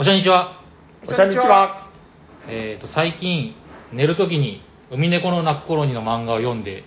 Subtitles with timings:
[0.00, 0.62] おしゃにちは。
[1.08, 1.90] おしゃにちは。
[2.48, 3.56] えっ、と、最近、
[3.92, 6.84] 寝るときに、海猫の泣く頃にの漫画を読んで、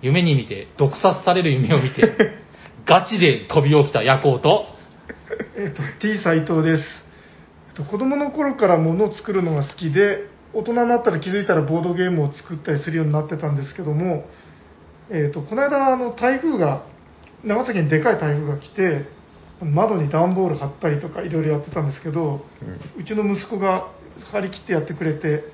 [0.00, 2.02] 夢に見て、毒殺される夢を見て、
[2.84, 4.64] ガチで飛び起きた夜行と、
[5.56, 6.82] えっと、T 斎藤です。
[7.68, 14.24] えっと、子供の頃から物を作るのが好きで、大人になったら気づいたらボードゲームを作ったりするようになってたんですけども、
[15.10, 16.82] えっと、この間、あの、台風が、
[17.44, 19.21] 長崎にでかい台風が来て、
[19.64, 22.44] 窓に段ボール貼ったりとかいろいろやってたんですけど、
[22.96, 23.88] うちの息子が
[24.32, 25.44] 張り切ってやってくれて、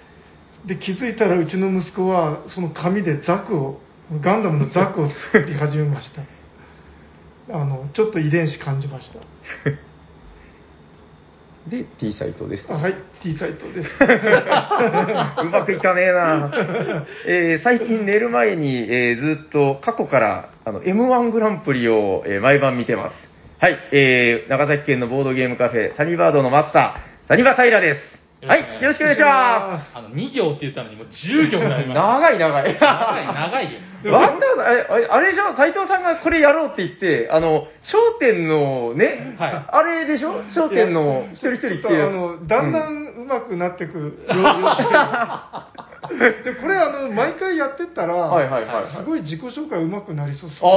[0.67, 3.81] で、気づいたらうちの息子は、その紙でザクを、
[4.21, 6.23] ガンダムのザクを作り始めました。
[7.55, 9.21] あの、ちょっと遺伝子感じました。
[11.69, 12.67] で、T 斎藤です。
[12.71, 13.91] あはい、T 斎藤です。
[14.01, 16.51] うまくいかねえな
[17.27, 23.38] えー最近寝る前に、えーずっと過去からあの M1 グランプリを、えー毎晩見てます。
[23.61, 28.47] はい、えー、長崎県のボードゲームカフェ、サニーバードのマスター、サニバタイラです。
[28.47, 31.89] はい、よろしくお願いしまあの、2行って言ったのにもう10行になりす。
[31.89, 32.07] ました。
[32.21, 32.79] 長い長い。
[32.79, 34.13] 長い、長いよ。
[34.15, 35.57] ワンダーさん、あれあれでしょ？
[35.57, 40.45] 斉藤さんがこれやろうって言って、あの、商店のね、はいあれでしょ？
[40.55, 42.07] 商店の一人一人ちょっていう。
[42.07, 44.25] あの、だんだうん上手くなってく。
[46.45, 50.75] で、これあの、毎回やってったら、はいはいはいはいすごい自己紹介上手くなりそうっすねあ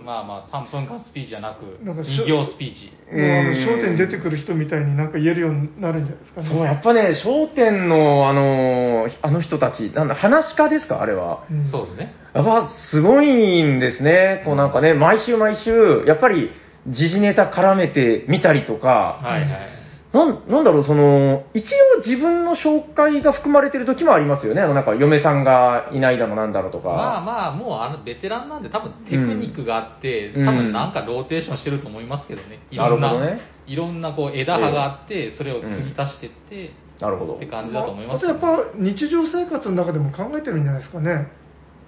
[0.00, 2.92] ー、まあまあ、3分間スピーチじゃなく、なんかしょ2行スピーチ。
[3.12, 6.48] もうあの、うん焦点に出てくる人みたいになんか言えるようになるんじゃないですかね。
[6.48, 11.44] そう、やっぱね、商店の、あの、あの人たち、なんだ、話し家ですかあれは。
[11.52, 12.14] んそうですね。
[12.34, 14.42] やっぱ、すごいんですね。
[14.44, 16.50] こうなんかね、毎週毎週、やっぱり、
[16.88, 19.81] 時事ネタ絡めてみたりとか、はいはい。
[20.12, 21.64] なん、なんだろう、その、一
[21.96, 24.60] 応自分の紹介が含まれてる時もありますよね。
[24.60, 26.88] あの、なんか、嫁さんがいないだのなんだろうとか。
[26.88, 32.60] まあまあ、もうあのベテランなんで、多分テクニックがあって、うん多分なんかローテーションしてると思いますけどね。
[32.70, 37.46] いろんな、なねいろんなこう枝葉があって、それを継ぎ足してって、なるほどって。
[37.46, 41.28] 感じだと思いますあとやっぱ日常生活の中でも考えてるんじゃないですかね。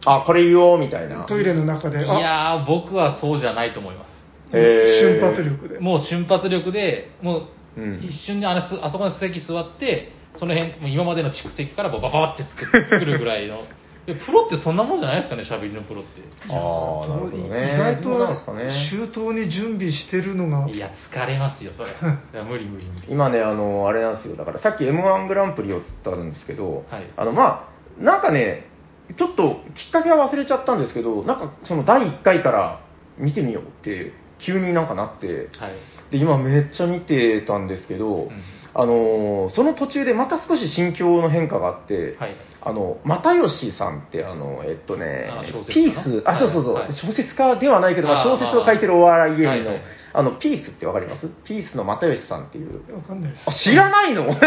[0.07, 1.25] あ、これ言おう、みたいな。
[1.25, 2.05] トイレの中で。
[2.05, 4.15] いやー、僕はそうじゃないと思います。
[4.51, 5.81] 瞬発力で。
[5.81, 13.65] もう瞬発力で、もううん一瞬であのあそこの席座って、その辺、もう今までの蓄積からバババって作る作るぐらいの。
[14.07, 16.21] プロってそんなもんじゃないですかね、喋りのプロって。
[16.51, 17.75] ああ、なるほどね。
[17.75, 18.65] 意外どうなんですかね。
[18.67, 21.91] と周到に準備してるのが、いや、疲れますよ、それ。
[22.45, 23.07] 無理無理無理。
[23.09, 24.37] 今ね、あの、あれなんですよ。
[24.37, 28.67] だからさっき M1 グランプリをつったんですけど、はいあの、まあ、なんかね、
[29.17, 32.81] ちょっときっかけは忘れちゃったんですけど、なんかその第1回から
[33.17, 34.13] 見てみようって
[34.45, 35.75] 急になんかなって、はい。
[36.11, 38.31] で、今めっちゃ見てたんですけど、ん。
[38.77, 42.37] あの、その途中でまた少し心境の変化があって、はい。
[42.61, 45.31] あの、又吉さんって、あの、えっとね
[45.69, 46.89] ピース、あ、そうそうそう、はい。
[46.89, 46.95] はい。
[46.95, 49.79] 小説家ではないけど、まあ、小説を書いてるお笑い芸人の
[50.17, 51.29] あの、ピースってわかります？
[51.45, 52.95] ピースの又吉さんっていう。
[52.95, 53.43] わかんないです。
[53.47, 54.23] あ、知らないの？
[54.29, 54.39] 自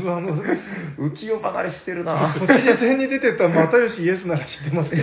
[0.00, 0.36] 分あの、
[0.96, 5.02] 浮世離れしてるな都知事選に出てた又吉イエスなら知ってますけど。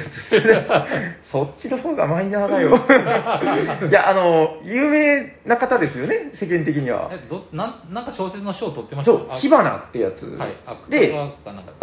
[1.24, 3.90] そっちの方がマイナーだよ。
[3.90, 7.09] いや、あの、有名な方ですよね、世間的には。
[7.12, 9.12] えどなんなんか小説の賞を取ってました？
[9.12, 10.25] そう、火花ってやつ。
[10.25, 10.51] はい。
[10.66, 11.13] 芥で。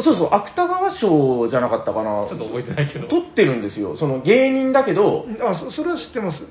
[0.01, 2.27] そうそう、芥川賞じゃなかったかな。
[2.27, 3.07] ちょっと覚えてないけど。
[3.09, 3.97] 撮ってるんですよ。
[3.99, 6.43] その芸人だけど、あ、そそれは知ってます。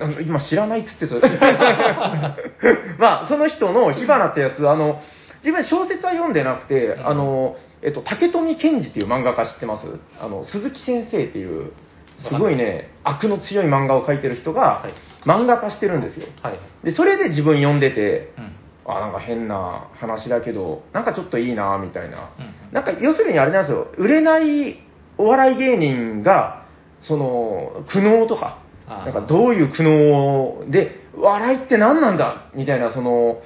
[0.00, 1.20] あの今知らないっつってそれ
[2.98, 5.00] まあ、その人の火花ってやつ、あの、
[5.44, 9.86] 自分小説は読んでなくて、うんあの、えっと、竹富健二っていう漫画家知ってます？
[10.20, 11.72] あの、鈴木先生っていう、
[12.18, 16.26] すごいね、悪の強い漫画を描いてる人がはい、漫画化してるんですよ。
[16.42, 16.58] はい。
[16.82, 18.52] で、それで自分読んでて、うん。
[18.88, 22.30] あ、なんか変な話だけど、なんかちょっといいな、みたいな。
[22.38, 24.82] うんなんか、要するにあれなんですよ、売れない
[25.18, 26.64] お笑い芸人が、
[27.00, 28.58] その、苦悩とか、
[28.88, 33.40] なんかどういう苦悩で、笑いって何なんだみたいな、その、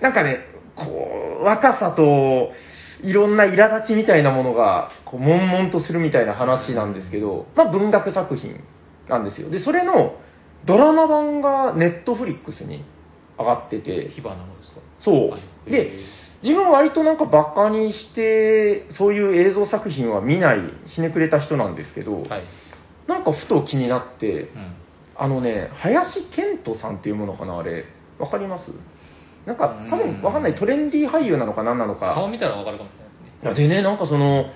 [0.00, 0.40] なんかね、
[0.76, 2.52] こう、若さと、
[3.02, 8.60] いろんな苛立ちみたいなものが、こう、悶々とするみたいな話なんですけど、まあ文学作品
[9.08, 9.50] なんですよ。
[9.50, 10.16] で、それの
[10.64, 12.84] ドラマ版がネットフリックスに
[13.38, 14.80] 上がってて、火花のですか？
[15.00, 15.70] そうはい。
[15.70, 15.90] で、
[16.42, 22.44] 自分は割となんかバカにして、そういう映像作品は見ない、ひねくれた人なんですけど、はい。
[23.06, 24.76] なんかふと気になって、うん。
[25.16, 27.84] あのね、林遣都さんっていうものかな、あれ。
[28.18, 28.70] わかります？
[29.46, 32.14] なんか、多分わかんない、トレンディー俳優なのか何なのか。
[32.14, 33.68] 顔見たらわかるかもしれないですね。
[33.68, 34.46] でね、なんかその、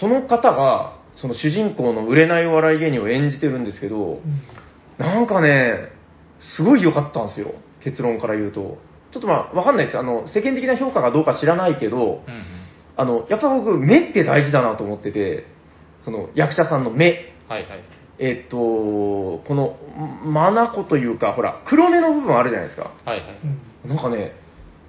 [0.00, 4.20] その方が、その主人公の売れないお笑い芸人を演じてるんですけど、
[4.98, 5.90] なんかね、
[6.56, 7.54] すごい良かったんですよ。
[7.82, 8.78] 結論から言うと。
[9.12, 9.98] ちょっとまあ、わかんないです。
[9.98, 12.22] あの、世間的な評価がどうか知らないけど、うんうん。
[12.96, 15.46] あの、やっぱ僕、目って大事だなと思ってて、
[16.04, 17.34] その、役者さんの目。
[17.48, 17.80] はいはい。
[18.22, 19.76] えっと、この、
[20.24, 22.92] まなこというか、ほら、黒目の部分あるじゃないですか。
[23.06, 23.26] はいはい。
[23.44, 23.46] う
[23.88, 24.32] んなんかね、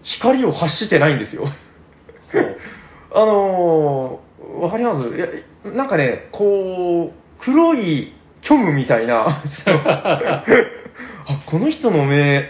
[0.03, 1.45] 光を発してないんですよ。
[3.13, 5.15] あのー、わかります？
[5.15, 5.27] いや、
[5.73, 8.13] なんかね、こう、黒い
[8.43, 10.43] 虚無みたいな、 あ、
[11.49, 12.43] この人の目、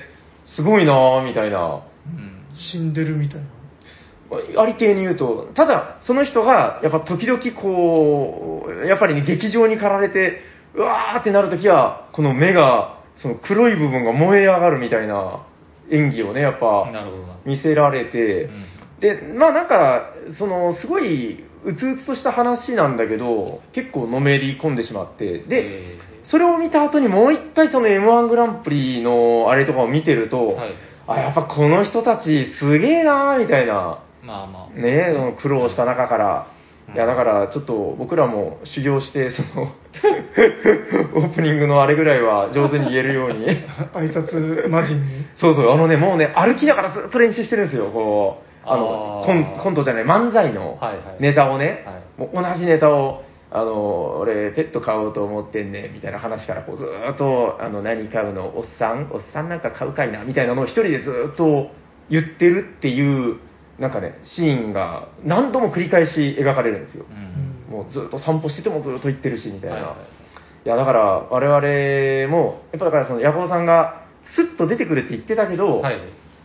[0.46, 1.82] すごいなぁ、みたいな。
[2.08, 4.62] うん死んでるみたいな。
[4.62, 10.42] ありていに言うと、ただ、その人が、やっぱ時々こう、やっぱりね、劇場に駆られて、
[10.76, 15.46] うわーってなるときは、この目が、その黒い部分が燃え上がるみたいな
[15.92, 17.38] 演技をね、やっぱ、なるほどな。
[17.46, 18.66] 見せられて、うん
[19.02, 30.74] で、まあなんか、その、すごい、うつうつとした話なんだけど、結構のめり込んでしまって、で、えそれを見た後にもう一回その M1 グランプリのあれとかを見てると、ーはい。
[31.08, 34.80] あ、やっぱこの人たちすげえなーみたいな、まあまあ。
[34.80, 36.61] ねその苦労した中から、うん
[36.94, 39.72] いやだからちょっと僕らも修行して、その、
[41.16, 43.46] オープニングのあれぐらいは上手に言えるように。
[43.94, 45.26] 挨拶魔人に。
[45.36, 50.98] そうそう、あのね、もうね、歩きながらずっと練習してるんですよ、こう、あの、コンコントじゃない、漫才のはいはい。
[51.20, 51.94] ネタをね、は
[52.26, 52.30] い。
[52.34, 53.24] もう同じネタを、
[53.54, 59.10] あの、俺、ペット飼おうと思ってんね、みたいな話から、こう、ずーっと、あの、何飼うの、おっさん？
[59.12, 61.70] おっさんなんか飼うかいな、みたいなのを一人でずーっと
[62.10, 63.38] 言ってるっていう、
[63.82, 67.72] なんかね、シーンが何度も繰り返し描かれるんですよう。
[67.72, 67.74] ん。
[67.74, 69.76] もうずっと散歩しててもずっと言ってるし、みたいな。
[69.76, 70.22] はいはい
[70.64, 71.02] いや、だから、
[71.32, 74.06] 我々も、やっぱだからその、ヤコウさんが、
[74.36, 75.98] スッと出てくるって言ってたけど、はい。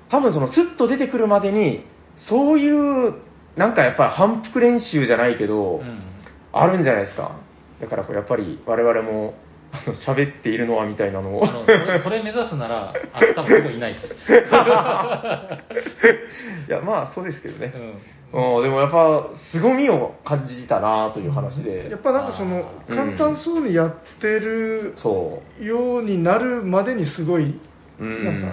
[0.08, 1.84] 多分その、スッと出てくるまでに、
[2.16, 3.14] そういう、
[3.56, 6.00] なんかやっぱり反復練習じゃないけど、うん。
[6.52, 7.32] あるんじゃないですか。
[7.78, 9.34] だからこう、やっぱり我々も、
[9.76, 11.44] あ の喋っているのはみたいなのを。
[11.44, 14.06] あのそれそれ目指すなら、あなたもここいないです。
[16.68, 17.72] いや、まあそうですけどね。
[17.74, 17.94] うん
[18.32, 21.88] うん、でもやっぱ、凄みを感じたなという話で。
[21.90, 22.56] やっぱなんかその、
[22.88, 25.64] あー簡単そうにやってるそう。
[25.64, 27.58] ようになるまでにすごい、
[27.98, 28.48] うんなんか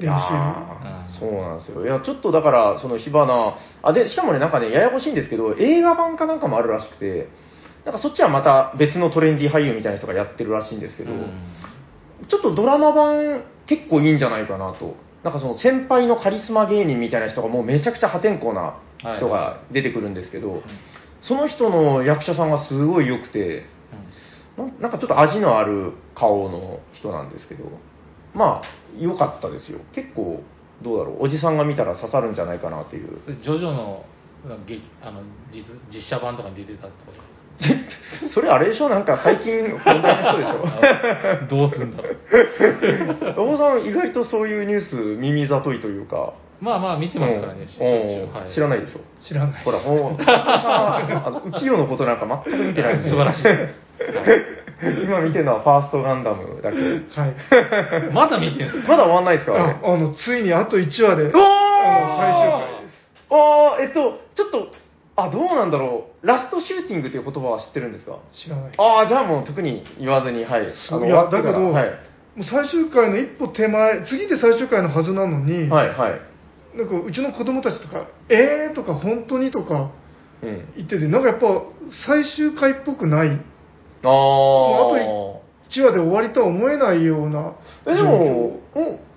[0.00, 1.84] いや練ー習そうなんですよ。
[1.84, 7.28] いや、ちょっとだから、その火花、あ、で、しかもね、なんかね、ややこしいんですけど、映画版かなんかもあるらしくて、
[7.88, 11.10] なんかそっちはまた別のトレンディ俳優みたいな人がやってるらしいんですけど、
[12.28, 14.94] ちょっとドラマ版結構いいんじゃないかなと。
[15.24, 18.78] なんかその先輩のカリスマ芸人みたいな人がもうめちゃくちゃ破天荒な
[19.16, 20.62] 人が出てくるんですけど、
[21.22, 23.64] その人の役者さんがすごい良くて、
[24.58, 27.64] ななんかちょっと味のある顔の人なんですけど、
[28.34, 28.62] まあ、
[28.98, 29.80] 良かったですよ。
[29.94, 30.42] 結構、
[30.82, 33.22] どうだろう、おじさんが見たら刺さるんじゃないかなっていう。
[33.26, 34.04] うんジョジョの
[34.66, 37.27] 劇あの実実写版とかに出てたってこと？
[38.34, 38.88] それあれでしょ？
[38.88, 40.64] なんか最近問題の人でしょ？
[40.66, 42.16] あ どうすんだろう。
[43.42, 46.32] お坊さん意外とそういうニュース耳ざといというか。
[46.60, 48.52] まあまあ見てますからね、はい。
[48.52, 49.00] 知らないでしょ？
[49.22, 49.62] 知らない。
[49.64, 50.20] ほら、もう、
[51.52, 52.98] 浮世のことなんか全く見てない。
[52.98, 53.44] 素晴らしい。
[55.04, 56.78] 今見てるのはファーストガンダムだけ。
[56.78, 58.12] はい。
[58.12, 58.88] まだ見てるんですか？
[58.88, 59.54] まだ終わんないですか。
[59.54, 61.30] あ、あの、ついにあと1話で、おー！
[61.30, 62.94] あの、最終回です。
[63.30, 63.82] あー！
[63.82, 64.68] えっと、ちょっと、
[65.20, 66.26] あ、どうなんだろう。
[66.26, 68.18] ラストシューティングという言葉は知ってるんですか？
[68.32, 68.80] 知らないです。
[68.80, 70.66] ああ、じゃあもう特に言わずに、はい。
[70.90, 71.90] あのいや、だけど、はい。
[72.36, 76.20] もう最終回の一歩手前、次で最終回のはずなのに、はい、はい。
[76.78, 79.90] なんかうちの子供たちとか、えーとか本当にとか
[80.42, 80.72] うん。
[80.76, 81.46] 言ってて、なんかやっぱ
[82.06, 87.52] 最終回っぽくない、あうあと1話で終わりとは思えないようなあ。
[87.86, 88.60] え、で状況も、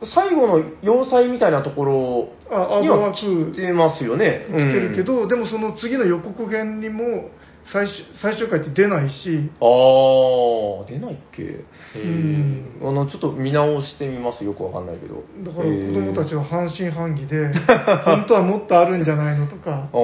[0.02, 4.48] お最後の要塞みたいなところには来てますよね。
[4.50, 7.30] 来てるけど、でもその次の予告編にも
[7.72, 9.52] 最終最終回って出ないし、うん。
[9.62, 11.44] ああ、出ないっけ？
[11.44, 14.44] へうーんあの、ちょっと見直してみます。
[14.44, 15.24] よくわかんないけど。
[15.46, 16.42] だから子供たちは。
[16.42, 17.54] は半信半疑で、
[18.04, 20.00] 本当はもっとあるんじゃないのとか あ、あ、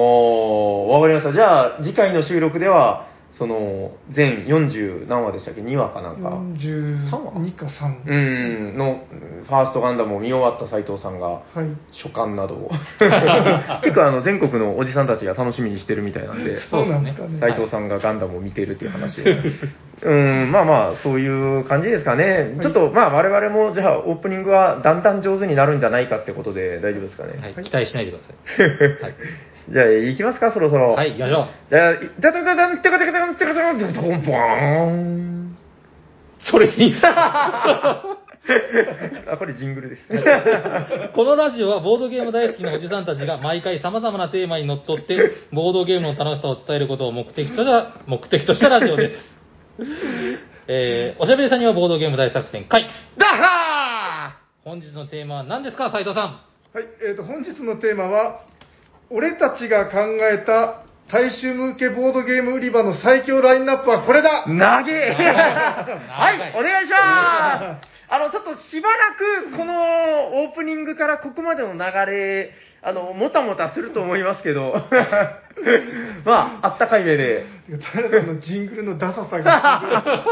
[0.86, 1.32] わかりました。
[1.32, 3.07] じゃあ、次回の収録では、
[3.38, 6.30] その、全40何話でしたっけ ?2 話かなんか。
[6.30, 8.02] 42か3。
[8.04, 8.14] う
[8.74, 9.04] ん、の、
[9.46, 11.42] ファーストガンダムを見終わった斉藤さんが、はい。
[11.92, 12.70] 書簡などを。
[13.82, 17.38] 結構あの、全国のおじさんたちが楽しみにしてるみたいなんで、そうなんですかね。
[17.38, 19.24] 斉藤さんがガンダムを見ているっていう話を。
[20.02, 22.56] うん、まあまあ、そういう感じですかね。
[22.60, 27.38] ちょっと、まあ我々も、じゃあ、オープニングはだんだん上手になるんじゃないかってことで大丈夫ですかね？
[27.40, 29.02] はい、期待しないでください。
[29.02, 29.14] はい、
[29.70, 30.92] じゃあ、行きますか、そろそろ。
[30.92, 31.48] はい、行きましょう。
[31.68, 35.56] じゃあ、ダダダダン、テカテカテカテカテカテカテカポンポーン。
[36.50, 36.94] それいい
[39.30, 40.02] あ、これジングルです。
[41.14, 49.14] このラジオはボードゲーム大好きなおじさんたちが毎回様々なテーマにのっとって、ボードゲームの楽しさを伝えることを目的とした、目的としたラジオです。
[50.68, 52.86] えー、おしゃべりさんにはボードゲーム大作戦会。
[53.18, 56.24] ダッハ本日のテーマは何ですか、斉藤さん。
[56.72, 58.40] はい、えー、と本日のテーマは、
[59.10, 59.98] 俺たちが考
[60.30, 64.44] えた大衆向けボードゲーム売り場の最強ラインナップはこれだ。
[64.46, 65.34] ー投げ長い。
[66.06, 67.88] はい、 お願いします。
[68.10, 74.74] あの、ちょっとしばらく、このオープニングからここまでの流れ、あの、もたもたすると思いますけど、
[76.24, 77.44] まあ、あったかい目で。
[77.66, 80.24] てか誰かのジングルのダサさが。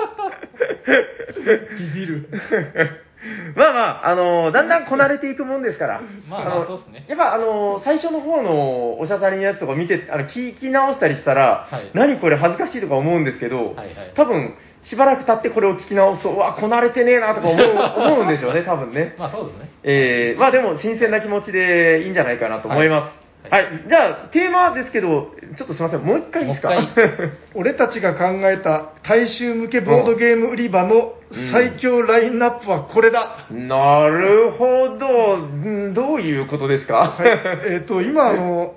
[1.33, 3.06] すごいビビる。
[3.55, 6.01] まあまあ、あの、だんだんこなれていくもんですから。
[6.29, 14.55] まあまあのそうっすねやっぱあの、最初の方のおしゃさりのやつとか見て、あの、聞き直したりしたら、はい何これ恥ずかしいとか思うんですけど、はいはい多分、
[14.89, 17.67] しばらく経ってこれを聞き直すと、うわ、こなれてねえなとか思う
[18.15, 19.15] 思うんでしょうね、多分ね。
[19.19, 19.71] まあそうですね。
[19.83, 23.03] えー、まあでも新鮮な気持ちでいいんじゃないかなと思います。
[23.05, 23.13] は、
[23.51, 23.65] はい。
[23.85, 23.89] い。
[23.89, 26.71] じゃあ、テーマですけど、ちょっとすみません、もう一回いいですか？
[27.55, 31.13] 俺たちが考えた大衆向けボードゲーム売り場の
[31.53, 33.47] 最強ラインナップはこれだ。
[33.51, 37.15] なるほど、んどういうことですか？
[37.19, 38.75] はい、えっ、と、今、あの、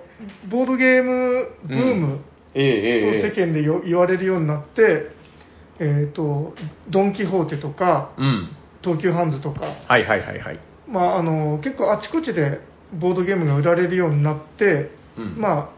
[0.49, 2.19] ボードゲームブーム
[2.53, 2.59] と
[3.27, 5.07] 世間でよ言われるようになって、
[5.79, 6.53] えっ、と、
[6.89, 8.49] ドン・キホーテとか、うん。
[8.81, 10.59] 東急ハンズとか、はいはいはいはい。
[10.87, 12.59] まあ、あの結構あちこちで
[12.93, 15.69] ボードゲームが売られるようになって、うんまあ、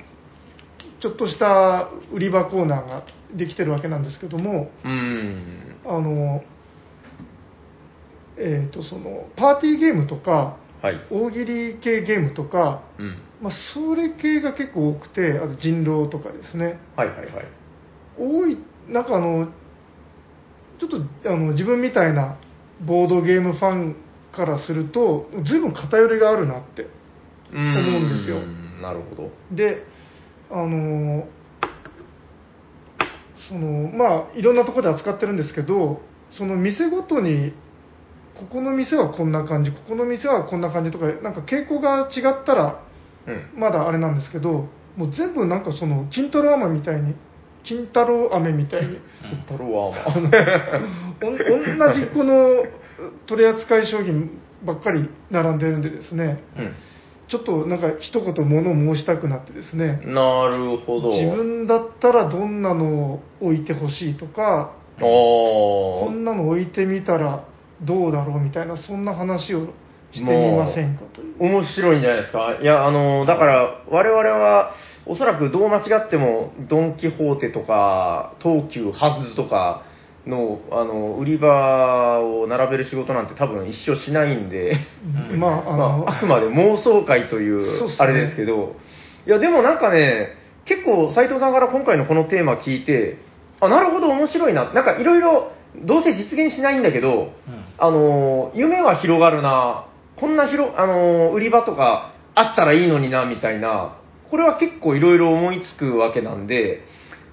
[1.01, 3.03] ちょっとした売り場コーナーが
[3.36, 5.77] できてるわけなんですけども、うん。
[5.86, 6.44] あの、
[8.38, 10.96] えー、とそのパーティーゲームとかはい。
[11.12, 13.18] 大喜利系ゲームとか、うん。
[13.41, 17.46] まあ、それ系が結構多くてあと人狼とかですねはいはいはい。
[18.18, 19.48] 多いなんかあの
[20.80, 22.39] ちょっとあの自分みたいな
[22.86, 23.96] ボードゲームファン
[24.32, 26.88] からすると随分偏りがあるなって
[27.53, 28.41] 思うんですよ
[28.81, 29.31] なるほど。
[29.55, 29.84] で
[30.50, 31.27] あの
[33.48, 36.01] そのまあいろんなところで扱ってるんですけど
[36.38, 37.53] その店ごとに
[38.36, 42.84] ここの店はこんな感じここの店はこんな感じとかなんか傾向が違ったら
[43.27, 43.60] うん。
[43.60, 44.67] まだあれなんですけど
[44.98, 47.15] もう全部なんかその金太郎飴みたいに
[47.63, 48.98] 金太郎飴みたいに
[49.46, 49.91] 太郎は、
[51.24, 52.65] おん同じこの
[53.27, 56.74] 取り扱い商品ばっかり並んでるんでですねうん。
[57.31, 61.09] ちょっとなんか一言物を申したくなってですねなるほど。
[61.09, 67.45] 自分だったらどんなのを置いてほしいとかあこーんなの置いてみたら
[67.81, 69.67] どうだろうみたいなそんな話を
[70.11, 71.35] してみませんかという。
[71.39, 72.57] 面白いんじゃないですか？
[72.61, 74.73] いや、あの、だから、我々は、
[75.05, 79.83] おそらくどう間違っても、ドン・キホーテとか、東急ハンズとか
[80.28, 84.74] の、あの、売り場を並べる仕事なんて多分一生しないんで、
[85.32, 85.40] うん。
[85.40, 88.75] まあ、あの、まあ、あくまで妄想会というあれですけど、
[89.25, 90.30] いや、でもなんかね、
[90.66, 93.18] 結構斉藤さんから今回のこのテーマ聞いて、
[93.60, 94.72] あ、なるほど面白いな。
[94.74, 95.51] なんかいろいろ、
[95.86, 97.32] どうせ実現しないんだけど、うん。
[97.78, 99.86] あの、夢は広がるな、
[100.20, 103.98] こんな広、あの、売り場とかあったらいいのにな、みたいな、
[104.30, 106.84] これは結構いろいろ思いつくわけなんで、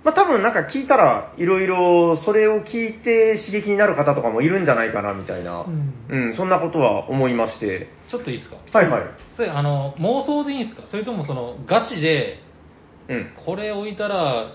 [0.04, 5.92] まあ多分なんか聞いたらいろいろそれを聞いて刺激になる方とかもいるんじゃないかな、みたいな、うん。
[6.08, 8.56] うん、そんなことは思いまして、ちょっといいですか？
[8.72, 9.02] はいはい。
[9.36, 10.86] それあの妄想でいいんですか？
[10.88, 12.38] それともそのガチで
[13.08, 13.32] うん。
[13.44, 14.52] これ置いたら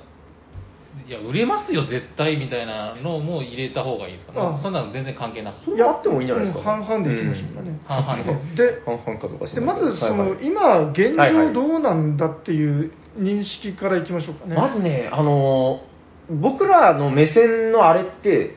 [1.07, 4.33] いや売れますよ絶対みたいなのも入れた方がいいですか？
[4.35, 5.65] あそんなの全然関係なく。
[5.65, 6.75] それあってもいいんじゃないですか？
[6.75, 6.83] うん。
[6.85, 7.79] 半々でいきましょうかね。
[7.85, 8.55] 半々で。
[8.55, 10.45] で、半々かどうかしでまずその、はいはい。
[10.45, 14.55] 今現状どうなんだっていう認識からいきましょうかね。
[14.55, 15.93] まずね、あのー
[16.29, 18.55] 僕らの目線のあれって、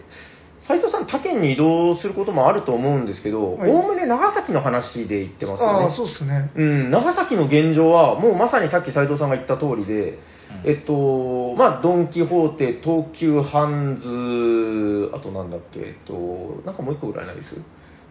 [0.69, 5.85] 斉藤さん、他県に移動することもあると思うんですけど、おはいおむね長崎の話で言ってますよね。
[5.87, 6.53] ああ、そうですね。
[6.55, 10.21] うん、長崎の現状は、もうまさにさっき斉藤さんが言った通りで、
[10.65, 17.49] えっと、まあ、ドン・キホーテ、東急ハンズ、あとなんだっけ、えっと、なんかもう一個ぐらいないです？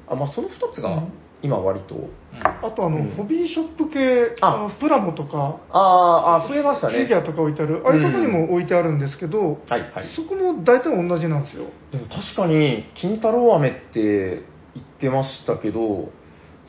[0.10, 1.14] あ、まあ、その二つがうん、
[1.46, 6.98] 今割と、うんあとあの、うんホビーショップ系、ああのプラモとか、あーあ、増えましたね。
[6.98, 10.08] フィギュアとか置いてある、ああいうとこにも置いてあるんですけど、はいはい。
[10.16, 11.68] そこも大体同じなんですよ。
[11.92, 16.10] でも確かに、金太郎飴って言ってましたけど、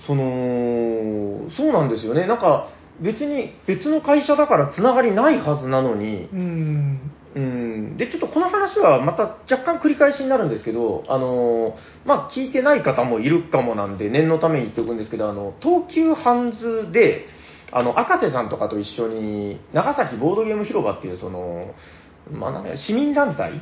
[0.07, 2.27] その、そうなんですよね。
[2.27, 2.69] なんか、
[3.01, 7.11] 別に別の会社だからつながりないはずなのに、うん。
[7.37, 11.77] うん、で、ちょっとこの話はまた若干繰り返しになるんですけど、あの、
[12.07, 17.27] まあ、聞いてない方もいるかもなんで、念のために言っておくんですけど、あの、東急ハンズで、
[17.73, 21.75] あの、赤瀬さんとかと一緒に、長崎ボードゲーム広場っていう、その、
[22.33, 23.61] まあ、なんか市民団体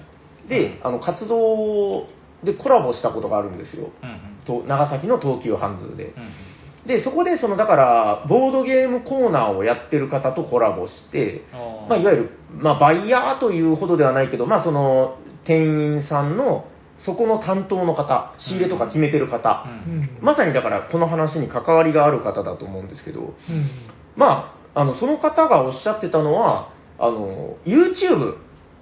[0.48, 2.06] で、あの、活動
[2.44, 3.90] でコラボしたことがあるんですよ。
[4.02, 6.08] うんうんと長崎の東急ハンズで。
[6.08, 6.53] うん
[6.86, 11.42] で、そこで、その、だから、ボードゲームコーナーをやってる方とコラボして、
[11.88, 16.66] まあ、いわゆる、まあ、バイヤーというほどではないけど、まあ、その、店員さんの、
[16.98, 20.18] そこの担当の方、仕入れとか決めてる方、ううんん。
[20.20, 23.70] まさにだから、この話に関わりがある方だと思うんですけど、うん。
[24.16, 28.36] まあ、あの、その方がおっしゃってたのは、あの、YouTube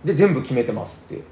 [0.04, 1.22] で全部決めてますって。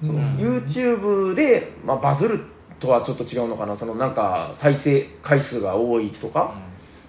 [0.00, 2.44] そのうん YouTube で、まあ、バズる
[2.80, 6.54] とはちょっと違うのかな、そのなんか再生回数が多いとか、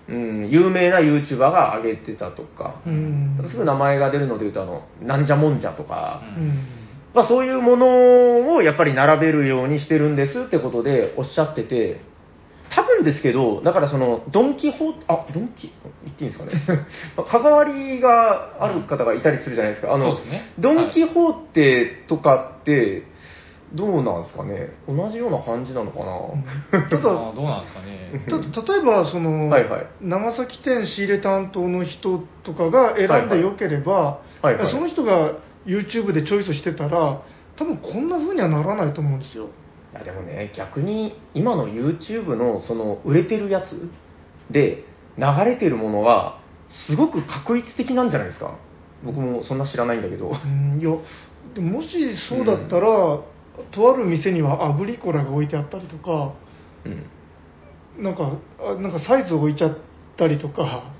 [0.09, 3.47] うん、有名な YouTuber が上げてたとか、うん。
[3.49, 6.47] すぐ名前が出るので言うと、あの、なんじゃもんじゃとか、ううん。
[7.13, 12.01] まあそういうものをやっぱり並べるようにしてるんですってことでおっしゃってて、
[12.71, 15.71] 多分ですけど、だからその、ドンキホーあ、ドンキ、
[16.03, 16.85] 言っていいんですかね？
[17.17, 19.93] まあ関わりがある方がいたりするじゃないですか。
[19.93, 20.51] あの、ね。
[20.59, 23.03] ドンキホーテとかって、
[23.73, 24.69] どうなんですかね？
[24.87, 26.89] 同じような感じなのかな？
[26.89, 28.25] ただ、 あどうなんですかね。
[28.27, 35.33] た例えばその、はいはい長崎店仕入れ担当の人とかが選んでよければ、はいはいその人が
[35.65, 37.21] YouTube でチョイスしてたら
[37.57, 39.49] 多分こんな風にはならないと思うんですよ
[39.93, 43.91] いやでもね、逆に今の YouTube のその売れてるやつ
[44.49, 44.83] で
[45.17, 46.39] 流れてるものは
[46.87, 48.55] すごく確一的なんじゃないですか？
[49.03, 50.31] 僕もそんな知らないんだけど。
[50.31, 50.91] うんいや
[51.53, 51.89] でももし
[52.29, 53.19] そうだったら、
[53.71, 56.33] とある店にはアグリコラが置いてあったりとか
[56.85, 58.03] うん。
[58.03, 59.77] なんかあなんかサイズを置いちゃっ
[60.17, 60.93] たりとか、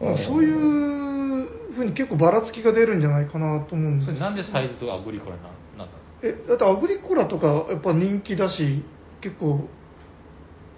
[0.00, 0.16] うん。
[0.26, 4.08] そういう風に結構ばらつきが出るんじゃないかなと思うんです。
[4.10, 6.44] よそれなんでサイズとかアグリコラにななったんですか？
[6.46, 8.82] えだってアグリコラとかやっぱ人気だし
[9.20, 9.68] 結構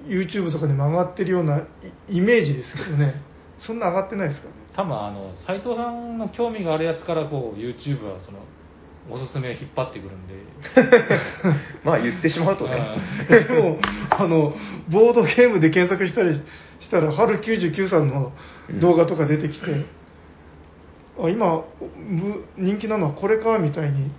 [0.07, 1.61] YouTube とかにも上がってるような
[2.09, 3.23] イイメージですけどね。
[3.67, 4.55] そんな上がってないですかね？
[4.77, 8.41] 多分あの斉藤さんの興味があるやつからこう YouTube はその
[9.11, 10.35] おすすめを引っ張ってくるんで、
[11.85, 12.97] まあ言ってしまうとね。
[13.29, 13.79] でも
[14.11, 14.55] あの
[14.89, 16.41] ボードゲームで検索したり
[16.81, 18.33] したら春99さんの
[18.81, 19.85] 動画とか出てきて、
[21.21, 21.65] あ今
[21.97, 24.11] む人気なのはこれかみたいに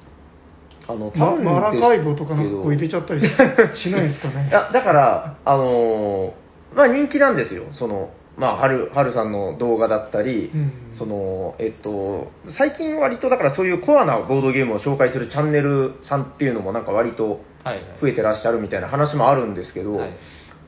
[0.88, 7.64] あの、まマラカイボとかなんかこう入れゃちゃったりししないですかねいや、だから、あのーまあ人気なんですよ。
[7.72, 10.72] その、まあ、春、春さんの動画だったり、うん。
[10.98, 17.84] その、えっと、最近割とだからそういうコアなボードゲームを紹介するチャンネルさんっていうのもなんか割とはいはい。
[18.02, 20.14] 増えてらっしゃるみたいな話もあるんですけど、はい。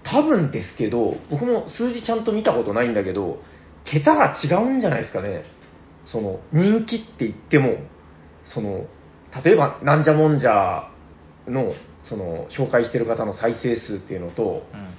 [0.04, 3.40] 多分ですけど、僕も数字ちゃんと見たことないんだけど、
[3.86, 5.44] 桁が違うんじゃないですかね。
[6.06, 7.78] その、人気って言っても、
[8.46, 8.86] その、
[9.44, 10.90] 例えば、なんじゃもんじゃ
[11.48, 14.90] の、その、紹介してる方の再生数っていうのと、うん。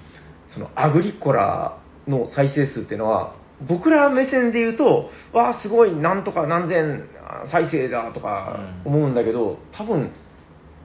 [0.52, 3.34] その、アグリコラの再生数っていうのは、
[3.68, 7.08] 僕ら目線で言うと、わあ、すごい、なんとか何千
[7.50, 10.12] 再生だとかうん思うんだけど、多分、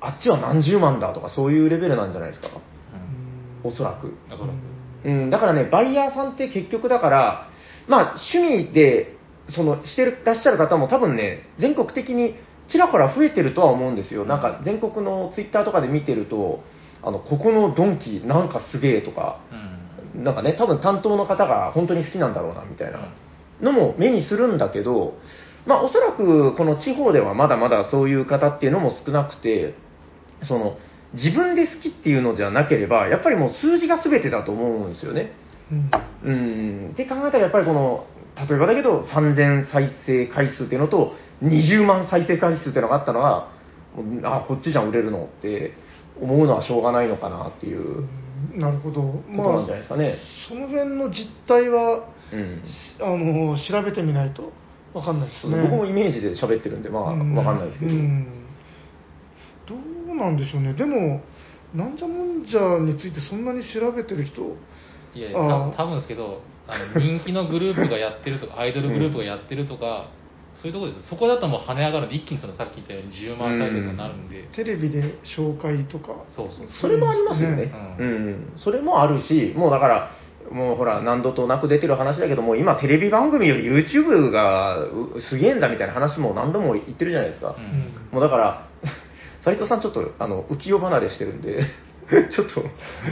[0.02, 2.50] あっちは何十万だとか、そういうレベルなんじゃないですか。
[2.50, 4.14] うんおそらく。
[4.32, 4.74] おそらく
[5.06, 7.50] うん、だからね、バイヤーさんって結局だから、
[7.88, 9.18] まあ、趣味で、
[9.50, 12.36] その、してるらっしゃる方も多分ね、全国的に
[12.70, 14.26] ちらほら増えてるとは思うんですよ。
[14.26, 16.64] なんか、全国のツイッターとかで見てると、
[17.02, 19.73] あの、ここのドンキなんかすげえとか、うん
[20.16, 23.00] なんかね、多分担当の方が本当に好きなんだろうな、みたいな
[23.62, 25.18] のも目にするんだけど、
[25.66, 29.76] まあ、おそらくこの地方ではまだまだそういう方っていうのも少なくて、
[30.44, 30.78] その、
[31.14, 35.32] 自分で好きっていうのじゃなければ、やっぱりもう数字が全てだと思うんですよね。
[35.72, 35.90] うん
[36.24, 36.32] う
[36.90, 36.90] ん。
[36.92, 43.50] って考えたらやっぱりこの、例えばだけど3000再生回数っていうのと、20万再生回数っていうのがあったのは、
[44.24, 45.74] あ、こっちじゃん売れるのって
[46.20, 48.08] 思うのはしょうがないのかなっていう
[48.56, 50.16] なるほど、ことなんじゃないですかね。
[50.48, 52.62] その辺の実態はうん。
[53.02, 54.52] あの調べてみないと
[54.94, 55.62] 分かんないですね。
[55.62, 57.92] 僕もイメージで喋ってるんで、まあ、わかんないですけど。
[57.92, 58.44] うん
[59.66, 61.22] どうなんでしょうね、でも、
[61.74, 64.42] なんじゃもんじゃについてそんなに調べてる人、
[65.16, 70.10] いやいやあーた多分ですけどあの人気のグループがやってるとかアイドルグループがやってるとか、
[70.56, 77.72] そういうところですそこだともう跳ね上がるんで一気にそのさっき言ったように10万再生になるんで、テレビで紹介とか、そうそうそれもありますよね。
[78.00, 78.54] ううんん。
[78.64, 80.12] それもあるし、もうだから、
[80.52, 87.56] もうほら、何度となく出てる話だけども、今テレビ番組より YouTube がうすげえんだみたいな話も何度も言ってるじゃないですか。
[87.58, 88.68] うんもうだから、
[89.44, 91.64] 斉藤さんちょっとあの浮世離れしてるんで、
[92.30, 92.64] ちょっと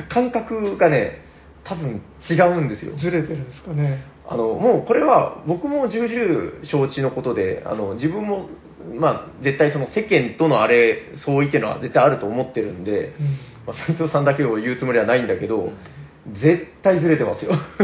[0.09, 1.21] 感覚がね、
[1.63, 2.95] 多分違うんですよ。
[2.97, 4.03] ずれてるんですかね。
[4.27, 8.49] あのもうこれは僕も重々承知のことで、あの自分も、
[8.99, 13.13] まあ、絶対その世間とのあれ、相違っていうのは絶対あると思ってるんで、うん
[13.67, 15.69] まあ、斉藤さんだけを言うつもりはないんだけど、
[16.33, 17.51] 絶対ずれてますよ。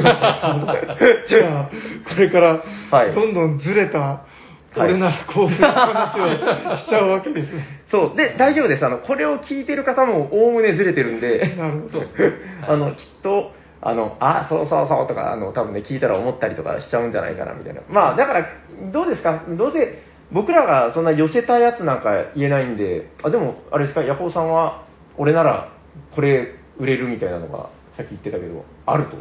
[1.28, 1.72] じゃあ、
[2.08, 4.38] これからはいどんどんずれた、はい
[4.78, 7.66] 俺ならこうする話をしちゃうわけですね。
[7.90, 8.18] そう。
[8.18, 8.86] で、大丈夫です。
[8.86, 12.04] あの、これを聞いてる方も、おおむねずれてるんで、なるほど
[12.68, 17.82] あの、きっと、あの、あ、そうそうそうとか、あの、多分ね、聞いたら思ったりとかしちゃうんじゃないかな、みたいな。
[17.90, 18.46] まあ、だから、
[18.92, 19.44] どうですか？
[19.58, 20.00] どうせ、
[20.32, 24.84] 僕らがそんな寄せたやつなんか言えないんで、あ、でも、あれですか、ヤホーさんは、
[25.18, 25.70] 俺なら、
[26.16, 29.18] これ、売れるみたいなのが、さっき言ってたけど、あると？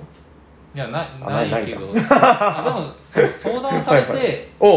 [0.75, 1.89] いやなあないけど。
[2.11, 2.63] あ
[3.15, 4.49] でも相談されて、 はいはい。
[4.61, 4.77] おうおう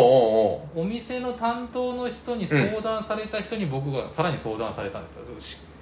[0.77, 0.81] おう。
[0.81, 5.23] お店の担当の人に相談された人に僕がさらに相談されたんですよ、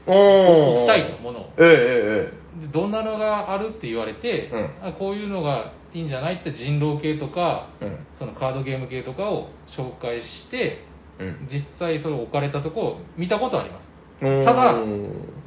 [0.08, 1.50] 置きたいと、ものを。
[1.58, 10.80] ええでどんなのがあるって言われて、うんあこういうのがいいんじゃないって人狼系とか、えええそのカードゲーム系とかを紹介して、
[11.20, 11.28] うん。
[11.28, 13.88] うん実際それ置かれたとこを見たことあります。
[14.20, 14.74] ただ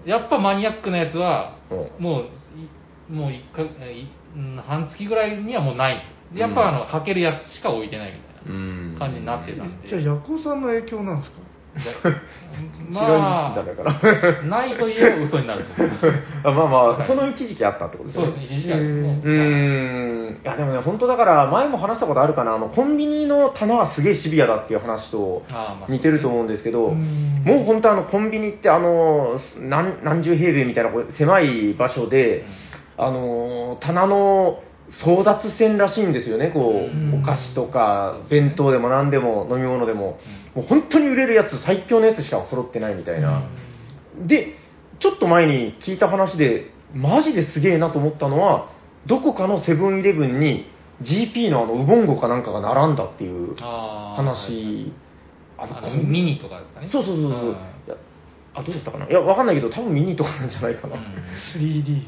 [0.07, 2.25] やっぱマニアックなやつは、うんもう、
[3.11, 3.63] いもう一か
[4.67, 6.47] 半月ぐらいにはもうないんですよ。
[6.47, 9.89] やっぱあの、履けるやつしか置いてないみたいうんな感じになってたんで。
[9.89, 11.39] じゃあ、ヤコウさんの影響なんですか？
[12.91, 14.41] まだから。
[14.43, 16.07] あ、 ないと言えば嘘になると思います。
[16.43, 18.27] あまあまあ、その一時期あったってことですね。
[18.27, 20.41] そうですね、一時期はへーもうん。
[20.43, 25.43] いや、でもね、本当だから、前も話したことあるかな、あの、コンビニの棚はすげえシビアだっていう話と
[25.89, 32.45] 似てると思うんですけど、うんもう本当あの、コンビニってあの、何何十平米みたいな狭い場所で、
[32.99, 34.61] あの、棚の
[35.05, 40.19] 争奪戦らしいんですよね、こうお菓子とか、弁当でも何でも飲み物でも、
[40.55, 43.49] もう本当に売れるやつ、最強のやつしか揃ってないみたいな。
[44.27, 44.55] で、
[44.99, 48.71] ちょっと前に聞いた話で、マジですげえなと思ったのは、
[49.07, 50.67] どこかのセブンイレブンに
[51.03, 54.93] GP のあのウボンゴかなんかが並んだっていう話、
[55.57, 56.89] ああのミニとかですかね。
[56.89, 57.53] そうそうそうそう、ん。
[57.53, 57.55] い
[57.89, 57.97] や
[58.55, 59.07] あ、どうだったかな。
[59.07, 60.97] いや、わかんないけど、多分ミニとかなんじゃないかな。
[60.97, 61.03] うん。
[61.57, 62.03] 3D。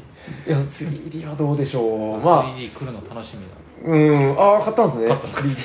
[0.47, 1.81] いや、3D はどうでしょ
[2.17, 2.23] う。
[2.23, 3.55] まあ、まあ、3D 来るの楽しみだ。
[3.85, 5.07] うん、ああ、買ったんですね。
[5.09, 5.55] 買った 3D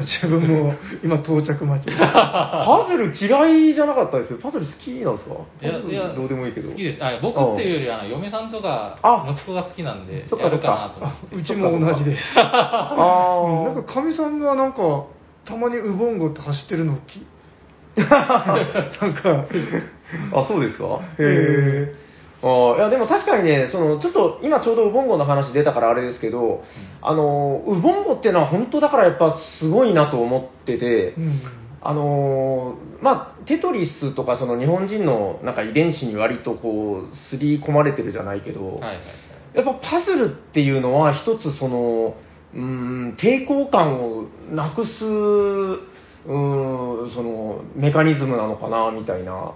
[0.00, 1.90] 自分も今到着待ち。
[1.96, 4.38] パズル嫌いじゃなかったですよ。
[4.42, 5.34] パズル好きなんですか？
[5.62, 6.70] いや、いや、どうでもいいけど。
[6.70, 7.02] 好きです。
[7.04, 11.14] あ僕っていうより、あの、嫁さんとかあ、息子が好きなんで、そっかやるか。
[11.32, 12.20] うちも同じです。
[12.36, 15.04] あうん なんあかかみさんがなんか
[15.46, 17.24] たまにウボンゴって走ってるのをき？
[17.96, 18.08] なん
[19.14, 19.44] か
[20.34, 21.00] あ、そうですか？
[21.18, 21.94] へえ。
[22.42, 26.62] あーいや、でも確かにね、その、ちょっと、今ちょうどウボンゴの話出たからあれですけど、
[27.02, 31.40] あの、ウボンゴっていうのは本当だからやっぱすごいなと思ってて、うん。
[31.80, 38.96] あのーまあ、テトリスとかその日本人のなんか遺伝子に割とこう、すり込まれてるじゃないけど、はいはいはい。
[39.54, 42.14] やっぱパズルっていうのは一つその、
[42.54, 49.54] うーん、抵抗感をなくす、うーん、その、メカニズムなのかな、みたいな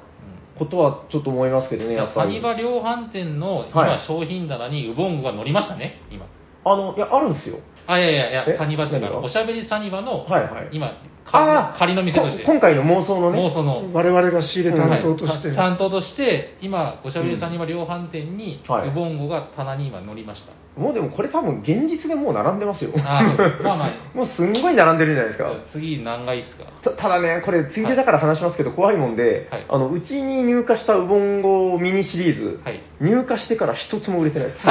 [0.58, 2.14] ことはちょっと思いますけどね、じゃあ。
[2.14, 6.26] サニバ量販店のはい今、商品棚にウボンゴが乗りましたね、今。
[6.64, 7.58] あの、いや、あるんですよ。
[7.86, 8.50] あ、いやいやいえ？
[8.52, 10.92] や、サニバっていうおしゃべりサニバの、はいはい今、
[11.32, 12.44] あー仮の店として。
[12.44, 13.38] こ今回の妄想のね。
[13.38, 13.88] 妄想の。
[13.92, 20.52] 我々が仕入れ担当として、はい担当として、今、おしゃべりサニバ量販店に、はいウボンゴが棚に今乗りました。
[20.80, 22.92] もうでもこれ多分現実でもう並んでますよ。
[22.96, 25.52] あーそうまあまあ もうすんごい並んでるじゃないですか。
[25.72, 26.64] 次何がいいっすか？
[26.82, 34.60] たただね、これ、ついでだから話しますけど、怖いもんで、はいあのうちに入荷したウボンゴミニシリーズ、はい入荷してから一つも売れてないです。
[34.64, 34.68] そ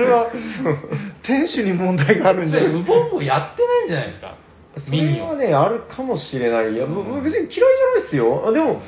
[0.00, 0.26] れは
[1.26, 4.34] 店主に問題があるんじゃないウボンゴやってないんじゃないですか？
[4.80, 5.36] そミニを。
[5.36, 6.72] れはね、あるかもしれない。
[6.72, 8.48] いや、うん別に嫌いじゃないですよ。
[8.48, 8.80] あでも、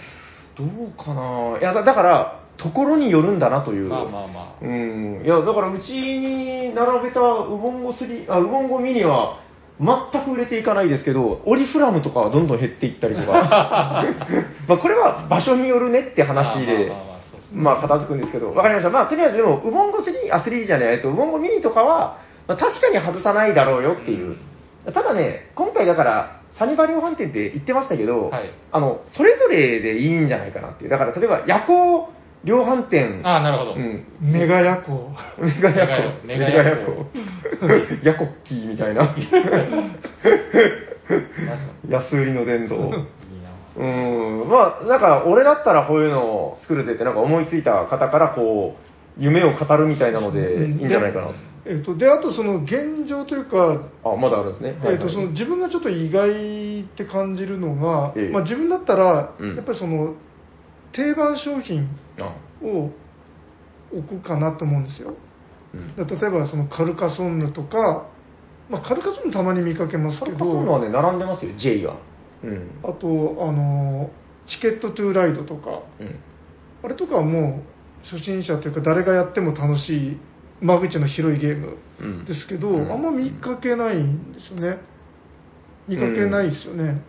[0.56, 1.58] どうかな。
[1.58, 3.88] いや、だだから、ところによるんだなという。
[3.88, 4.64] まあまあまあ。
[4.64, 5.22] うん。
[5.24, 9.40] いや、だから、うちに並べたウボンゴ3、あ、ウボンゴミニは、
[9.78, 14.04] 全く売れていかないですけど、オリフラムとかはどんどん減っていったりとか。
[14.68, 16.92] まあ、これは場所によるねって話で。
[17.52, 18.90] まあ片付くんですけど、わかりました。
[18.90, 22.18] まあ、とりあえず、でも、ウボンゴ3、あ、3じゃない、えっと、ウボンゴミニとかは、
[22.48, 24.36] まあ、確かに外さないだろうよっていう。
[24.92, 28.50] ただね、今回だから、サニバ量販店って言ってましたけど、はい。
[28.72, 30.90] あの、それぞれでいいんじゃないかなっていう。
[30.90, 32.08] だから、例えば、夜行
[32.44, 33.74] 量販店、ああ、なるほど。
[33.74, 36.92] うん、メガヤコメガヤコ、メガヤコ
[38.02, 39.14] ヤコッキーみたいな。
[41.88, 42.76] 安売りの殿堂。
[42.76, 42.92] にいい
[43.42, 43.50] な。
[43.76, 43.84] う
[44.44, 51.30] ん、まあ、なんか、俺だったらこういうのを作るぜって、なんか思いついた方から、こう、夢を語るみたいなので、いいんじゃないかな。
[51.68, 54.78] えっとであとその現状というか、あ、まだあるんですね。
[54.84, 60.14] えっとその自分がちょっと意外って感じるのが、ええまあ、自分だったら、うんやっぱりその
[60.92, 62.90] 定番商品あを
[63.92, 65.14] 置くかなと思うんですよ
[65.74, 65.96] うん。
[65.96, 68.08] だ例えばそのカルカソンヌとか、
[68.70, 71.96] まあ、カルカソンヌたまに見かけますけカルカソンヌはどね、並んでますよ、J が。
[72.44, 72.70] うん。
[72.82, 73.08] あと
[73.40, 74.10] あの
[74.48, 76.20] チケットトゥーライドとかうん。
[76.84, 80.20] あれとかはもう初心者というか誰がやっても楽しい
[80.60, 82.24] 間口の広いゲームうん。
[82.24, 82.92] ですけど、うん。
[82.92, 84.78] あんま見かけないんですよね。
[85.88, 87.02] 見かけないですよね、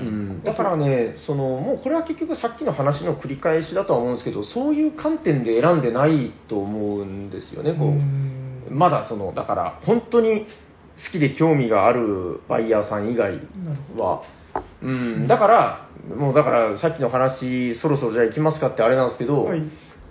[0.00, 0.04] う。
[0.04, 7.88] ん、だからね、そのもうこれは結局さっきの話の繰り返しだとは思うんですけど、そういう観点で選んでないと思うんですよね、こう。
[7.88, 8.62] うん。
[8.70, 10.46] まだその、だから本当に
[11.04, 13.40] 好きで興味があるバイヤーさん以外
[13.96, 14.22] は、
[14.82, 19.62] うん、だから、もうだからさっきの話、そろそろじゃあ行きますかってあれなんですけど、はい。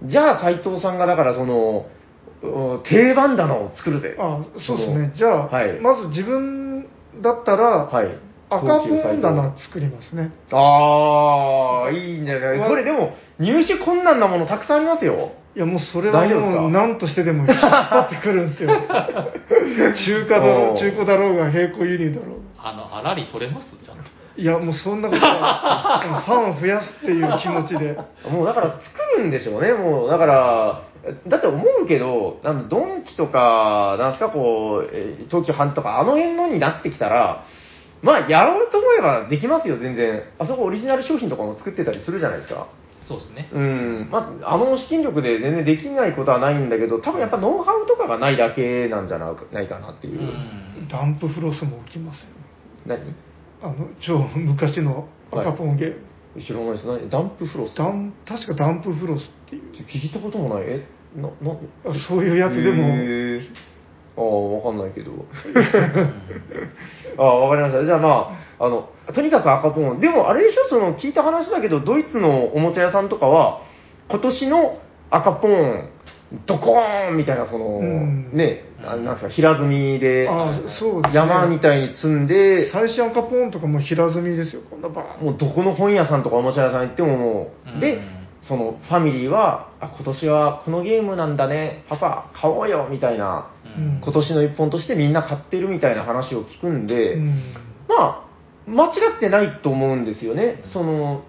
[0.04, 1.95] じゃあ斉藤さんがだからその、う
[2.84, 4.16] 定番棚を作るぜ。
[4.20, 6.88] あそうですねじゃあ、はいまず自分
[7.22, 8.18] だったら、はい。
[8.48, 10.32] 赤本棚作りますね。
[10.52, 15.32] ああ、いいんじゃないこれでも、入手困難なものたくさんありますよ。
[15.56, 18.70] いやもうそれはもう何としてでも引っ張ってくるんですよ。
[20.06, 22.70] 中華だろう、中古だろうが、並行輸入だろうが。
[22.70, 23.70] あの、あらり取れます？
[23.84, 24.04] ちゃんと。
[24.38, 27.98] いやもうそんなことは、 ファンを増やすっていう気持ちで。
[28.30, 30.82] もうだから作るんでしょうね、もうだから、
[31.28, 37.46] だって思うけど、なんだドンキとか、なんすか、こう、えー東急ハンズとか、あの辺のになってきたら、
[38.02, 40.24] まあ、やろうと思えばできますよ、全然。
[40.40, 42.68] あそこオリジナル商品とかも作ってたりするじゃないですか。
[43.08, 43.50] そうですね。
[43.54, 50.24] うん、まあ、あの資金力で全然できないことはないんだけど、多分やっぱノウハウとかがないだけなんじゃないかなっていうう。
[50.24, 50.88] ん。
[50.88, 52.30] ダンプフロスも浮きますよ。
[52.86, 53.14] 何？
[53.62, 55.98] あの、超昔の赤ポンゲーム。
[56.36, 57.10] 後ろのです何？
[57.10, 57.76] ダンプフロス？
[57.76, 60.64] ダン確かダンプフロスっていう、聞いたこともない。
[60.66, 60.88] え？
[61.16, 61.32] な、な、
[61.86, 63.42] あそういうやつでも、へー。
[64.18, 65.12] ああ、わかんないけど。
[67.18, 67.86] ああ、わかりました。
[67.86, 70.00] じゃあまあ、あの、とにかく赤ポン。
[70.00, 73.62] でも、あれでしょ、その、聞いた話だけど、ドイツのおもちゃ屋さんとかは、
[74.10, 74.78] 今年の
[75.10, 75.90] 赤ポン、
[76.46, 78.32] ドコーンみたいな、その、うん。
[78.34, 81.20] ね、あなんですか、平積みで、あそうですね。
[81.22, 85.26] 山みたいに積んで、最新赤ポンとかも平積みですよ、こんなバーン。
[85.26, 87.80] もうどこの本屋さんとかおもちゃ屋さん行ってももう、うん。
[87.80, 88.00] で、
[88.48, 94.02] そのファミリーは、あ、今年はこのゲームなんだね、パパ、買おうよ、みたいな、うん。
[94.04, 97.54] 今年の一本としてみんな買ってるみたいな話を聞くんで、うん。
[97.88, 98.26] まあ、
[98.68, 100.62] 間違ってないと思うんですよね。
[100.74, 101.24] その、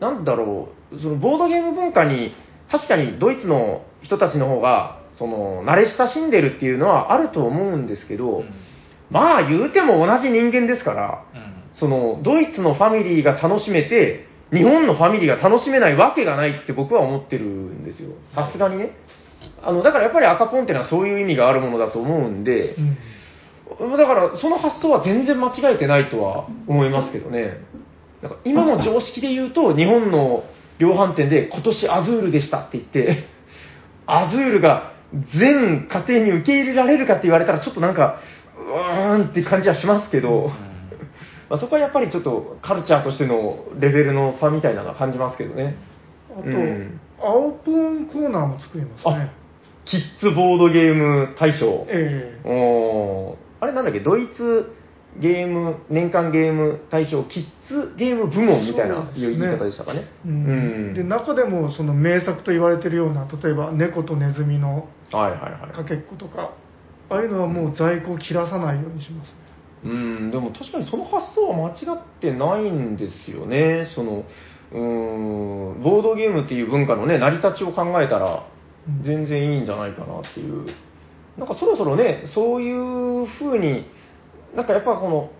[0.00, 2.34] なんだろう、そのボードゲーム文化に、
[2.70, 8.50] 確かにドイツの人たちの方が、その、慣れ親しんでるっていうのはあると思うんですけど、うん。
[9.10, 11.78] まあ言うても同じ人間ですから、うん。
[11.78, 18.10] その、ドイツのファミリーが楽しめて、日本のファミリーが楽しめないわけがないって僕は思ってるんですよ。
[18.34, 18.96] さすがにね。
[19.62, 22.76] あの、だからやっぱり赤ポンってのはそういう意味があるものだと思うんで
[23.80, 27.60] う、んだからその発想は全然間違えてないとは思いますけどね。
[28.20, 30.44] なんか今の常識で言うと、日本の
[30.78, 33.24] 量販店で今年アズールでしたって言って、
[34.06, 34.92] アズールが
[35.38, 38.20] 全家庭に受け入れられるかって言われたらちょっとなんか、
[38.58, 40.50] うーんって感じはしますけど、
[41.52, 45.76] まあ、そこはやっぱりちょっとカルチャーとしてのレベルの差みたいなのは感じますけどね。
[46.30, 49.30] あと、うん青ポンコーナーも作りますね。
[49.84, 51.86] キッズボードゲーム大賞。
[51.90, 54.72] ええおーあれなんだっけ、ドイツ
[55.18, 60.08] ゲーム、年間ゲーム大賞、キッズゲーム部門みたいないう言い方でしたかね。
[60.24, 65.76] うんで中でもその名作と言われてるような例えば「猫とネズミのはいはいはい。
[65.76, 66.52] かけっことか
[67.10, 69.34] ああいうのはもう在庫を切らさないようにしますね
[69.84, 73.88] うん、でも確かにその発想は間違ってないんですよね。
[73.94, 74.24] その、
[74.72, 78.46] うーん、ボードゲームっていう文化のね、成り立ちを考えたら
[78.88, 80.66] うん、全然いいんじゃないかなっていう。
[81.36, 83.86] なんかそろそろね、そういう風に、
[84.54, 85.30] なんかやっぱこの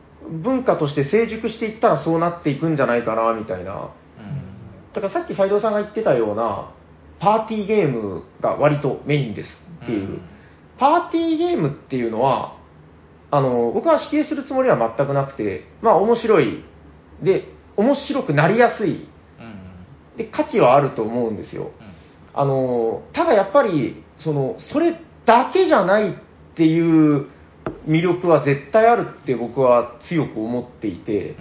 [0.43, 3.91] 文化として成熟していったらそうなっていくんじゃないかな、みたいな。
[4.95, 6.71] だからさっき斉藤さんが言ってたような、
[7.19, 9.49] パーティーゲームが割とメインです
[9.85, 10.01] っていう。
[10.01, 10.23] うん
[10.83, 12.57] パーティーゲームっていうのは、
[13.33, 16.65] あの、僕は否定するつもりは全くなくて、まあ面白い。
[17.25, 19.09] で、面白くなりやすい。
[19.41, 19.63] うん
[20.17, 21.73] で、価値はあると思うんですよ。
[21.81, 21.93] うん
[22.35, 26.15] あの、ただやっぱり、その、それだけじゃないっ
[26.57, 27.27] ていう
[27.87, 31.37] 魅力は絶対あるって僕は強く思っていて、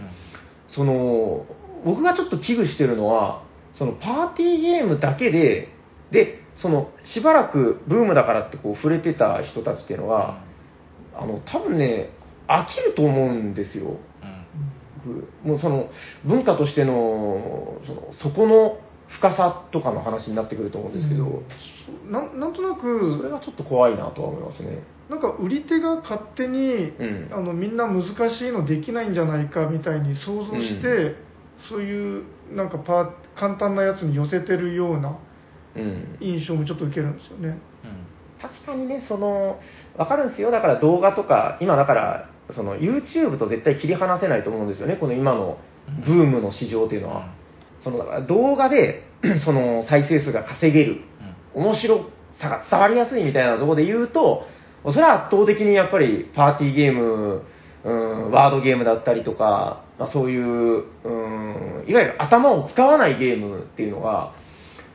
[0.68, 1.46] その、
[1.86, 5.70] 僕がちょっと危惧してるのは、そのパーティーゲームだけで、
[6.12, 10.44] で、その、しばらくブームだからってこう触れてた人たちっていうのは、
[11.22, 12.10] あの、多分ね、
[12.48, 13.92] 飽きると思うんですよ。
[14.24, 14.42] うん
[15.04, 15.90] 僕もうその、
[16.26, 22.86] 文化としての、その、そこの深さとかの話になってくると思うんですけど、うんななんとなそ
[23.24, 24.84] れくがちょっと怖いなとは思いますね。
[25.10, 31.16] なんか売り手が勝手に、うんあのみんな難しいのできないんじゃないかみたいに想像して、う
[31.70, 35.18] そういうなんかパー簡単なやつに寄せてるような
[35.76, 36.18] うん。
[36.20, 37.58] 印象もちょっと受けるんですよね。
[38.42, 39.60] 確かにね、その、
[39.98, 40.52] わかるんですよ。
[40.52, 44.98] だから動画とか、今だから、その YouTube と絶対切り離せないと思うんですよね。
[44.98, 45.60] この今の
[46.06, 47.34] ブームの市場っていうのは。
[47.84, 49.04] そのだから動画で、
[49.46, 51.02] その再生数が稼げる。
[51.54, 54.48] 面白さが伝わりやすいみたいなところで言うと、
[54.86, 57.44] それは圧倒的にやっぱりパーティーゲーム、
[57.84, 61.10] うん、ワードゲームだったりとか、まあ、そういう、う
[61.84, 64.34] ん、いわゆる頭を使わないゲームっていうのが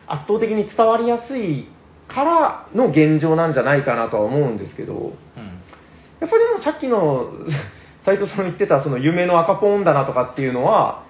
[0.06, 1.68] 圧倒的に伝わりやすい
[2.16, 5.12] からの現状なんじゃないかなとは思うんですけど、うんうん
[6.18, 7.31] やっぱりでもさっきの
[8.07, 11.02] 斉藤さんの言ってたその夢の赤ポン棚とかっていうのは、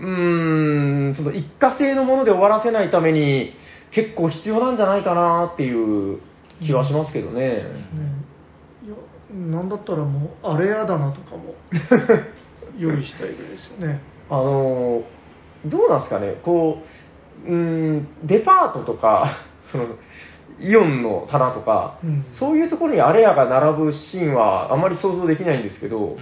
[0.00, 3.54] うーん、その一過性のもので終わらせないために
[3.90, 6.20] 結構必要なんじゃないかなっていう
[6.62, 7.40] 気はしますけどね。
[7.40, 7.62] ね
[8.86, 8.94] いや
[9.54, 11.54] なんだったらもうあれやだなとかも
[12.78, 14.00] 用意したいぐらいですよね。
[14.30, 15.02] あのー
[15.66, 16.78] どうなんですかね、こ
[17.46, 19.86] う、うーん、デパートとか、その、
[20.60, 22.24] イオンの棚とか、うん。
[22.38, 26.16] そういうところにあれやが並ぶシーンはあまり想像できないんですけど、うん。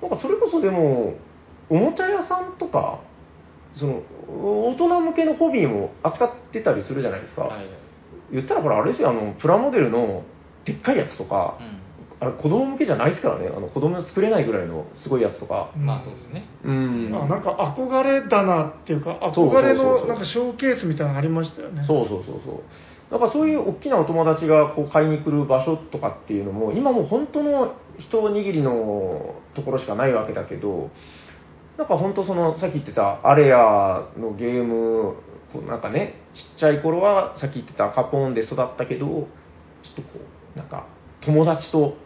[0.00, 1.14] なんかそれこそでも、
[1.68, 3.00] おもちゃ屋さんとか、
[3.74, 7.42] その、大人向けのホビーも扱ってたりするじゃないですか。
[7.42, 7.66] はい。
[8.32, 10.24] 言ったらこれあれですよ、あの、プラモデルの
[10.64, 11.58] でっかいやつとか、
[12.22, 15.72] あれ子供向けじゃないですからね、あの子供が作れないぐらいのすごいやつとか。
[15.76, 16.46] うんまあそうですね。
[16.64, 17.12] うん。
[17.12, 21.84] あなんか憧れ棚っていうか、憧れのなんかショーケースみたいなのありましたよね。
[21.84, 22.62] そうそうそうそう。
[23.10, 30.90] だからそういう大きなお友達がこう買いに来る場所とかっていうのも、今もう本当の一握りのところしかないわけだけど、
[31.76, 35.16] なんか本当その、さっき言ってたアレアのゲーム、
[35.52, 39.26] こうなんかね、ちっちゃい頃はさっき言ってた赤ポンで育ったけど、ちょ
[39.92, 40.08] っとこ
[40.54, 40.86] う、なんか
[41.24, 41.96] 友達と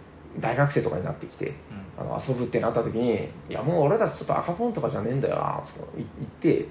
[0.40, 1.54] 大学生とかになってきて、
[1.98, 6.04] あの遊ぶってなった時に、いやもう俺たちちょっと赤ポンとかじゃねえんだよな、つって
[6.44, 6.68] 言って、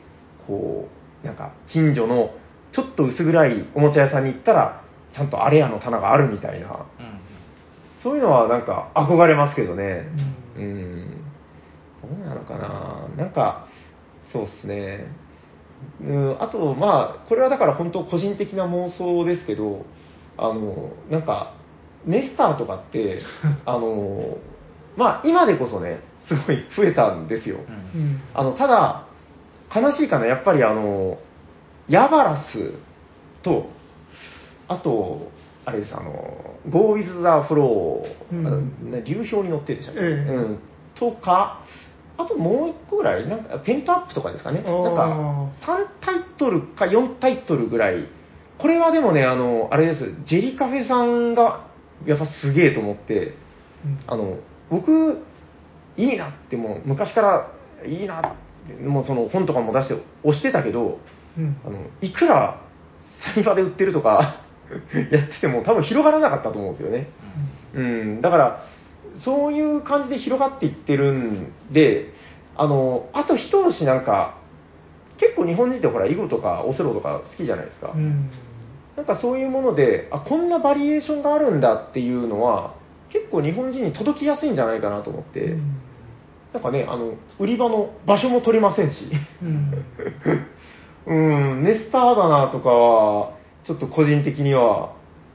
[0.48, 0.88] こ
[1.24, 2.32] う、なんか近所の
[2.74, 6.68] ちょっと薄暗いおもちゃ屋さんに行ったら、ちゃんとアレアの棚があるみたいな、
[7.00, 7.06] うん。
[7.06, 7.26] うん
[8.06, 10.08] そういうのはなんか憧れますけどね。
[10.56, 11.08] ううんん。
[12.04, 13.68] どうなのかななんか、
[14.32, 15.08] そうっすね。
[16.02, 19.86] うん、あと、まあ、これはだから本当個人的な妄想ですけど、
[20.38, 21.56] あの、なんか、
[22.06, 23.22] ネスターとかって、
[23.66, 24.38] あの、
[24.96, 27.58] まあ、今でこそね、すごい増えたんですよ。
[27.94, 28.02] うん。
[28.02, 28.22] うん。
[28.34, 29.06] あの、ただ、
[29.76, 31.18] 悲しいかな、やっぱりあの、
[31.88, 32.74] ヤバラス
[33.44, 33.70] と、
[34.68, 35.30] あと、
[35.66, 36.12] あれです、あの、
[36.70, 39.04] Go with the Flow、うん。
[39.04, 40.36] 流氷に乗ってるでしょ、ええ。
[40.36, 40.60] うん、
[40.96, 41.62] とか、
[42.18, 48.08] あともう一個ぐらい、なんか、テントアップとかですかね、なんか、3タイトルか4タイトルぐらい、
[48.58, 51.68] これはでもね、あの、あれです、ジェリカフェさんが、
[52.06, 53.36] やっぱすげえと思って、
[53.86, 54.00] うん。
[54.08, 54.38] あの、
[54.70, 55.20] 僕、
[55.98, 57.52] いいなってもう昔から
[57.88, 58.22] いいなっ
[58.68, 61.00] て、もうその本とかも出して押してたけど、
[61.38, 61.58] うん。
[61.66, 62.62] あの、いくら
[63.34, 64.42] サニバで売ってるとか
[65.12, 67.08] やってても多分広がらなかったと思うんですよね。
[67.74, 68.66] うん、だから、
[69.24, 72.14] そういう感じで広がっていってるんで、
[72.56, 74.38] あの、あと一押しなんか、
[75.18, 77.92] 結構日本人ってほら、囲碁とかオセロとか好きじゃないですか。
[77.96, 78.30] うん
[78.96, 82.76] なんかそういうもので、あ、こんなバリエーションがあるんだっていうのは、
[83.10, 85.78] 結構日本人に届きやすいんじゃないかなと思って、うん。
[86.54, 89.10] なんかね、あの、売り場の場所も取りませんし、
[89.44, 89.86] うん。
[91.08, 91.14] う
[91.56, 93.32] ん、ネスターだなとかは、
[93.64, 94.94] ちょっと個人的には、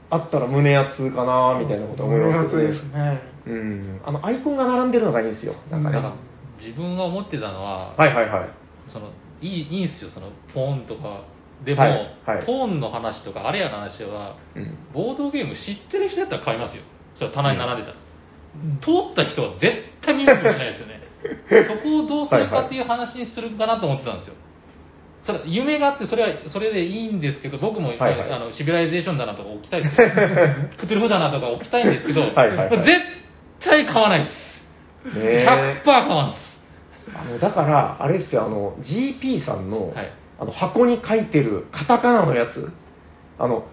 [0.09, 3.21] あったら胸熱かなみたいなことは思いますけど胸熱ですね。
[3.47, 5.95] うん、あの、アイコンが並んでるのがいいんですよ、なんかね。
[5.95, 6.13] だから
[6.59, 8.49] 自分が思ってたのは、はいはいはい。
[8.89, 9.07] その
[9.41, 11.23] いいいいんすよ、そのポーンとか。
[11.65, 11.91] でも、はい
[12.25, 14.77] はいポーンの話とか、あれやの話は、うん。
[14.93, 16.83] ボードゲーム知ってる人やったら買いますよ。
[17.15, 17.95] それは棚に並んでたら。
[17.95, 18.11] うん
[18.81, 19.71] 通った人は絶
[20.01, 20.99] 対見向きもしないですよね。
[21.67, 24.33] そこをどうするかっていう話にするかなと思ってたんですよ。
[25.23, 29.95] それ夢があって、それは、それでいいんですけど、僕も、はいはいあのシビライゼーションだなとか置きたいです。
[30.77, 33.01] クトゥルフだなとか置きたいんですけど、はい絶
[33.61, 34.65] 対買わないです。
[35.05, 35.45] ねえ
[35.83, 36.59] 100%買わんです。
[37.15, 40.11] あの、だから、あれですよ、あの、GP さんの、はい
[40.41, 42.67] あの、箱に書いてるカタカナのやつ、
[43.37, 43.63] あの、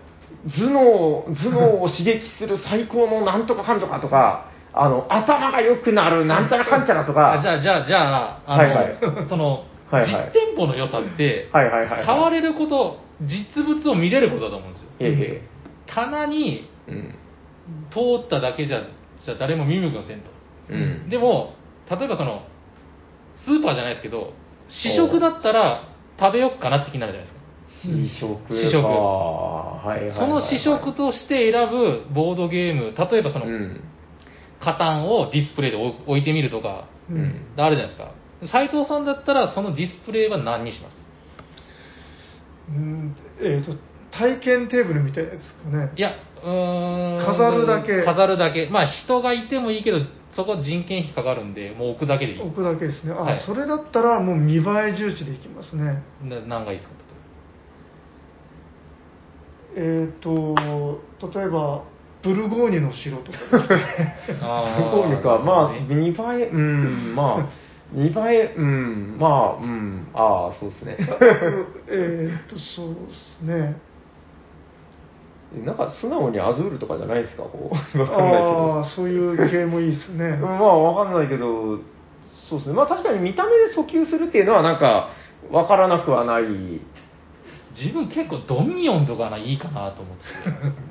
[0.44, 8.98] 頭脳、頭脳を刺激する 最高のなんとかかんとかとか、あの、頭が良くなるなんちゃらかんちゃらとか、あじゃあ、じゃあ、じゃあ、あの、はいはい
[9.30, 14.90] その、実店舗の良さって、はいはいはいはい触れること、実物を見れることだと思うんですよ。
[15.00, 15.42] へ
[15.86, 16.98] 棚にえへえ。
[16.98, 17.14] うん。
[17.90, 18.82] 通っただけじゃ、
[19.22, 20.30] じゃ誰も見向きもせんと。
[20.68, 21.08] うん。
[21.08, 21.54] でも、
[21.90, 22.42] 例えばその、
[23.36, 24.34] スーパーじゃないですけど、
[24.68, 27.46] 試食だったら食べよっかなって気になるじゃないですか。
[27.82, 28.54] 試食か。
[28.54, 33.80] 試食はいはいはいはいその試食として選ぶボードゲーム、例えばその、うん。
[34.60, 37.54] カタンをディスプレイで置置いてみるとか、ううんん。
[37.56, 38.10] あるじゃないですか。
[38.50, 40.98] 斉藤さんだったら、そのディスプレイは何にします？
[42.68, 43.72] うんえっと、
[44.10, 45.92] 体験テーブルみたいですかね。
[45.96, 46.10] いや、
[46.42, 47.24] うーん。
[47.24, 48.68] 飾るだけ飾るだけ。
[48.68, 49.98] まあ人がいてもいいけど、
[50.38, 52.40] そこ人件費かかるんで、もう置くだけでいい。
[52.40, 53.12] 置くだけですね。
[53.12, 54.62] あ、はいそれだったらもう見栄え
[54.96, 56.04] 重視でいきますね。
[56.22, 56.98] な何がいいですか
[59.78, 61.00] えっ、と、
[61.32, 61.84] 例えば、
[62.22, 64.16] ブルゴーニュの城とかですね。
[64.42, 66.14] あ向こうにか、まあ、ね見栄
[66.46, 67.46] え、うん、まあ、
[67.92, 70.96] 見栄え、うん、まあ、うん、ああ、そうですね。
[71.88, 73.76] えっと、そうですね。
[75.64, 77.74] なんか素直にアズールとかじゃないですか、こう。
[77.98, 80.46] わかんあなあ、そういう系もいいですねいけど。
[80.46, 81.78] まあ、わかんないけど、
[82.48, 82.74] そうですね。
[82.74, 85.10] まあ確かに見た目で訴求するっていうのはなんか、
[85.50, 86.42] わからなくはない。
[87.80, 90.24] 自分結構ドミニオンとかないいかなと思って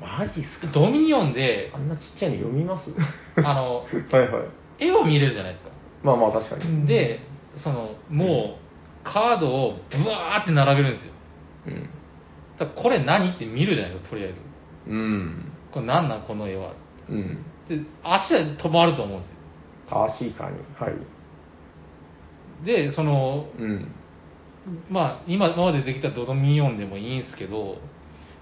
[0.00, 0.66] マジっすか？
[0.68, 0.72] て。
[0.72, 2.90] ドミニオンであ、んなちっちゃいの読みます？
[3.36, 4.44] あの、はいはい。
[4.86, 5.70] 絵を見れるじゃないですか。
[6.02, 6.62] まあまあ確かに。
[6.64, 7.20] うんで、
[7.56, 8.56] その、も
[9.04, 11.12] う、カードをブワーって並べるんですよ。
[11.66, 11.90] うん。
[12.58, 14.34] だこれ何って見るじゃないですか、とりあえず。
[14.88, 15.52] うん。
[15.72, 16.72] これ何なんこの絵は？
[17.08, 17.44] うん。
[17.68, 19.36] で、足は止まると思うんですよ。
[19.88, 20.58] 確かに。
[20.78, 22.64] はい。
[22.64, 23.92] で、その、うん。
[24.90, 27.76] まあ、今今までできたドミニオンでもいいんですけど、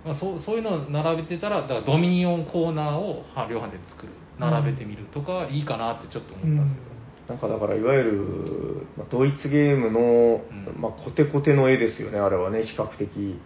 [0.04, 6.96] まあ、そうそういうのを並べてたら、だからドミニオンコーナーをは量販店で作る、並べてみるとか、いいかなってちょっと思ったんです
[7.28, 13.40] なんかだからいわゆる、まあ、ドイツゲームの、うんまあ、コテコテの絵ですよね、あれはね、比較的。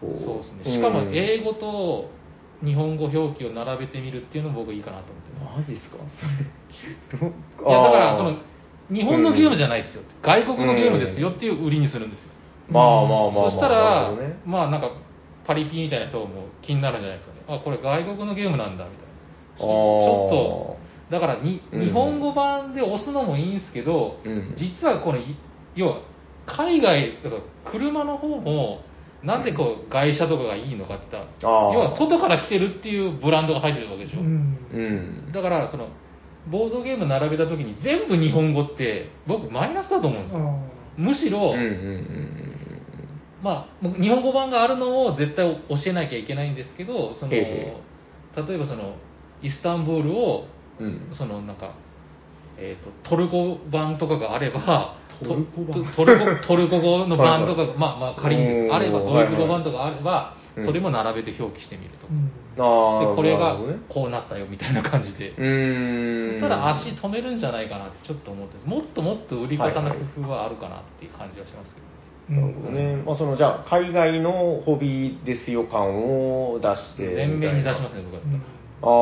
[0.00, 0.76] こそうですね。
[0.76, 2.10] しかも英語と
[2.64, 5.58] 日本語表記を並べてみるっていうのも僕いいかなと思ってます。
[5.58, 5.96] マジっすか？
[5.98, 8.38] それどいや、だから、その、
[8.90, 10.02] 日本のゲームじゃないですよ。
[10.22, 12.28] 外国のゲームですよっていう売りにするんですよ。
[12.68, 13.50] まあまあまあまあ。
[13.50, 14.12] そしたなら、
[14.46, 14.90] まあなんか、
[15.44, 17.42] パリピみたいな人も気になるんじゃないですかね。
[17.48, 19.12] あ、これ外国のゲームなんだ、みたいな。
[19.58, 20.76] ちょ
[21.08, 25.36] っと、だからに、うん日本語版で押すのもいいんですけど、うん実はこの、い
[25.74, 26.00] 要は、
[26.46, 27.18] 海外、
[27.64, 28.80] 車の方も、
[29.24, 34.20] なんでこう、外車とかがいいのかって言ったら、要は外から来てるっていうブランドが入ってるわけでしょ。
[34.20, 34.78] うんう
[35.28, 35.32] ん。
[35.32, 35.88] だから、その、
[36.50, 40.40] ボードゲーム並べた時に全部日本語って、僕マイナスだと思うんですよ。
[40.40, 42.52] あむしろ、うんうんうん
[43.42, 47.76] まあ、日本語版があるのを絶対教えなきゃいけないんですけど、そのえ
[48.36, 48.96] 例えばその
[49.42, 50.46] イスタンブールを、
[50.78, 51.14] うんうん。
[51.16, 51.74] そのなんか、
[52.56, 62.06] えー、とトルコ版とかがあれば、トルコ版トトルコトルコ語の版とかが、まあまあ仮にです、あれば、ドイツ語版とかあれば、それも並べて表記してみると。
[62.56, 63.56] でこれが
[63.88, 65.30] こうなったよみたいな感じで。
[66.40, 71.92] ただ足止めるんじゃないかなってちょっと思ってもっともっと売り方の工夫はあるかなっていう感じはしますけど、
[72.28, 72.96] なるほどね。
[73.04, 75.88] まあ、その、じゃあ、海外のホビーですよ感
[76.52, 77.14] を出して。
[77.14, 78.02] 全面に出しますね。
[78.02, 78.38] ね、僕だったら。
[78.38, 78.94] あ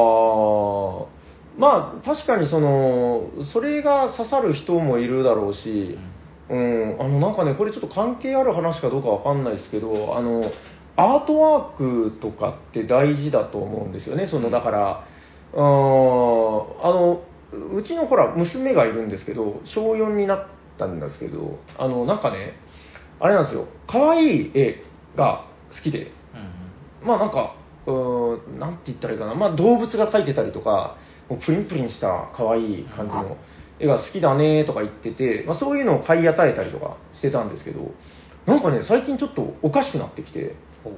[1.05, 1.20] あ、
[1.61, 5.99] まあ、確かにその、それが刺さる人もいるだろうし、
[6.49, 10.43] うん、あの、なんかね、これちょっと関係ある話かどうかわかんないですけど、あの、
[10.97, 14.27] アートワークとかって大事だと思うんですよね。
[14.29, 15.05] その、だから、
[15.53, 17.23] あの、
[17.75, 20.47] うちのほら、娘がいるんですけど、小4になっ
[20.79, 22.55] たんですけど、あの、なんかね、
[23.21, 24.83] あれなんですよ、可愛い絵
[25.15, 25.45] が
[25.77, 26.11] 好きで、
[27.03, 27.07] うん。
[27.07, 27.55] まあなんか、
[27.87, 30.97] うーん、なんて言ったらいいかな、まあ動物が描いてたりとか、
[31.31, 33.37] もうプリンプリンした可愛い感じの
[33.79, 37.95] 絵が好きだねとか言ってて、まあそういうのを買い与えたりとかしてたんですけど、
[38.47, 40.57] なんかね、最近ちょっとおかしくなってきて、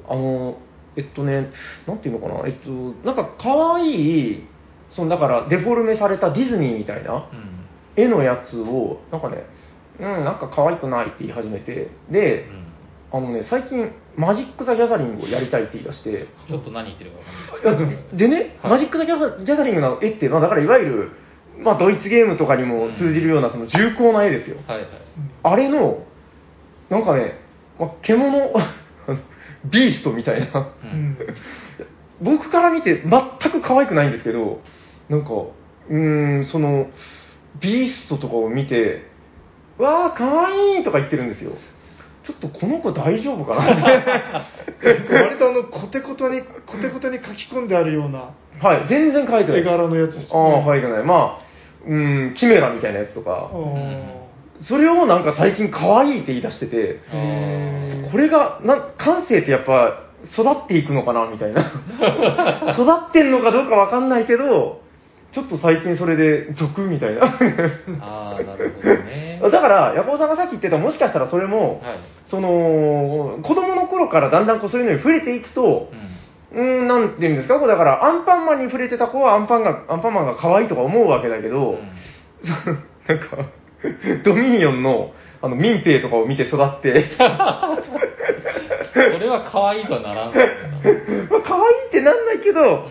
[0.09, 0.59] あの、
[0.97, 1.51] えっとね、
[1.87, 2.71] なんていうのかな、えっと、
[3.07, 4.49] なんか可愛い、
[4.91, 7.63] そのだからデフォルメされたディズニーみたいな、うん。
[7.97, 9.45] 絵のやつを、なんかね、
[10.01, 12.49] うん、なんか可愛くないって言い始めて、で、
[13.13, 17.19] あのね、最近、マジック・ザ・ギャザリングをやりたいって言い出して、ちょっと何言ってるか
[17.57, 18.17] 分かんない。
[18.17, 21.11] でね、マジック・ザ・ギャザリングの絵って、まあ、だからいわゆる、
[21.59, 24.57] まあ、ドイツゲームとかにも通じるような、その重厚な絵ですよ。
[24.67, 24.89] はいはい。
[25.43, 26.05] あれの、
[26.91, 27.39] なんかね、
[27.79, 28.53] まあ、獣、
[29.71, 31.19] ビーストみたいな、ううんん。
[32.21, 34.61] 僕から見て全く可愛くないんですけど、
[35.09, 36.87] なんか、うーん、その、
[37.61, 39.11] ビーストとかを見て、
[39.79, 41.53] わー、可愛いとか言ってるんですよ。
[42.25, 44.43] ちょっとこの子大丈夫かな？
[44.43, 44.47] っ
[44.81, 45.15] て。
[45.15, 49.65] 割とあのコテコテにコテコテに書き込んであるようなはい、全然可愛くない絵。
[49.65, 51.05] 柄のやつですああ、可愛くない。
[51.05, 51.43] まあ、
[51.85, 57.01] うーん、キメラみたいなやつとか、あそれをなんか最近可愛いって言い出してて、
[58.13, 60.05] これが、な感性ってやっぱ
[60.39, 61.27] 育っていくのかな？
[61.27, 61.73] みたいな。
[62.79, 64.82] 育ってんのかどうかわかんないけど、
[65.33, 67.39] ちょっと最近それで俗みたいな。
[68.01, 69.41] ああなるほどね。
[69.43, 71.99] だから、ヤコウさんがさっき言ってた、もしかしたらそれも、はい。
[72.27, 75.89] その、子供の頃からだんだんこうそういうのに触れていくと、
[76.55, 76.85] うん。
[76.85, 81.79] ん、なんていうんですか、こうだから、アンパンマンに触れてた子はアンパンが、アンパンマンが可愛いとか思うわけだけど、
[83.09, 83.49] なんか、
[84.25, 87.19] ドミニオンの、あの、民兵とかを見て育って、 そ
[89.19, 90.93] れは可愛いとはならんかったな。
[91.31, 92.89] まあ、可愛いってなんないけど、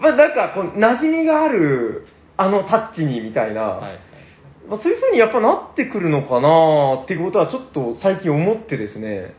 [0.00, 4.00] まあ、なんか、こう、馴染みがある、あのタッチに、みたいな、はいはい。
[4.68, 9.34] まあ、そういう風にやっぱなってくるのかなっていうことはちょっと最近思ってですね、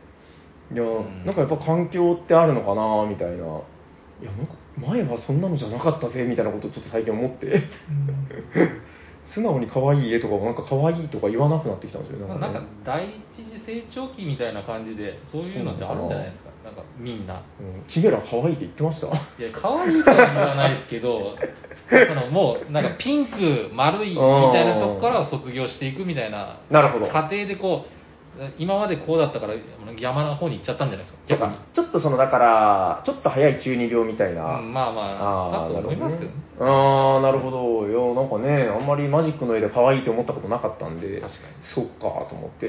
[0.72, 1.24] いや、ん。
[1.24, 7.62] なんかやっぱ環境ってあるのかなみたいな、いや、なんか前はそんなのじゃなかったぜみたいなことをちょっと最近思って、
[9.34, 12.26] 素直に可愛い絵とかもなんか可愛いとか言わなくなってきたんですよね。
[12.26, 13.14] まあなんかね第一
[13.48, 17.42] 次成長期みたいな感じでそういうのってあるんじゃないですかなんかみんな。
[17.60, 19.06] うん、キメラ可愛いって言ってました？
[19.06, 21.36] いや可愛いとは言わないですけど
[21.90, 27.06] そのもうなんかピンク丸いみたいなとこから卒業していくみたいななるほど。
[27.08, 27.99] 過程でこう
[28.58, 29.54] 今までこうだったから
[29.98, 34.58] 山の方に行っちゃったんじゃないですかちょっと逆にちょっとその、だから、ちょっと早い中二病みたいな。
[34.58, 35.02] うんまあま
[35.48, 37.58] あだと思いますけどねあーなるほど。
[37.58, 37.88] あーなるほど。
[37.88, 42.68] いや、なんかね、あんまりマジックの絵で可愛いと思ったことなかったんで、確かにそっかと思って。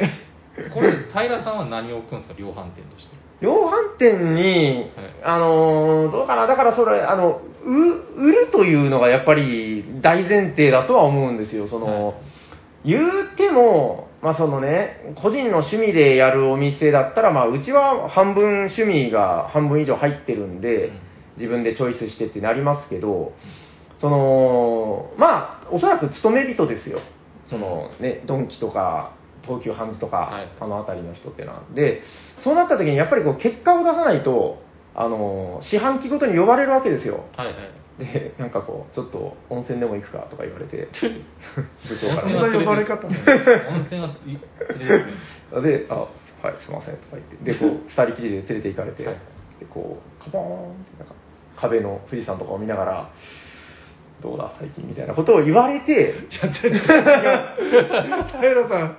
[0.73, 3.15] これ、平さんは何を置くんですか、量販店として。
[3.41, 4.91] 量販店に、
[5.23, 7.73] あのーどうかな、だからそれ、あの、う
[8.15, 11.67] 売るというのがやっぱり大前提だとは思うんですよ。
[11.67, 12.15] その、はい
[12.83, 23.33] 言うても、まあそのね、個人の趣味でやるお店だったら、まあうちは半分趣味が半分以上入ってるんで、うん自分でチョイスしてってなりますけど、
[23.99, 27.01] その、まあ、おそらく勤め人ですよ。
[27.47, 31.63] そのね、ドンキとか、東急ハンズとか、はいあの辺りの人ってのは。
[31.73, 32.03] で、
[32.43, 34.61] そうなった時にやっぱりこう結果を出さないと、
[34.93, 37.25] あの、四半期ごとに呼ばれるわけですよ。
[37.35, 37.55] はいはい。
[38.01, 40.87] で、なんかこう、ちょっと温泉でも行くかとか言われて、
[41.87, 42.21] 部長から。
[42.21, 43.13] そんな呼ばれ方温
[43.85, 44.73] 泉は連れてく。
[45.55, 45.61] る。
[45.61, 46.07] で、あ、は
[46.51, 49.15] い、すいません、とか言って、で、こう、二人きりで連れて行かれて、はい。
[49.59, 51.13] で、こう、カボーンって、なんか、
[51.57, 53.09] 壁の富士山とかを見ながら、
[54.23, 56.71] どうだ、最近みたいなことを言われて、 平
[58.67, 58.97] さん、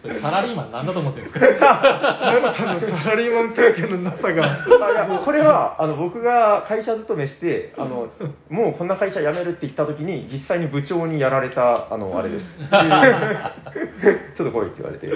[0.00, 2.18] それサラリーマンなんだと思ってるんですか？
[2.20, 8.08] 平さんのサラリーマン経験のなさが、あいやこれはあの僕が会社勤めしてあの、
[8.48, 12.46] もうこんな会社辞めるって言った時に、実際に部長にやられた、あの、あれです。
[14.36, 15.08] ちょっと来いって言われて、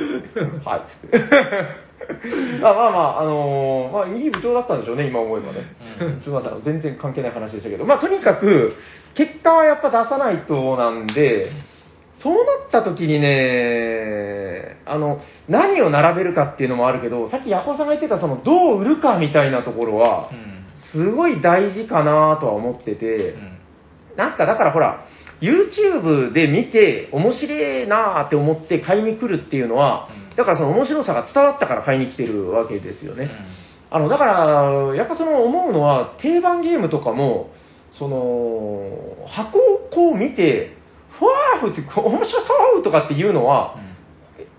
[0.64, 2.60] はいっつって。
[2.60, 5.58] ま あまあまあ、あのーまあ、いい部長だったんでしょうね、今思えばね。
[6.00, 8.74] うんすみません、全然関係ない話でしたけど、まあ、とにかく、
[9.14, 11.50] 結果はやっぱ出さないとなんで、
[12.22, 20.62] そうなった時にね、あの、何を並べるかっていうのもあるけど、さっきヤコウさんが言ってた、その、どう売るかみたいなところはう、ん。
[20.92, 23.58] すごい大事かなとは思っててう、ん。
[24.16, 25.06] なんすか、だからほら、
[25.40, 33.30] YouTube で見て、面白いなーって思って買いに来るっていうのはうん、だからその面白さが伝わったから買いに来てるわけですよね。
[33.90, 37.50] あの、だから、やっぱその思うのは、定番ゲームとかも、
[37.98, 40.78] その、箱をこう見て、
[41.22, 43.76] ふわーふって、こう面白そうとかっていうのは、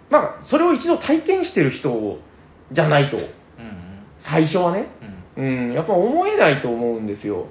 [0.09, 2.19] まあ、それを一度体験してる人
[2.71, 3.17] じゃないと。
[4.19, 4.87] 最初はね、
[5.35, 5.67] うん。
[5.67, 7.47] うん、やっぱ思えないと思うんですよ。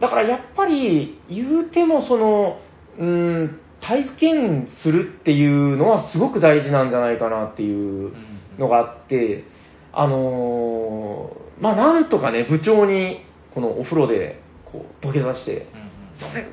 [0.00, 2.60] だからやっぱり、言うてもその、
[2.98, 8.12] うん、体験するっていうのはすごく大事なんじゃないかなっていう
[8.58, 9.44] のがあって、
[9.92, 14.40] あのーまあなんとかね、部長に、このお風呂で、
[14.70, 15.66] こう、土下座して、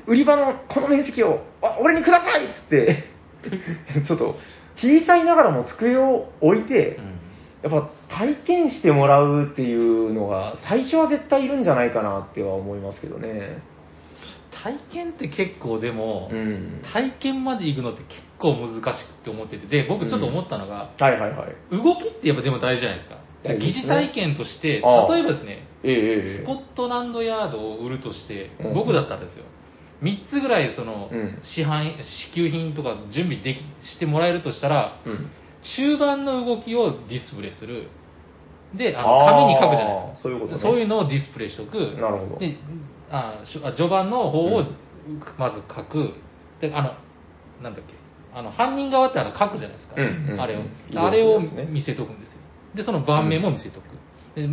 [0.08, 3.04] 売り場のこの面積を、あ俺にくださいっつって、
[4.08, 4.38] ちょっと、
[4.78, 7.00] 小さいながらも机を置いて、
[7.64, 13.60] やっぱ体験してもらうっていうのが、最初は絶対いるんじゃないかなっては思いますけどね。
[14.64, 16.82] 体験って結構でも、うん。
[16.94, 18.92] 体験まで行くのって結構難しくっ
[19.24, 21.56] て思ってて、で、僕ちょっと思ったのが、はいはいはい。
[21.72, 23.18] 動きってやっぱでも大事じゃないですか。
[23.54, 29.46] 疑似体験として、例えばですね、ええええスコットランドヤードを売るとしてうん、僕だったらですよ、
[30.02, 31.96] 3つぐらいそのうん市販、
[32.30, 35.30] 支給品とか準備できしてもらえるとしたら、うん。
[35.78, 37.88] 中盤の動きをディスプレイする。
[38.76, 40.24] で、あの紙に書くじゃないですか。
[40.24, 41.78] そういうことねそういうのをディスプレイしておく。
[42.00, 42.58] なるほどで、
[43.10, 43.42] あ
[43.78, 44.76] 序盤の方をうん
[45.38, 46.14] まず書く。
[46.62, 46.94] で、あの、
[47.64, 47.94] なんだっけ。
[48.34, 49.96] あの、犯人側ってあの書くじゃないですか。
[49.98, 50.98] うんうんあれをうん。
[51.00, 52.40] あれを見せとくんですよ。
[52.76, 53.84] で、その盤面も見せとく。
[54.36, 54.50] で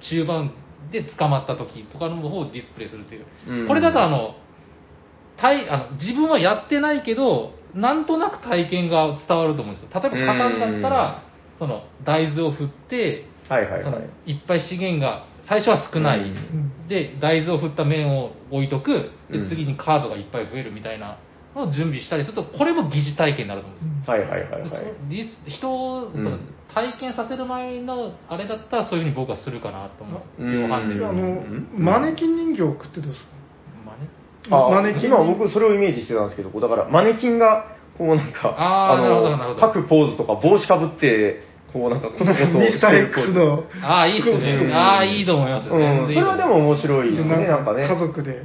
[0.00, 0.54] 中盤
[0.90, 3.26] で捕まった時とかの方をディスプレイするっていう。
[3.48, 4.36] うんこれだとあの、
[5.38, 9.90] 体あの自分はやってないけど、なんとなく体験が伝わると思うんですよ。
[10.00, 11.22] 例えば、カタンだったら、
[11.58, 13.84] その大豆を振って、そのはいはい。
[13.84, 14.32] はい。
[14.32, 16.88] いっぱい資源が最初は少ない、うん。
[16.88, 19.10] で大豆を振った面を置いとく。
[19.30, 19.48] でうん。
[19.48, 21.18] 次にカードがいっぱい増えるみたいな
[21.54, 24.70] のを準備したりするとこれも疑似体験になると思うんですよ、はいはいはいはい。
[25.46, 26.40] 人をそのうん。
[26.74, 30.72] 体験させる前のあれだったらそういうふうに僕はするかなと思うんですよ、うん。
[30.74, 33.35] あのうん、マネキン人形を食ってどうですか？
[34.50, 39.60] マネキン今僕それをイメージしてたんですけど、こうだからマネキンが、こうなんか、あーなるほどなるほど。
[39.60, 41.42] 各ポーズとか帽子かぶって、
[41.72, 47.86] こうなんかコソコソミスター X の、ああいいっすね、うんああいいと思いますよ、うん、それはでも面白いですね、ななんんかね。
[47.86, 48.42] か家族で、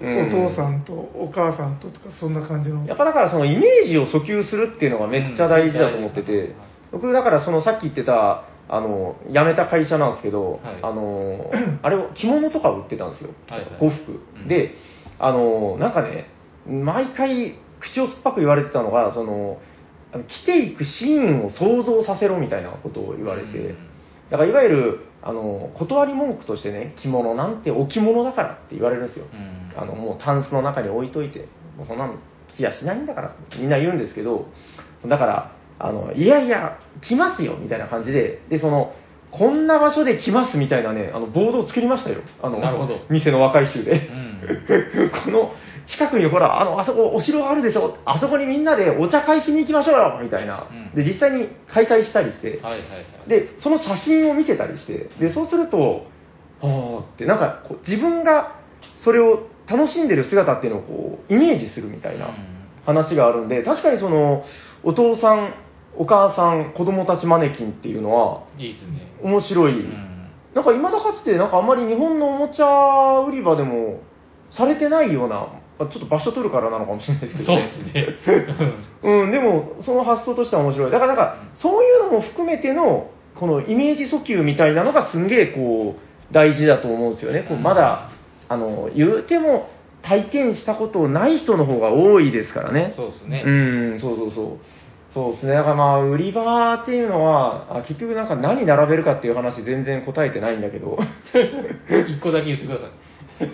[0.00, 0.44] うん。
[0.44, 2.84] お父さんとお母さんととか、そんな感じの。
[2.86, 6.54] やっぱだからそのイメージを訴求するっていうのがめっちゃ大事だと思ってて、うん
[6.92, 10.78] 僕だからそのさっき言ってた、あの、辞めた会社なんですけど、はい。
[10.82, 11.50] あの、
[11.82, 13.30] あれを着物とか売ってたんですよ。
[13.48, 13.70] はいはい。
[13.80, 14.12] 呉服。
[14.12, 14.48] うん。
[15.22, 16.26] で、あの、なんかね、
[16.66, 19.60] 毎回口を酸っぱく言われてたのが、その、
[20.12, 23.88] あの着ていくシーンを想像させろみたいなことを言われて、うん
[24.30, 29.26] だからいわゆる、あの、断り文句としてね、着物なんて置物だからって言われるんですよ。
[29.30, 32.14] うんあの、もうタンスの中に置いといて、もうそんなの
[32.56, 34.46] 着やしないんだからってみんな言うんですけど、
[35.06, 38.94] だから、あの、いやいや、来ますよみたいな感じで、で、その、
[39.32, 42.20] こんな場所で来ますみたいなね、あの、ボードを作りましたよ。
[42.42, 42.58] あの、
[43.10, 44.08] 店の若い衆で。
[44.08, 44.31] うん
[45.24, 45.52] この、
[45.88, 47.96] 近くにほら、あの、あそこお城あるでしょ？
[48.04, 50.94] あそこにみんなでお茶会しに行きましょうよみたいなうん。
[50.94, 52.84] で、実際に開催したりして、はいはいは
[53.26, 53.28] い。
[53.28, 56.06] で、その写真を見せたりして、で、そうすると、
[56.62, 58.52] あーって、なんかこう、自分が
[59.04, 62.32] それを楽しんでる姿っていうのをこう、イメージするみたいなうん
[62.84, 64.44] 話があるんで、確かにその、
[64.82, 65.54] お父さん、
[65.96, 69.06] お母さん、子供たちマネキンっていうのは、いいですね。
[69.22, 69.80] 面白い。
[69.80, 70.08] うん
[70.54, 74.00] なんか未だかつて、なんかあんまり日本のおもちゃ売り場でも
[74.56, 75.48] されてないような、
[75.78, 77.62] まあちょっと場所取るからなのかもしれないですけどそうね。
[77.92, 78.44] ですね。
[79.02, 80.90] うん、でも、その発想としては面白い。
[80.90, 87.44] だから、なんか、そういうのも含めての、このイメージ訴求みたいなのがすんげえ、こう、大事だと思うんですよね。
[87.48, 88.10] こうまだ、
[88.48, 89.68] あの、言うても、
[90.02, 92.92] 体験したことない人の方が多いですからね。
[92.96, 93.42] そうですね。
[93.46, 93.50] う
[93.94, 94.46] ん、そうそうそう。
[95.14, 95.52] そうですね。
[95.52, 100.98] だからまあ、売り場っていうのは、あ結局なんか何並べるかっていう話全然答えてないんだけど。
[102.08, 102.90] 一個だけ言ってください。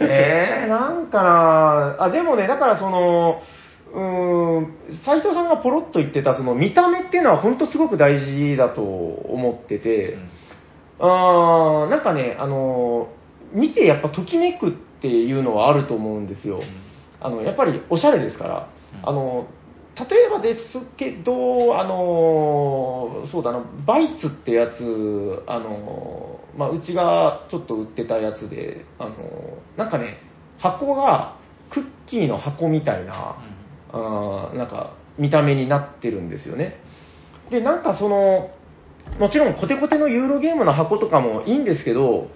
[0.00, 3.40] えー、なんかなあ、でもね、だからその、
[3.92, 4.74] うーん、
[5.04, 10.18] 斉藤さんがポロッと言ってた、その見た目っていうのは本当すごく大事だと思ってて、
[11.00, 13.08] あーなんかね、あの、
[13.52, 16.60] 見てやっぱときめくっていうのはあると思うんですよ。
[17.20, 18.68] あの、やっぱりおしゃれですから、
[19.02, 19.08] うん。
[19.08, 19.46] あの、
[19.98, 20.60] 例えばです
[20.96, 29.14] けど、あの、そうだな、バイツってやつ、あの、まあ、うちがちょっと売ってたやつで、あの、
[29.76, 30.18] なんかね、
[30.58, 31.36] 箱が
[31.70, 33.36] クッキーの箱みたいな、
[33.90, 36.80] あーなんか見た目になってるんですよね。
[37.50, 38.50] で、なんかその、
[39.18, 42.28] もちろんコテコテのユーロゲームの箱とかもいいんですけど、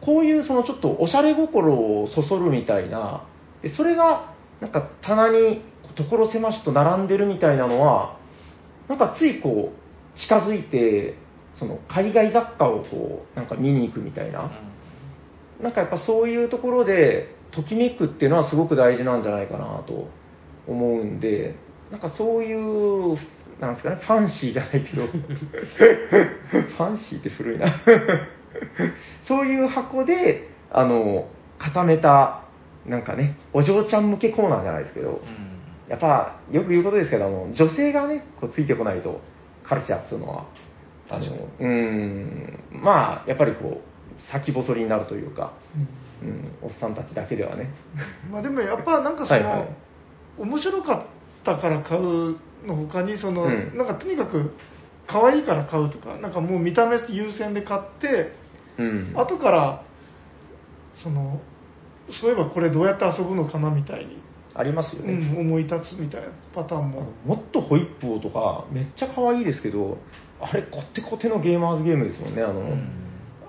[0.00, 3.26] こういうそのちょっとおしゃれ心をそそるみたいな、
[3.62, 5.62] でそれがなんか棚に
[5.96, 8.16] 所狭しと並んでるみたいなのは、
[8.88, 11.16] なんかついこう近づいて、
[11.58, 14.50] その海外雑貨をこうなんか見に行くみたいな、
[15.62, 20.08] なんかやっぱそういうところでときめくっていうのはすごく大事なんじゃないかなと
[20.66, 21.56] 思うんで、
[21.90, 23.18] なんかそういう、
[23.60, 27.66] なんですかね、ファンシーじゃないけど、 ファンシーって古いな。
[29.26, 31.28] そういう箱で、あの、
[31.58, 32.42] 固めた、
[32.86, 35.20] なんかね、お嬢ちゃん向けコーナーじゃないですけど、
[35.90, 39.20] やっぱ、よく言うことですけど、あの女性がね、こうついてこないと、
[39.64, 40.46] カルチャーっていうのは、
[41.10, 45.52] あのうーん、まあ、やっぱりこう、先細りになるというか、
[46.22, 47.70] うん、おっさんたちだけではね。
[48.30, 49.68] まあでもやっぱなんかその、はいはい
[50.38, 51.02] 面白かっ
[51.44, 54.54] たから買うの他にその、うんなんかとにかく
[55.06, 58.32] 可愛いから買うとかなんかもう見た目優先で買って
[58.78, 59.12] うん。
[59.14, 59.82] 後から
[60.94, 61.40] その
[62.20, 64.22] そういえばこれどうやって遊ぶのかなみたいに、
[64.54, 65.14] ありますようね。
[65.14, 69.98] ん、思い立つみたいなパターンも、もっとホイップをとか、めっちゃ可愛いですけど、
[70.40, 72.42] あれ、コテコテのゲーマーズゲームですもんね。
[72.42, 72.62] あの、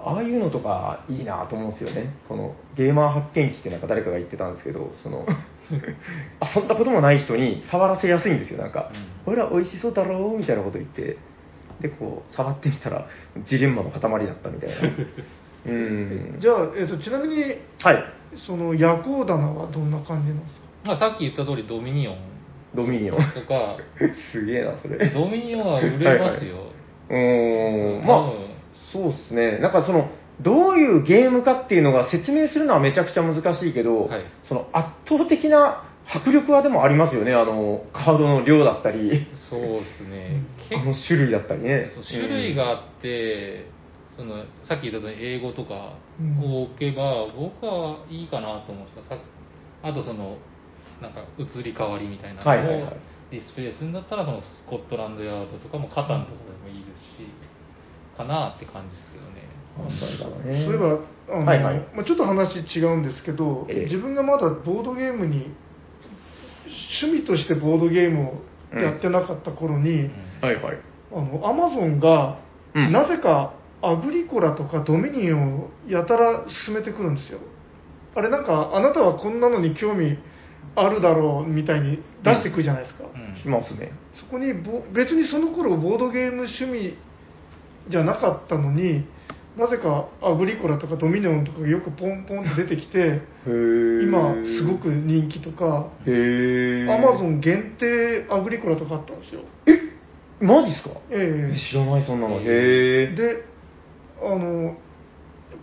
[0.04, 2.16] ああいうのとかいいなと思うんですよね。
[2.28, 5.26] このゲーマー発見機ってなんか誰かが言ってたんですけど、その
[6.56, 8.60] 遊んだこともない人に触らせやすいんですよ。
[8.62, 8.92] なんか、
[9.26, 11.18] ほら、美味しそうだろうみたいなこと言って、
[11.80, 13.08] で、こう、触ってみたら、
[13.46, 14.76] ジレンマの塊だったみたいな。
[15.66, 16.38] うん。
[16.40, 17.44] じゃあ、えっとちなみに
[17.82, 18.04] はい。
[18.48, 20.61] その夜行棚はどんな感じなんですか？
[20.84, 22.18] まあ、さっき言った通りドミニオン
[22.76, 23.18] ドミニオン。
[23.18, 23.78] とか、
[24.32, 25.10] すげえな、それ。
[25.10, 26.56] ドミニオンは売れますよ。
[27.10, 28.32] うーん、まあ、
[28.92, 29.58] そうですね。
[29.58, 30.10] なんかその、
[30.42, 37.34] どういうゲームかっていうのが説明するのはめちゃくちゃ難しいけど、はいその圧倒的な迫力はでもありますよね。
[37.34, 40.42] あの、カードの量だったり、そうですね。
[40.74, 41.90] あの種類だったりね。
[41.94, 43.66] そう種類があって、
[44.18, 49.22] そのさっき言ったように英語とかうんを置けば、僕はいいかなと思ってたさ
[49.84, 50.38] あとその
[51.02, 52.94] なんか移り変わりみたいなのを
[53.32, 57.28] ディスプレイするんだったらそのスコットランドヤードとかもカタンとかでもいいですし、
[58.18, 59.50] かなって感じですけどね。
[59.80, 60.66] うん。
[60.66, 61.00] そういえば
[61.36, 61.80] あの、はいはい。
[61.96, 63.86] まあ、ちょっと話違うんですけど、ええ。
[63.86, 65.56] 自分がまだボードゲームに
[67.02, 68.44] 趣味としてボードゲーム
[68.74, 70.10] をやってなかった頃に、
[70.42, 70.78] はいはい。
[71.14, 72.40] あのアマゾンが、
[72.76, 72.92] うん。
[72.92, 77.40] なぜかアグリコラとかドミニオンをやたら進めてくるんですよ。
[78.14, 80.18] あれなんかあなたはこんなのに興味
[80.76, 83.42] あるだろうみたいに出してくるじゃないですか、うん。
[83.42, 83.92] しますね。
[84.20, 86.96] そこにぼ別にその頃ボードゲーム趣味
[87.90, 89.06] じゃなかったのに
[89.58, 99.42] なぜかアグリコラとかドミニオンとかがよくポンポンって出てきて今すごく人気とかアマゾン限定アグリコラとかあったんですよ。
[100.40, 100.92] マジっすか？
[101.12, 101.58] ええ。
[101.70, 102.40] 知らない、そんなの。
[102.40, 103.16] へへー。
[103.16, 103.44] で
[104.24, 104.76] あのやっ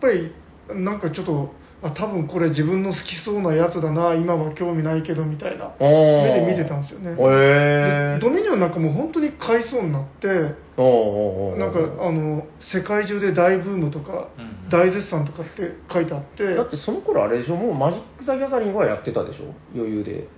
[0.00, 0.32] ぱり
[0.74, 1.50] なんかちょっと
[1.80, 5.70] あ多分これ自分の好きそうなやつだな今は興味ないけどみたいな。
[5.78, 5.86] 目
[6.34, 8.18] で見てたんですよね。
[8.20, 16.54] ドミニオンなんかもう本当に買いそうになってなんかあの世界中で大ブームとか、うん大絶賛とかって書いてあって。
[16.54, 20.28] だってその頃あれでしょもうマジック・ザ・ギャザリングはやってたでしょ余裕で。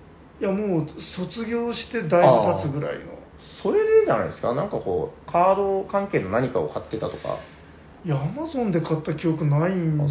[0.40, 0.86] いやもう
[1.16, 3.18] 卒業してだいぶ経つぐらいの。
[3.60, 7.38] それでじゃないですかなんかこうカード関係の何かを買ってたとか
[8.02, 10.04] いやアマゾンで買った記憶ないんだ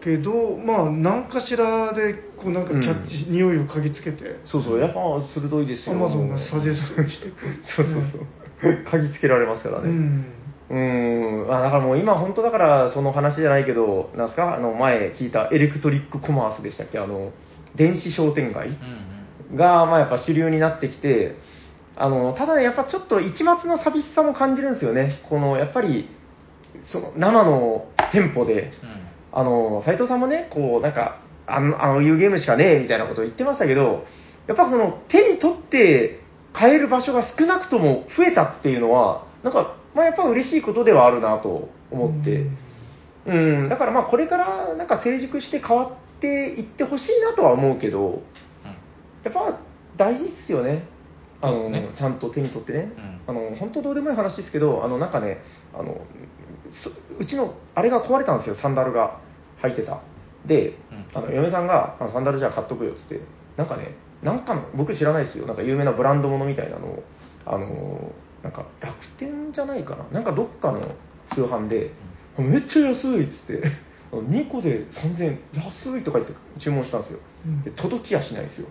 [0.00, 4.38] けどまあ何かしらでこうなんかキャッチ、匂いを嗅ぎつけて。
[4.46, 4.78] そうそう。
[4.80, 5.00] やっぱ
[5.34, 5.96] 鋭いですよ。
[5.96, 7.94] アマゾンがサジェストしてくる そうそう
[8.62, 8.72] そう。
[8.84, 9.88] 嗅ぎつけられますからね。
[9.88, 10.24] うん。
[10.70, 11.52] うーん。
[11.52, 14.54] あだからもう今本当だからその話じゃないけどなんすか？
[14.54, 16.98] あの前聞いたエレクトリックコマースでしたっけ？
[17.00, 17.32] あの
[17.74, 18.74] 電子商店街うん
[19.52, 19.56] うん。
[19.56, 21.34] が、まあ、やっぱ主流になってきて、
[21.96, 25.18] あの、ただね、やっぱちょっと一末の寂しさも感じるんですよね。
[25.28, 26.08] この、やっぱり、
[26.92, 28.72] その、生の店舗で、
[29.32, 34.04] あの、斉藤さんもね、こう、なんか、あの、あのいうゲームしかねえ、みたいなことを言ってましたけど、
[34.46, 36.20] やっぱその、手に取って
[36.52, 42.46] 買える場所が少なくとも増えたっていうのは、なんか、まあやっぱ嬉しいことではあるなと思って、
[43.26, 48.22] うん、だからまあこれからなんか成熟して変わっていってほしいなとは思うけど、
[49.24, 49.58] やっぱ
[49.96, 50.88] 大事っすよね。
[51.40, 52.92] あの、ちゃんと手に取ってね。
[52.96, 55.38] うあの、本当どうでもいい話ですけど、あの、なんかね、
[55.74, 56.43] あの、そ
[57.18, 59.20] うちの、あれが壊れたんですよ、サンダルが。
[59.62, 60.00] 履いてた。
[60.46, 61.06] で、うん。
[61.14, 63.20] あの、嫁さんが、あのサンダルじゃあ買っとくよっつって、
[63.56, 67.02] なんかね、なんかの、僕知らないですよ、なんか有名なブランドものみたいなのを、
[67.46, 68.12] あの、
[68.42, 70.94] なんか楽天じゃないかな、なんかどっかの
[71.34, 71.92] 通販で、
[72.38, 73.62] めっちゃ安いっつって、
[74.12, 77.20] あの2個で3000円、安いとか言って注文したんですよ。
[77.46, 77.62] うん。
[77.62, 78.68] で届きやしないんですよ。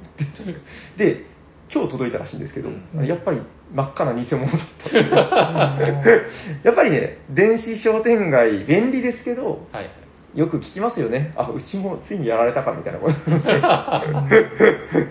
[0.98, 1.26] で、で
[1.74, 3.42] 今日届いたらしいんですけど、うんやっぱり
[3.74, 4.98] 真っ赤な偽物だった。
[6.64, 9.90] やっぱりね、電子商店街、便利ですけど、はい。
[10.36, 11.34] よく聞きますよね。
[11.36, 13.16] あ、うちもついにやられたかみたいなこと。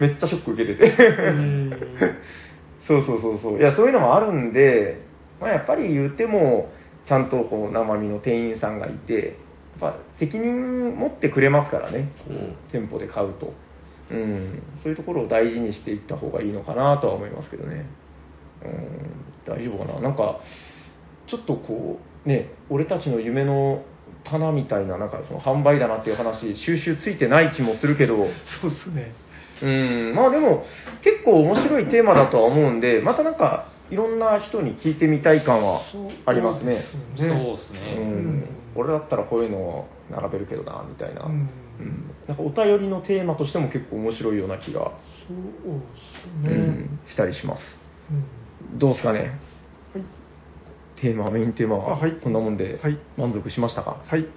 [0.01, 0.93] めっちゃショック受けてて。
[2.87, 3.59] そうそうそうそう。
[3.59, 5.01] いや、そういうのもあるんで、
[5.41, 6.71] まあ、やっぱり言っても、
[7.07, 9.37] ちゃんとこう生身の店員さんがいて、
[9.81, 13.53] やっぱ責任持ってくれますからね、こううん店舗で買うと。
[14.13, 17.87] うん、そういうところを大事にしていった方がいいのかなとは思いますけどね。
[18.65, 20.01] うん、大丈夫かな。
[20.01, 20.41] なんか、
[21.27, 23.83] ちょっとこう、ね、俺たちの夢の
[24.25, 28.17] 棚みたいな、なんかその販売だなっていう話、収集ついてない気もするけど、
[28.61, 29.15] そうですね
[29.63, 30.65] うん、まあでも、
[31.03, 35.83] 結構面白いテーマだとは思うんで、またなんか、いろんな人に聞いてみたい感は
[36.27, 36.83] ありますね。
[37.17, 38.03] そうねうですね。
[38.03, 38.45] ん、
[38.75, 41.23] 俺だったらこういうのを並べるけどな、みたいな。
[41.23, 41.49] ううんん、
[42.29, 44.93] なんかお便りのテーマとしても結構面白いような気が、
[45.29, 45.81] そうう
[46.49, 46.61] ですね。
[46.85, 47.63] ん、したりします。
[48.71, 48.79] うん。
[48.79, 49.19] どうですかね？
[49.93, 50.05] はい。
[51.01, 52.13] テーマ、メインテーマはあはい。
[52.13, 52.97] こんなもんではい。
[53.17, 54.25] 満足しましたか、はい。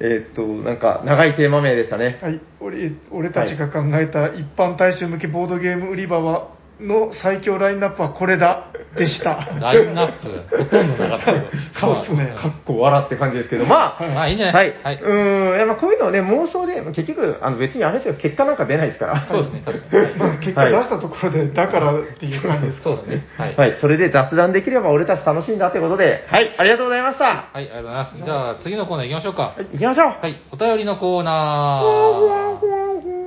[0.00, 2.18] えーっと、なんか長いテーマ名でしたね。
[2.22, 6.48] はい、俺俺たちが考えた一般大衆向けボードゲーム売り場は
[6.80, 9.48] の最強ラインナップはこれだでした。
[9.60, 11.46] ラインナップ、ほとんどなかったけど。
[11.78, 14.72] そうっすねかっこ笑って感じですけど、まあ、まあいいんじゃなはいい。
[14.82, 14.94] はい。
[15.02, 19.26] うーん、いやまあこういうのはね、妄想で、結局、あの別にあれですよ、結果なんか出ないですから。
[19.28, 20.18] そうですね、確かに。
[20.18, 23.26] まはいず結果出したところで、だからっていう感じですそうですね。
[23.36, 23.56] はい。
[23.56, 27.24] はい、それで雑談できれば俺たち楽しいんだってことで、はい、ありがとうございました。
[27.24, 28.16] はい、ありがとうございます。
[28.24, 29.42] じゃあ次のコーナー行きましょうか。
[29.42, 30.06] はい、行きましょう。
[30.20, 33.17] はい、お便りのコーナー。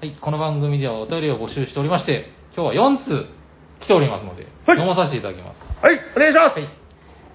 [0.00, 3.26] はい、この番組ではお便りを募集しておりまして、今日は4通
[3.80, 5.60] 来ておりますので、はい読まさせていただきます。
[5.82, 6.60] はい、お願いします。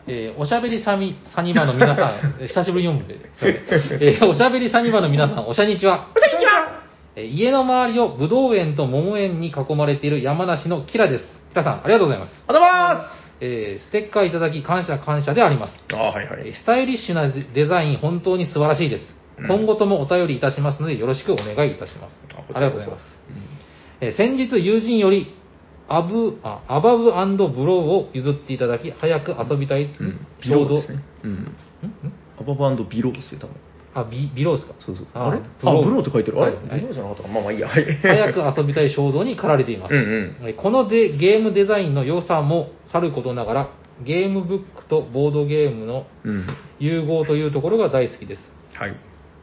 [0.08, 4.04] えーおしゃべりサミ、サニバの皆さん、え ー久しぶりに読むんで、すいません。
[4.04, 6.08] えーおしゃべりサニバの皆さん、おしゃにちは。
[6.14, 6.84] こんにちは。
[7.18, 11.44] えー家の周りをぶどう園と桃園に囲まれている山梨のキラです。
[11.50, 12.44] キラさん、ありがとうございます。
[12.48, 13.34] ありがとうございます。
[13.42, 15.84] えーステッカーいただき感謝感謝であります。
[15.92, 19.23] あはいはえースタイリッシュなデデザイン、本当に素晴らしいです。
[19.40, 22.16] うん今後ともお便りいたしますので、よろしくお願いいたします。
[22.54, 23.06] ありがとうございます。
[24.02, 25.34] えー先日、友人より、
[25.88, 30.20] アブ、あ、アバブブローを譲っていただき、早く遊びたい、うん。
[30.44, 31.04] ビ衝動、ローですね。
[31.24, 31.32] うん。
[31.32, 31.34] ん？
[31.36, 31.48] ん
[32.40, 33.56] アバブビローですよ、多分。
[33.96, 34.76] あ、ビ、ビローですか？
[34.80, 35.08] そうそう。
[35.14, 35.40] ああれ？
[35.40, 36.42] あ、ブローブローって書いてる。
[36.42, 36.56] あれ？
[36.56, 37.68] はいビローじゃなかったかまあまあいいや。
[37.68, 37.86] はい。
[38.02, 39.96] 早く遊びたい衝動に駆られています。
[39.96, 43.70] うんうんえーこのでゲームデザインの良さもさることながら、
[44.04, 46.48] ゲームブックとボードゲームのうん。
[46.80, 48.42] 融合というところが大好きです。
[48.74, 48.96] はい。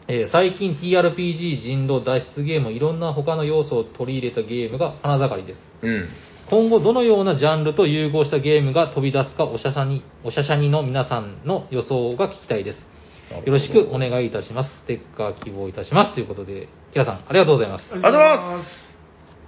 [0.08, 5.60] えー最近 TRPG 人狼脱出ゲームいろんな他の要素を取り入れたゲームが花盛りです。
[5.82, 6.08] うん。
[6.50, 12.78] 今後どのようなジャンルと融合したゲームが飛び出すかおしゃしゃにおしゃしゃにの皆さんの予想が聞きたいです。
[13.46, 14.80] よろしくお願いいたします。
[14.80, 16.14] ステッカー希望いたします。
[16.14, 17.84] ということでキラさんありがとうございます。
[17.92, 18.90] ありがとうございます。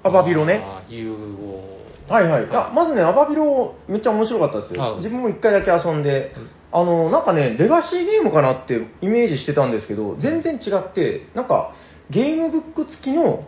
[0.05, 0.63] アバビロね。
[0.89, 1.83] 融合。
[2.13, 2.47] はいはい。
[2.51, 4.97] あまずね、アバビロめっちゃ面白かったですあよ。
[4.97, 6.35] 自分も一回だけ遊んで、
[6.73, 11.75] あの、なんかね、レガシーゲームかなってイメージしてたんですけど、全然違って、なんか、
[12.11, 13.45] ゲームブック付きの。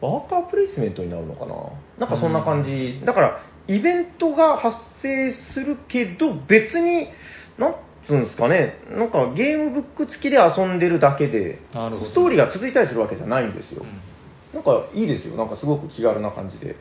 [0.00, 1.54] ワーカープレイスメントになるのかな？
[1.98, 3.02] なんかそんな感じ。
[3.04, 7.08] だから、イベントが発生するけど、別に、
[7.58, 7.74] なん
[8.06, 13.82] つうんですかね、なんかゲームブック付きで遊んでるだけでストーリーが続いたりするわけじゃないんですよ。
[13.82, 14.00] うん
[14.54, 15.36] なんかいいですよ。
[15.36, 16.74] なんかすごく気軽な感じで。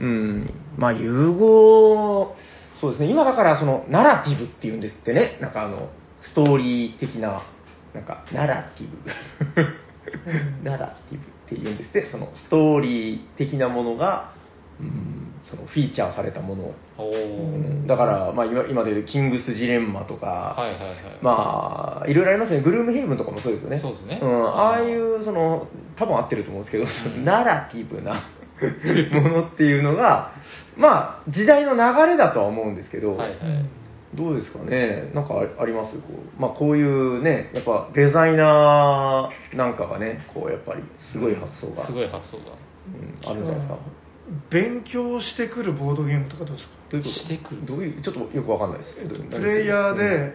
[0.00, 0.50] うんうん。
[0.78, 2.34] まあ、融合、
[2.80, 3.10] そうですね。
[3.10, 5.38] 今だから、その、ナラティブっていうんですってね。
[5.40, 5.90] なんかあの、
[6.22, 7.42] ストーリー的な、
[7.94, 10.64] なんか、ナラティブ。
[10.64, 12.10] ナラティブって言うんですって。
[12.10, 14.32] その、ストーリー的なものが、
[14.80, 16.74] うん、その、フィーチャーされたもの。
[16.96, 17.16] おうー
[17.82, 20.96] んだから、まあ、今、今でいうキングスジレンマとか、はいはいはい。
[21.20, 22.62] まあ、いろいろありますね。
[22.62, 23.80] グルームヘイブンとかもそうですよね。
[23.80, 25.66] そうですねん、ああいう、その、
[25.96, 26.86] 多分合ってると思うんですけど、
[27.24, 28.30] ナラティブな
[29.20, 30.32] ものっていうのが、
[30.80, 33.38] まあ、時代の流れだとは思うんですけど、はいはい。
[34.16, 35.94] どうですかね、なんかああります？
[35.98, 42.44] こう,、まあ、こういうね、やっぱデザイナーなんかがね、こうやっぱりすごい発想が、すごい発想が。
[42.54, 43.78] うんあるんじゃないですか。
[44.50, 46.74] 勉強してくるボードゲームとかどうですか？
[46.90, 47.14] どういうこと？
[47.14, 48.96] してくるどういう、ちょっとよくわかんないです。
[49.08, 50.34] どうプレイヤーで、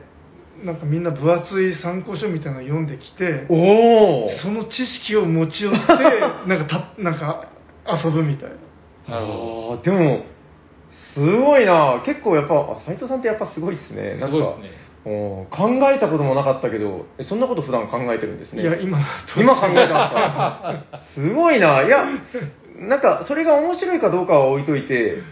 [0.63, 5.79] なんかみんな分厚い参考書みたいなの読んできて、うんおおその知識を持ち寄って、
[6.47, 7.49] なんかた、なんか
[8.05, 8.55] 遊ぶみたいな。
[9.17, 10.23] あーでも、
[11.13, 14.17] すごいな結構やっぱ、斎藤さんってやっぱすごいですね。
[14.17, 14.85] なんかすごいですね。
[15.05, 15.47] 考
[15.93, 18.63] えたこともなかったけど、えそんなこと普段考えてるんですね。
[18.63, 18.99] いや、今、
[19.37, 20.83] 今考えたんですか？
[21.13, 21.83] すごいな。
[21.83, 22.05] いや、
[22.79, 25.23] なんか、それが面白いかどうかは置いといて、う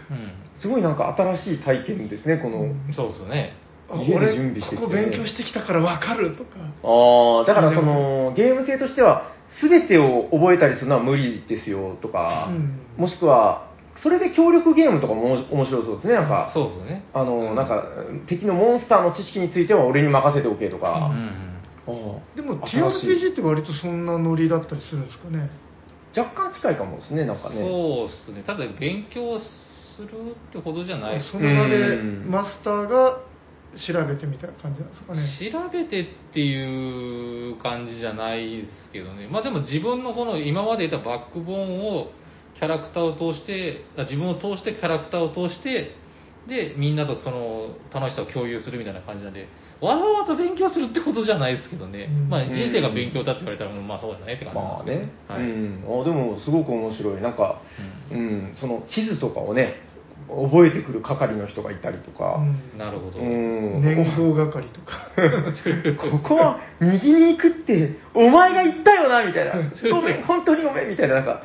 [0.56, 2.68] すごいなんか新しい体験ですね、この。
[2.92, 3.54] そうですね。
[3.90, 6.50] あ家で俺準備してきてここ勉強してきたから分かるとか。
[6.82, 16.50] ああ、だからその、ゲーム性としては、すべてを覚えたりするのは無理ですよとか、うんもしくは、それで協力ゲームとかも面白そうですね、なんか。
[16.52, 17.04] そうですね。
[17.12, 17.84] あの、なんか、
[18.26, 21.10] 敵のモンスターの知識については俺に任せておけとうんか。
[21.12, 21.54] うん。
[21.86, 25.50] ああでも TRPG って割とそんなノリだったりするんですかね。
[26.16, 27.56] 若干近いかもですね、なんかね。
[27.56, 28.42] そうですね。
[28.46, 33.20] ただ勉強するってほどじゃないですその場でうんマスターが
[33.74, 35.20] 調べてみたいな感じなんですかね。
[35.52, 42.08] 調べてっていう感じじゃないですけどね、まあでも自分のこの今までいたバックボーンを
[42.58, 45.96] キャラクターを通して、あ自分を通してキャラクターを通して、
[46.48, 49.48] で、みんなとその楽しさを共有するみたいな感じなんで、
[49.80, 55.12] わざわざ勉強するってことじゃないですけどね、うんまあ人生が勉強だって言われたら、まあそうだねって感じですけど、ね。
[55.28, 56.00] はいうん。
[56.00, 57.22] あでも、すごく面白い。
[57.22, 57.60] なんか、
[58.10, 59.82] うん、その地図とかをね、
[60.28, 63.18] 覚えてくる係の人がいたりとか、うんなるほど。
[63.18, 63.82] うん。
[63.82, 65.10] 年号係とか。
[66.10, 69.52] ここは右に行くって、お前が言ったよな、みたいな。
[69.90, 71.42] ごめん、本当にごめん、みたいな、なんか、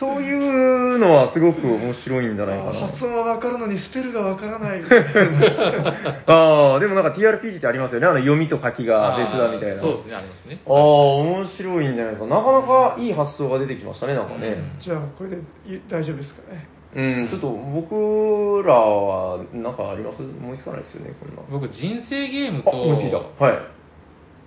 [0.00, 2.88] そういうのはすごく面白いんじゃないかな。
[2.88, 4.80] 発音は分かるのにスペルが分からない。
[6.26, 8.06] ああ、でもなんか TRPG ってありますよね。
[8.06, 9.80] あの読みと書きが別だみたいな。
[9.82, 10.58] そうですね、ありますね。
[10.66, 12.34] ああ、面白いんじゃないですか。
[12.34, 14.56] なかなかいい発想が出てきましたね、なんかね。
[14.80, 16.66] じゃあ、これでい大丈夫ですかね。
[16.92, 20.22] うん、ちょっと僕らは、なんかあります？
[20.22, 21.42] 思いつかないですよね、こんな。
[21.50, 23.18] 僕、人生ゲームあ、思いついた。
[23.18, 23.58] と、はい。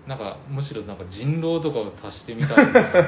[0.07, 2.99] なんか、むしろなんか人狼とかを足してみたいな、みたいな、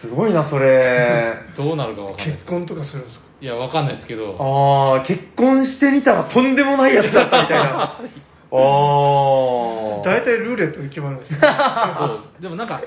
[0.00, 1.34] すごいな、それ。
[1.56, 2.36] どうなるかわかんない。
[2.36, 3.24] 結婚とかするんですか？
[3.40, 7.96] いや、わかんないですけど、ああ、結婚してみたらとんでもないやつだったみたいな。
[8.52, 10.02] ああ。
[10.04, 11.38] 大体ルーレットで決まるんですよ。
[11.98, 12.04] そ
[12.38, 12.42] う。
[12.42, 12.82] でもなんか、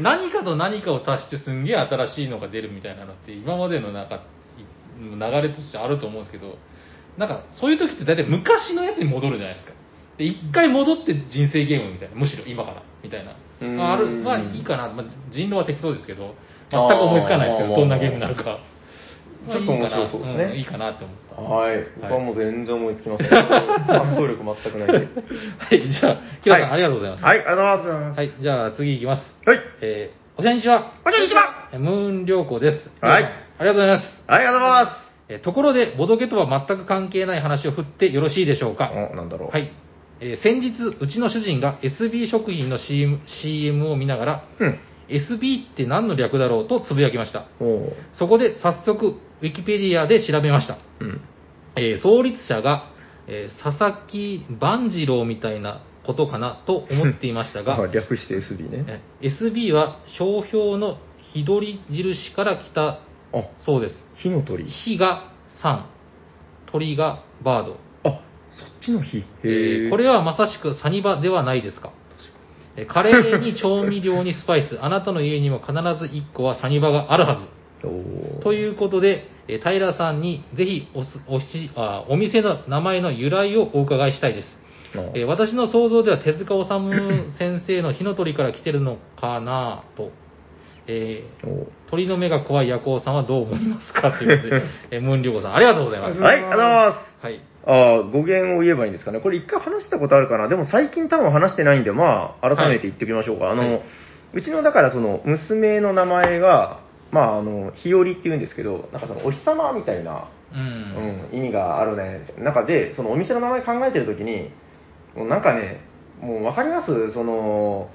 [0.00, 4.20] 何かと何かを足してすんげえ新しいのが出るみたいなのって、今までのなんか、い
[5.00, 6.58] 流れとしてあると思うんですけど、
[7.16, 9.72] なんか、そういう時って大体昔のやつに戻るじゃないですか。
[10.18, 13.32] で、一回戻って人生ゲームみたいな、むしろ今から、みたいな。
[13.60, 14.88] うーんある、まあいいかな。
[14.88, 16.34] まあ、人狼は適当ですけど、
[16.74, 18.58] 全く思いつかないですけど、どんなゲームになるか。
[19.50, 21.54] ちょっと面白そうですねんいいかなって思った。
[21.54, 21.84] はい。
[22.00, 23.28] 僕はもう全然思いつきません。
[23.28, 24.88] 発想力全くない。
[24.96, 27.24] はい、じゃあ、キラさん、ありがとうございます。
[27.24, 28.16] はい、ありがとうございます。
[28.16, 29.36] ははい、じゃあ次いきます。
[29.44, 29.60] はい。
[29.82, 30.92] えー、おしゃにちは。
[31.02, 31.68] こんにちは。
[31.72, 32.90] えームーン良子です。
[33.00, 33.24] はい
[33.56, 34.22] ありがとうございます。
[34.26, 35.04] はい、ありがとうございます。
[35.28, 38.90] えーところで、ボドゲとは全く関係ない話を振ってよろしいでしょうか。
[39.12, 39.50] お、なんだろう。
[39.50, 39.58] は。
[39.58, 39.70] い。
[40.20, 44.78] えー先日、うちの主人が SB 食品の CM, CM を見ながら、うん。
[45.08, 47.46] SB って何の略だろうとつぶやきました。
[48.12, 50.78] そこで早速、ウィキペディアで調べました。
[51.00, 51.20] うん。
[51.76, 52.90] えー創立者が、
[53.26, 59.02] えー佐々木万次郎みたいなことかなと思っていましたが、 あ略して SB ね。
[59.20, 60.98] え SB は商標の
[61.32, 62.98] 日取り印から来たあ、
[63.60, 64.04] そうです。
[64.16, 64.64] 火の鳥。
[64.64, 65.32] 火が
[65.62, 65.82] 3、
[66.66, 67.76] 鳥がバード。
[68.04, 69.18] あ、そっちの火。
[69.18, 69.50] へええ。
[69.88, 71.90] ーこれはまさしくサニバではないですか。
[72.76, 77.54] えーカレーに調味料にスパイス、あなたの家にも必ず1個はサニバがあるはず。
[78.42, 84.48] ということで、えー平さんにぜひおすおしあお店の名前の由来をお伺いしたいです。
[85.14, 90.10] えー私の想像では手塚治虫先生の火の鳥から来てるのかなと。
[90.86, 96.20] えーお鳥の目が怖い夜行さんはどう思いますかということで、 えームーンリョウゴさん、ありがとうございます。
[96.20, 97.26] はい、ありがとうございます。
[97.26, 97.40] はい。
[97.66, 99.20] ああ、語源を言えばいいんですかね。
[99.20, 100.48] これ一回話したことあるかな。
[100.48, 103.50] でも最近多分話してないんで、まあ、改めて言っておきましょうか。
[103.50, 103.82] あの、はい
[104.34, 106.80] うちの、だからその、娘の名前が、
[107.12, 110.56] まあ、あの、日和って言うんですけど、なんかその、お日様みたいな、う。
[110.56, 114.50] うんん、意味があるね、中で、そのお店の名前考えてるときに、
[115.14, 115.80] もうなんかね、
[116.20, 117.12] もうわかります？
[117.12, 117.90] その、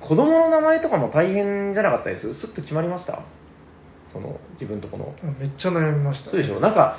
[0.00, 2.34] 子供の名前とかも大変じゃなかったです？
[2.34, 3.22] すっと決まりました？
[4.12, 5.14] その、自分とこの。
[5.38, 6.30] めっちゃ悩みました。
[6.30, 6.58] そうでしょ？
[6.58, 6.98] なんか、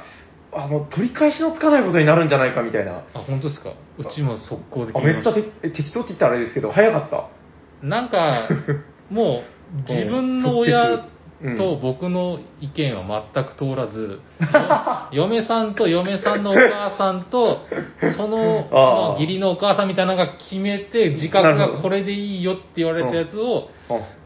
[0.54, 3.04] あの、取り返しのつかないことになるんじゃないかみたいな。
[3.14, 3.74] あ、本当ですか？
[3.98, 5.34] うちも速攻であ決めっちゃ
[5.72, 7.28] 適当って言ったらあれですけど、早かった。
[7.86, 8.48] なんか、
[9.10, 9.44] も
[9.88, 11.06] う、自分の親
[11.44, 14.20] うんと僕の意見は全く通らず、
[15.12, 17.60] 嫁さんと嫁さんのお母さんと、
[18.16, 23.70] その、あーまあ義理のお母さんみたいなのが決めて、自覚がこれでいいよって言われたやつを、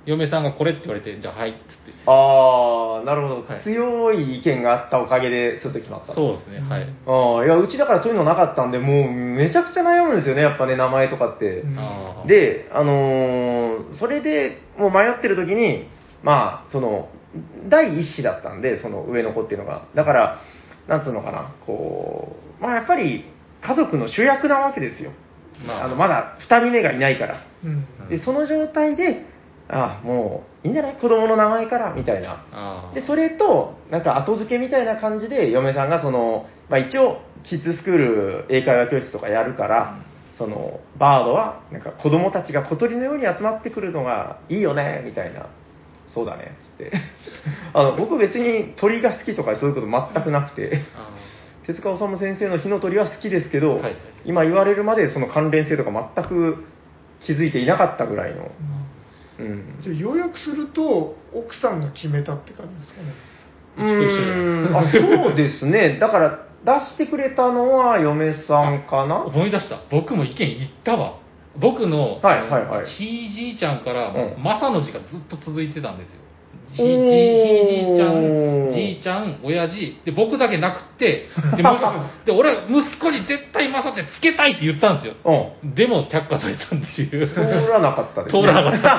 [0.05, 1.93] 嫁さんがこれって言われて、じゃあはいっつって。
[2.05, 6.13] ああ、なるほど、はい強い意見があったおかげで、すっと決まった。
[6.13, 6.87] そうですね、はい。
[7.07, 11.61] ああ、いや、うちだからそういうのなかったんで、もうめちゃくちゃ悩むんですよね、やっぱね、名前とかって。
[11.61, 15.87] うんあー、で、あのーそれでもう迷ってる時に、
[16.25, 17.07] まあ、その、
[17.69, 19.85] 第一子だったんで、その上の子っていうのが。
[19.93, 20.41] だから、
[20.87, 23.25] なんつうのかな、こう、まあやっぱり
[23.61, 25.11] 家族の主役なわけですよ。
[25.67, 27.35] まああのまだ二人目がいないから。
[27.63, 29.25] うんで、その状態で、
[29.67, 30.95] ああ、もういいんじゃない？
[30.95, 32.43] 子供の名前から、みたいな。
[32.93, 39.97] で、それと、なんか後付けみたいな感じで、嫁さんがその、まあ一応、キッズスクール英会話教室とかやるから、
[40.37, 45.47] その、バードは、なんか子供たちが小鳥のように集まってくるのがいいよね、みたいな。
[46.15, 46.91] そうだね、つって。
[47.73, 51.09] あの、僕別に鳥が好きとかそういうこと全くなくて、あ
[51.67, 53.95] 手塚治虫先生の火の鳥は好きですけど、はいはい
[54.27, 56.65] 今言われるまでその関連性とか全く
[57.23, 58.49] 気づいていなかったぐらいの。
[59.39, 59.79] うん。
[59.83, 63.13] じゃあ要約すると、奥さんが決めたって感じですかね。
[63.77, 65.97] うんあそうですね。
[66.01, 69.79] だから、出してくれたのは嫁さんかな思い出した。
[69.91, 71.19] 僕も意見言ったわ。
[71.59, 76.24] 僕の、はいはいはいひいじいちゃんから、うんマサの字がずっと続いてたんですよ。
[76.75, 81.79] ひじひいじいちゃん、じいちゃん、親父、で、僕だけなくって、で、息子
[82.25, 85.13] で俺、息子に絶対マサってつけたいって言ったんですよ。
[85.63, 85.75] うん。
[85.75, 87.07] でも、却下されたんですよ。
[87.27, 88.41] 通らなかったです、ね。
[88.41, 88.89] 通らなかった。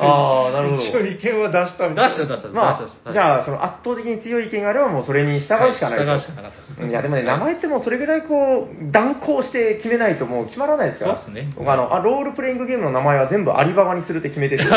[0.00, 0.82] ああ、なるほど。
[0.82, 2.16] 一応意見は出したみたいな。
[2.16, 2.60] 出した出した出した。
[2.60, 6.06] ま出したあ、じゃあ、その圧倒的に強い意見があれば、もうそれに従うしかないと。
[6.06, 6.88] はい従うしかなかったです。
[6.88, 11.16] いや、でもね、名前ってもうそれぐらいこう、断行して決めないともう決まらないですから。
[11.16, 14.64] そうっすね僕あの、あ、ロールプレイングゲームの名前は全部アリババにするって決めてて、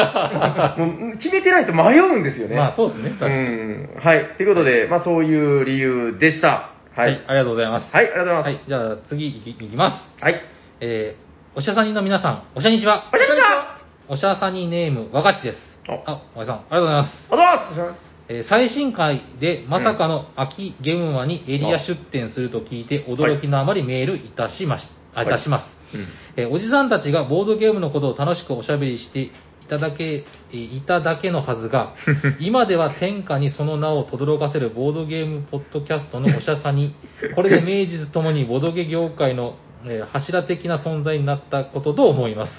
[0.78, 2.56] もう決めてないと迷うんですよね。
[2.56, 3.10] まあ、そうですね。
[3.12, 3.34] 確かに。
[3.36, 4.00] うん。
[4.00, 4.36] はい。
[4.38, 6.48] ということで、まあそういう理由でした。
[6.48, 7.16] ははい、い。
[7.28, 7.96] ありがとうございます。
[7.96, 8.62] はい、ありがとうございます。
[8.62, 10.24] はい、じゃあ次いきます。
[10.24, 10.42] はい。
[10.82, 13.10] えー、おしゃさにの皆さん、おしゃにちは。
[13.14, 13.78] おしゃにちは
[14.10, 15.58] おしゃさにネーム、和菓子です。
[15.88, 17.28] おあ、おやさん、ありがとうございます。
[17.32, 18.12] おはようございます。
[18.30, 25.66] えー最新回でまさかの秋ゲームマにエリア出店すると聞いて驚きのあまりメールいたしまし、あいたします、
[25.96, 29.32] うんえーおじさんたちがボードゲームのことを楽しくおしゃべりしてい
[29.72, 31.94] ただけ、えーいただけのはずが、
[32.42, 36.94] 今では天下にその名を轟かせるボードゲームポッドキャストのおしゃさに、
[37.36, 39.56] これで名実ともにボードゲ業界の、
[39.86, 42.54] えー柱的な存在になったことと思います。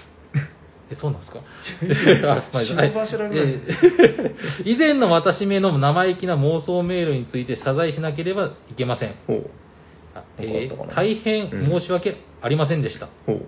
[0.91, 1.41] え、そうなんですか？
[2.33, 9.15] あまあ白柱ぐらいえー以前の私めの生意気な妄想メールについて謝罪しなければいけません。
[9.27, 9.51] ほう。
[10.15, 10.93] あなんかあったかな？
[10.93, 13.09] えー大変申し訳ありませんでした。
[13.27, 13.43] ほう。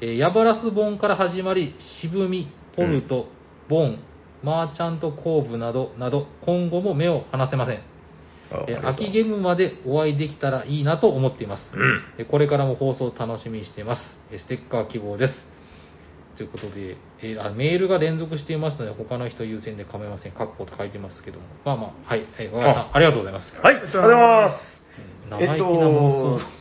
[0.00, 2.48] えーヤバラス本から始まり、渋み、
[2.78, 3.26] ポルト、
[3.68, 3.98] ボン、
[4.42, 7.76] マーチャントコーブなど、など、今後も目を離せません。
[8.50, 11.62] あえー秋ゲームまでお会いできたらいいなと思っています。
[11.74, 14.02] うんえーこれからも放送楽しみにしています。
[14.30, 15.34] えーステッカー希望です。
[16.36, 20.32] ということで、えーあメールが連続していますので、他の人優先で構いません。
[20.32, 21.44] カッコと書いてますけども。
[21.64, 22.24] まあまあ、はい。
[22.36, 23.54] はい、若林さん、ありがとうございます。
[23.60, 24.78] はい、ありがとうございます。
[25.30, 26.40] 生意気な妄想。
[26.40, 26.57] え、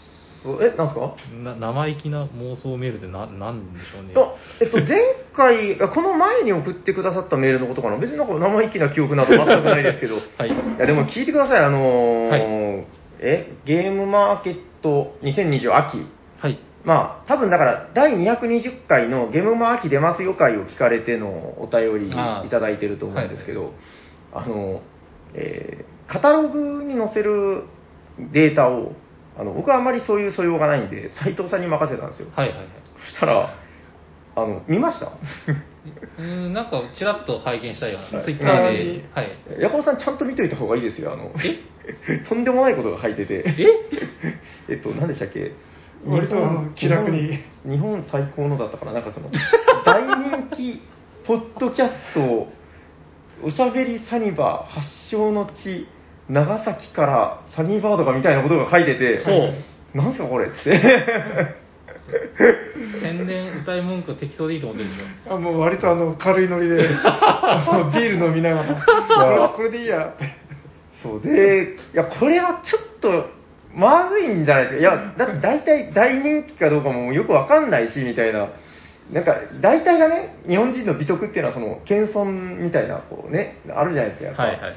[0.78, 1.16] なんすか？
[1.43, 4.14] な生意気な妄想メールでな、なんでしょうね。
[4.16, 5.00] あえっと、前
[5.36, 7.98] 回、あこの前に送ってくださったメールのことかな？
[7.98, 10.50] 別になんか生意気な記憶など全くないですけど、 はい。
[10.50, 12.84] いやでも聞いてください、あのーは
[13.20, 16.06] え、ゲームマーケット2020秋。
[16.39, 16.60] はい。
[16.86, 21.28] まあ、多分だから、第220回のゲームマ秋出ますよ会を聞かれての
[21.60, 23.74] お便りいただいてると思うんですけど、
[24.34, 24.82] あの、
[25.34, 27.64] えーカタログに載せる
[28.32, 28.93] データを、
[29.39, 32.27] あの、僕はあんまりそういう素養がないんで、斉藤さんに任せたんですよ。
[32.35, 32.67] はいはいはい。
[33.11, 33.53] そしたら、
[34.35, 35.07] あの、見ました？
[36.19, 39.29] うーん、なんか、ちらっと拝見したような、はいツイッターでうん、はい。
[39.59, 41.13] ヤコウさんちゃんと見といた方がいいですよ。
[41.13, 41.59] あの、え？
[42.27, 43.43] とんでもないことが書いてて。
[43.47, 43.65] え？
[44.73, 45.51] えっと、何でしたっけ？
[46.05, 48.93] 割とあの気楽に日本日本最高のだったかな？
[48.93, 49.29] なんかその、
[49.85, 50.81] 大人気
[51.25, 52.47] ポッドキャスト、
[53.43, 55.88] おしゃべりサニバー発祥の地、
[56.30, 60.82] 長崎からサニーバードがみたいなことが書いてて、ほなんすかこれっつって。
[63.01, 65.36] 宣伝歌い文句適当でいいと思ってるでしょ。
[65.36, 70.47] あもう割とあの軽いノリでビール飲みながらこれこれでいいやって
[71.03, 73.30] そうで、いや、これはちょっと、
[73.73, 74.80] まずいんじゃないですか。
[74.80, 78.49] いや、だって大体大人気かどうかもよくわかんないし、みたいな。
[79.11, 82.25] なんか、大体がね、日本人の美徳っていうのは、その、謙遜
[82.57, 84.43] みたいな、こうね、あるじゃないですか、やっぱ。
[84.43, 84.73] はいはい。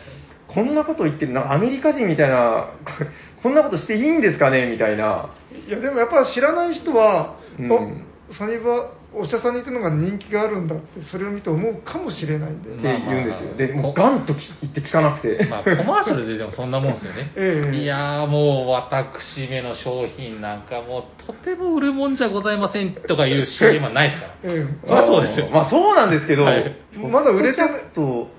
[0.55, 3.05] こんなこと言ってる、なアメリカ人みたいな、こ
[3.43, 5.31] こんなことしていいんですかね、みたいな。
[5.67, 13.43] いやでもやっぱ知らない人は、うんあサニバお医者さんに行ってるのが人気があるんだってそれを見て思うかもしれないんで、って言うんですよ。
[13.43, 15.47] まあまあで、もうガンと言って聞かなくて。
[15.47, 17.33] まあ、コマーシャルででもそんなもんですよね。
[17.37, 24.33] ええいやーもう私めの商品なんかもうとても売るもんじゃございませんとかいう CM はないですから。
[24.45, 27.63] えそりゃそうですよまあそうなんですけど、はいまだ売れて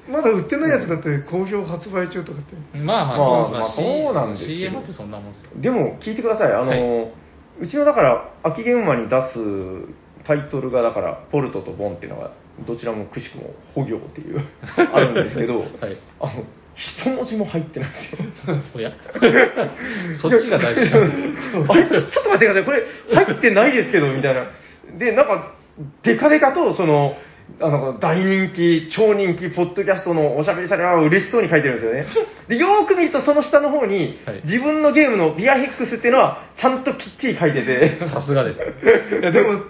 [0.09, 5.51] まだ売ってないやつだって好評発売中とかってまあまあ、まあそうまあそうなんですけど CM ってそんなもんですよ。
[5.55, 7.11] でも聞いてください、あの、はい
[7.61, 9.37] うちのだから、秋ゲームマに出す
[10.25, 12.31] タイトルが、だから、ポルトとボンっていうのが、
[12.67, 14.41] どちらもくしくも、保行っていう、
[14.93, 15.67] あるんですけど、はい
[16.19, 16.43] あの、
[16.75, 17.99] 一文字も入ってないんで
[18.43, 18.57] すよ。
[18.75, 18.91] おや？
[20.21, 21.01] そっちが大事な
[21.69, 24.47] あれちょちょっと待ってください、これ入ってないですけど、みたいな。
[24.97, 25.53] で、なんか、
[26.03, 27.15] デカデカと、その、
[27.59, 32.05] あの、大人気、超人気、ポッドキャストのおしゃべりされは嬉しそうに書いてるんですよね。
[32.47, 38.59] で、よーく見ると、その下の方に、はい自分のゲームのビアヘックスっていうのは、ちゃんときっちり書いてて、さすがです。
[39.21, 39.61] いやでも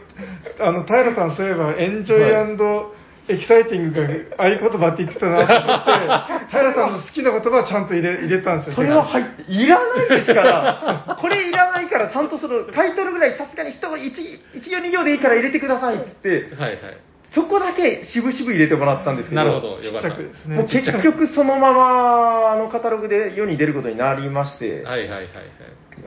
[0.59, 4.01] あの平さんそういえばエンジョイエキサイティング
[4.35, 17.10] が合言葉って言ってたなと思って 平さんの好きな言葉はちゃんと入れ入れたんですよそれは入って、いらないですから、これいらないから、ちゃんとその、タイトルぐらいさすがに一言、一一行二行でいいから入れてくださいっつって、はいはい。
[17.33, 20.17] そこだけ渋々入れてもらったんですけど、なるほど、よかった。
[20.17, 25.27] ですねもう結局そのまま、あのカタログで世に出ることになりまして、はいはいはいはい。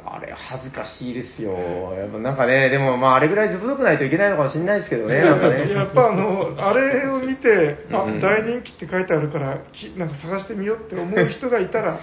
[0.07, 1.53] あれ恥ずかしいですよ。
[1.95, 5.71] やっぱなんかね、でもまああれぐらいずぶとくないといけないのかもしれないですけどね、なんかね。
[5.73, 12.01] やっぱあのあれを見てあうん大人気って書いてあるからきなんか探してみようって思う人がいたら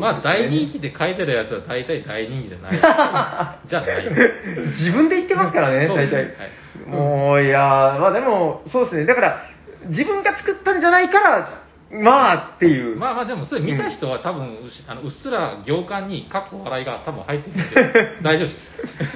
[0.00, 2.72] まあ大人気って書いてるやつは大体大人気じゃない。
[3.68, 4.04] じゃない。
[4.66, 6.34] 自分で言ってますからね、大体。
[6.86, 9.06] もう、いやー、まあでも、そうですね。
[9.06, 9.42] だから、
[9.86, 11.48] 自分が作ったんじゃないから、
[11.90, 12.96] まあっていう。
[12.96, 18.58] まあまあでもそれ見た人は多分、うしあのうっすら行間にかっこ笑いが多分入ってるんで大丈夫です。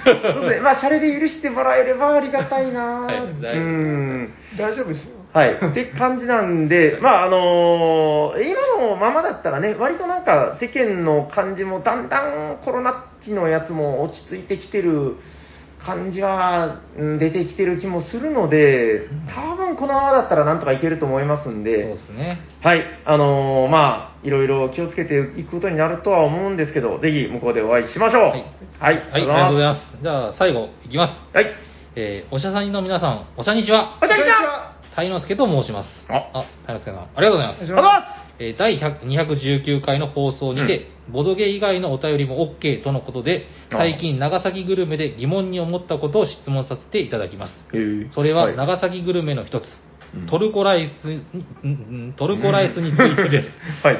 [0.05, 0.61] そうですね。
[0.61, 4.35] まあ、シャレで許してもらえればありがたいなはい大丈夫ですうん。
[4.57, 5.55] 大丈夫ですよはい。
[5.55, 15.17] って感じなんで、まあ、あのー今のままだったらね、割となんか世間の感じもだんだんコロナっちのやつも落ち着いてきてる
[15.85, 22.41] 感じはうん出てきてる気もするので、多分このままだったらなんとかいけると思いますんそうでで、すね。
[22.61, 22.83] はい。
[23.07, 28.23] あのーまあ、いろいろ気をつけていくことになるとは思うんですけど、ぜひ向こうでお会いしましょう。
[28.23, 28.45] はい
[28.79, 28.95] はい。
[28.97, 30.03] はい、ありがとうございます。
[30.03, 31.15] じゃあ最後いきます。
[31.15, 31.37] す。
[31.37, 31.47] はい。
[31.95, 33.99] えー、おしゃさんの皆さん、おしゃにちは。
[34.03, 34.52] お茶にちは
[34.95, 35.89] たいのすけと申します。
[36.09, 37.57] ああ、たいのすけさん、ありがとうございます。
[37.61, 47.53] ありがとうございますえー第100 219回の放送にて、ボドゲ以外のお便りも OK とのことで、あ最近長崎グルメで疑問に思ったことを質問させていただきます。
[48.15, 53.49] それははい長崎グルメの一つ、うんトルコライストルコライスについてです。
[53.83, 53.99] はい。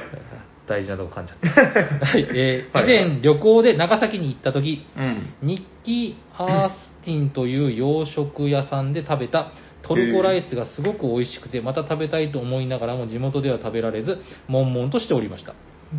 [0.69, 1.49] 大事なとこ噛んじゃった。
[2.07, 5.33] はい、えーはい以前旅行で長崎に行った時、うん。
[5.43, 9.53] ニッキー・アースティンという洋食屋さんで食べた
[9.83, 15.55] トルコライスがすごく美味しくて、また食べたいと思いながらも地元では食べられず、悶々としておりました。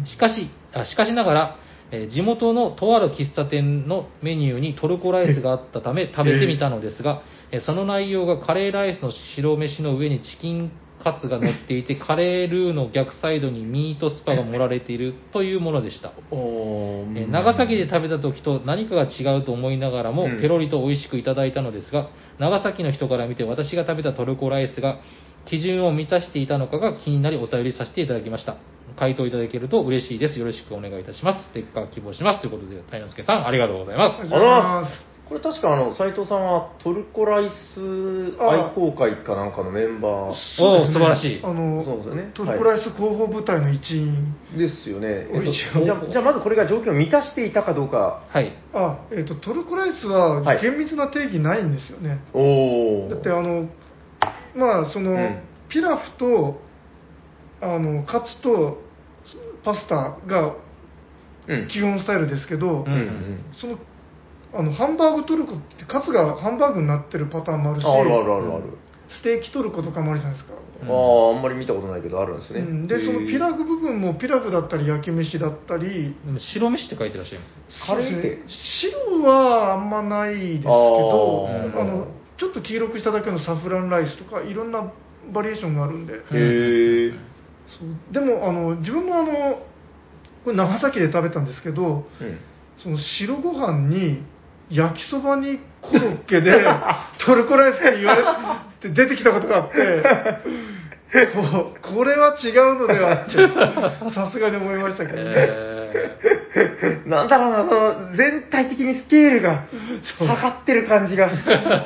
[0.06, 1.58] しかし、あしかしながら、
[1.92, 7.22] えー地元のとある喫茶店のメニューにトルコライスがあったため食べてみたのですが、
[7.52, 10.72] えーその内容がカレーライスの白飯の上にチキン
[11.04, 16.14] カツが乗っていて、 カレールーの逆サイドにミートスパが盛られているというものでした。
[16.32, 20.42] おえー長崎で食べた時と何かが違うと思いながらも、うん。
[20.42, 22.08] ペロリと美味しくいただいたのですが
[22.40, 25.00] 長崎の人から見て私が食べたトルコライスが
[25.50, 28.58] 基準を満たしていたのかが気になりお便りさせていただきました。
[28.98, 30.40] 回答いただけると嬉しいです。
[30.40, 31.50] よろしくお願いいたします。
[31.50, 32.42] ステッカー希望します。
[32.42, 34.22] ということで大之助さんありがとうございます。
[34.22, 34.30] あり。
[34.30, 35.13] がとうございます。
[35.28, 37.80] これ確かあの、斉藤さんはトルコライス
[38.40, 40.12] 愛好会かなんかのメンバー。
[40.12, 42.32] おお素晴らしいあのそうですよね。
[42.34, 45.28] トルコライス広報部隊の一員、ですよね。
[45.32, 48.24] えっとじゃあ、じゃあまずこれが条件を満たしていたかどうか。
[48.28, 48.54] はい。
[48.74, 50.62] あ、えっとトルコライスははい。
[50.62, 53.10] 厳密な定義ないんですよね、おお。
[53.10, 53.70] だってあの
[54.56, 55.42] まあその、うん。
[55.70, 56.60] ピラフと
[57.62, 58.82] あのカツと
[59.64, 60.56] パスタが
[61.48, 61.68] うん。
[61.68, 63.46] 基本スタイルですけど、うんうんうん。
[63.60, 63.78] その
[64.56, 68.64] あのハンバーグトルコってカツがハンバーグになってるパターンもあるしあるあるあるある。
[69.10, 72.60] ステーキトルコとかもあるじゃないですか、うんああ、あんまり見たことないけど、あるんですね。
[72.60, 77.56] うんでそのピラフ部分もピラフだったり焼き飯だったりでも白飯って書いてらっしゃいます。
[77.86, 78.40] カレーって
[78.82, 82.08] 白はあんまないですけどあの
[82.38, 84.92] ちょっと黄色くしただけのサフランライスとかいろんな
[85.34, 86.18] バリエーションがあるんで、へ
[87.08, 87.12] え。
[87.80, 89.62] そうでもあの自分もあの
[90.44, 92.40] これ長崎で食べたんですけどうん。
[92.82, 94.26] その白ご飯に
[94.70, 96.66] 焼きそばにコロッケで
[97.26, 98.16] トルコライスって言わ
[98.82, 103.34] れて出てきたことがあってここれは違うのではって
[104.16, 105.84] さすがに思いましたけどね、え
[107.06, 107.76] なんだろうな、そ
[108.10, 109.66] の、全体的にスケールが
[110.18, 111.30] 下がってる感じが、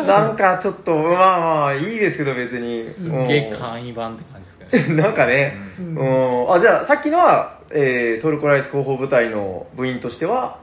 [0.06, 2.84] なんかちょっと、まあまあ、いいですけど別に。
[2.84, 4.88] ー、すっげえ簡易版って感じですかね。
[4.90, 4.98] うん。
[5.04, 10.60] なんかね、ううんん、あ、じゃあ、さっきのは、えートルコライス広報部隊の部員としては、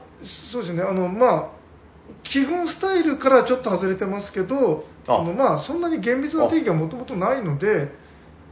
[0.51, 0.81] そうですね。
[0.81, 1.54] あのまあ
[2.23, 7.89] 基本スタイルからちょっと外れてますけどああのまあそんなに厳密な定義がもともとないので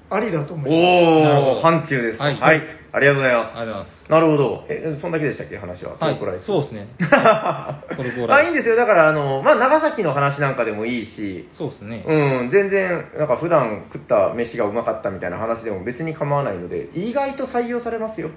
[0.10, 2.20] ありだと思いますおー、なるほど範疇です。
[2.20, 2.62] は、はいい
[2.94, 4.06] ありがとうございまありがとうございます。
[4.06, 4.12] す。
[4.12, 4.66] なるほど。
[4.70, 5.98] え、そんだけでしたっけ、話は？
[5.98, 6.88] トはいそうですね。
[7.98, 8.76] トルコあ、いいんですよ。
[8.76, 12.04] だから、あの、まあ、長崎の話なんかでもいいし、そうですね。
[12.06, 18.30] うん、全然、なんか普段食った飯がうまかったみたいな話でも別に構わないので、意外と採用されますよ。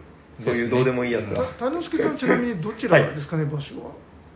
[0.42, 1.46] そういうどうでもいいやつは。
[1.58, 3.90] た谷之助さんちなみにどちらですかね、場所は？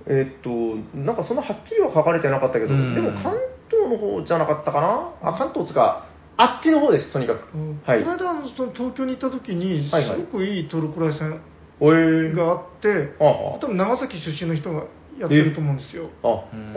[0.06, 3.35] えーっと、なんかそんなはっきりは書かれてなかったけど、うんでも関
[3.70, 5.12] 東の方じゃなかったかな？
[5.22, 6.06] あ、関東つか、
[6.36, 7.40] あっちの方です、とにかく。
[7.86, 8.02] はい。
[8.02, 11.40] この間その東京に行った時に、はいはいすごくいいトルコライスさん
[11.81, 14.85] おえー、があって、ああ多分長崎出身の人が
[15.18, 16.10] やってると思うんですよ。
[16.22, 16.72] あ、あうん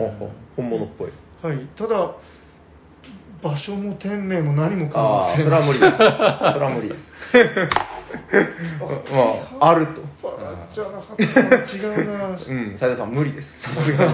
[0.56, 1.12] 本物っぽい。
[1.42, 2.14] はい、ただ、
[3.42, 5.96] 場所も店名も何もかもああ、それは無理です。
[5.96, 6.08] それ
[6.64, 7.00] は無理です。
[9.60, 10.02] まあ、あると。
[10.22, 12.28] バラじゃなかったな違うな。
[12.30, 13.48] うん、斉藤さん、無理です。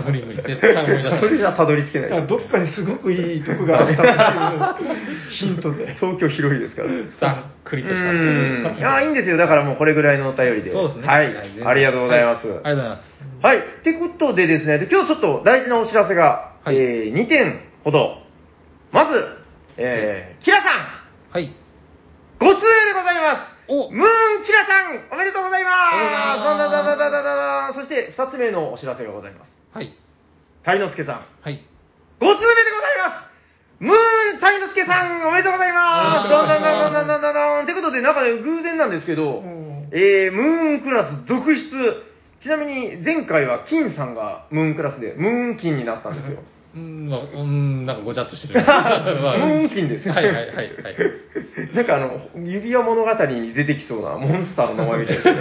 [0.05, 1.21] 無理無理、絶対思い出せない。
[1.21, 2.27] それじゃたどり着けない。
[2.27, 4.91] どっかにすごくいいとこがあったっていう
[5.31, 5.95] ヒントで。
[5.95, 6.89] 東京広いですから。
[7.21, 8.11] ざっくりとした。
[8.11, 8.77] うん。
[8.79, 9.37] いや、いいんですよ。
[9.37, 10.73] だからもうこれぐらいのお便りで。
[10.73, 11.07] そうですね。
[11.07, 11.37] はい。
[11.65, 12.47] ありがとうございます。
[12.49, 13.11] はありがとうございます。
[13.43, 13.59] はい。
[13.59, 18.19] ってことでですね、で今日ちょっと大事なお知らせが、はいえー、2点ほど。
[18.93, 19.25] まず、
[19.77, 20.69] えー、キラさ
[21.33, 21.47] はい。
[21.47, 21.55] ん、
[22.39, 23.60] ご通でございます。
[23.71, 29.53] おムーンキラさん、おめでとうございますだだだだだだだそして、二つ目のお知らせがございます。
[29.73, 29.95] はい。
[30.65, 31.27] 鯛之助さん。
[31.41, 31.63] はい。
[32.19, 33.31] 5通目でございます
[33.79, 39.41] ムーン鯛之助さん、おめでとうございますどんどんどんどんってことで、なんか、偶然なんですけど、
[39.93, 41.63] えー、ムーンクラス続出。
[42.43, 46.43] ちなみに、前回は金さんがムーンクラスで、ムーン金になったんですよ。
[46.75, 48.61] うん、まあうん、なんかごちゃっとしてる。
[48.61, 50.09] ム まあーン金です。
[50.09, 50.69] はいはいはいはい。
[51.75, 55.33] なんかあの、指輪物語に出てきそうなモンスターの名前みたいですね。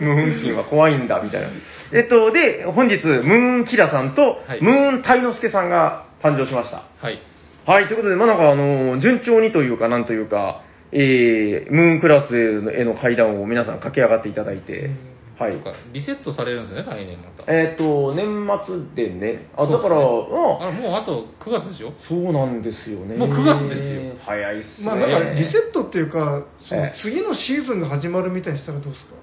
[0.00, 1.48] ムーン金は怖いんだ、みたいな。
[1.92, 6.82] えっと、で、本日、ムーンキラさんと、はいムーンタイノスケさんが誕生しました。
[7.00, 7.20] はい。
[7.66, 12.36] はい、ということで、まあなんかあの、順調にというか、なんというか、えー、ムーンクラス
[12.76, 14.90] への階段を皆さん駆け上がっていただいて、
[15.38, 15.58] はい
[15.92, 17.52] リセットされるんですよね、来年また。
[17.52, 18.48] えっ、と、年
[18.94, 23.16] 末でね、あ、だから、うんあれ、もうあと9月でしょそうなんですよね。
[23.16, 24.12] もう9月ですよ。
[24.24, 24.86] 早いっすね。
[24.86, 29.14] まあ、なんかリセットっていうか、そのええ次のシーズンが始まるみたいにしたらどうですか？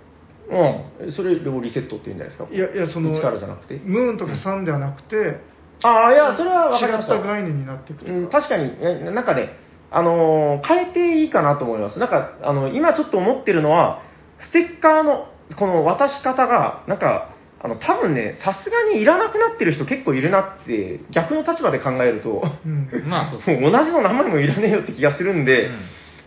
[0.52, 1.12] うん。
[1.14, 2.48] それをリセットって言うんじゃないですか？
[2.54, 3.80] いやいや、その、一からじゃなくて？
[3.86, 5.40] ムーンとかサンではなくて、
[5.84, 7.16] ああ、いや、それは分かりま違っした。
[7.20, 8.12] た概念になっていくとか。
[8.12, 9.56] うん、確かに、えなんかね、
[9.90, 12.00] あのー変えていいかなと思います。
[12.00, 14.02] なんか、あの、今ちょっと思ってるのは、
[14.50, 15.28] ステッカーの、
[15.58, 17.30] この渡し方が、なんか、
[17.64, 23.60] あの、多分ね、さすがにいらなくなってる人結構いるなって、逆の立場で考えると、うんまあ、そうそう。
[23.62, 25.80] もう同じの名前もいらねえよって気がするんで、うん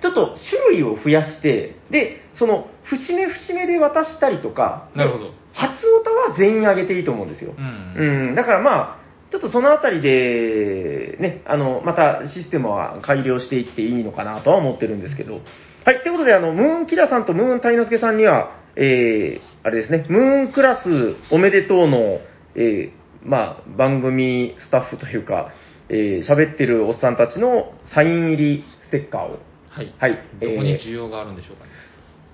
[0.05, 5.31] ちょっと種類を増やして、で、その、節目節目で渡したりとか、なるほど。
[5.55, 7.55] 初オタは全員あげていいと思うんですよ。
[7.57, 8.29] うん。
[8.29, 15.41] うん、だからまあ、ちょっとそのあたりで、ね、あの、またシステムは改良していっていいのかなとは思ってるんですけど。
[15.87, 22.19] はい、ということで、あの、ムーンキラさんとムーンタイノスケさんには、えー、あれですね、ムーンクラスおめでとうの、
[22.55, 22.93] えー、
[23.23, 25.53] まあ、番組スタッフというか、
[25.89, 29.39] えー、喋ってるおっさんたちのサイン入りステッカーを。
[29.71, 29.95] はい。
[29.99, 30.13] はい。
[30.41, 31.71] どこに需要があるんでしょうかね。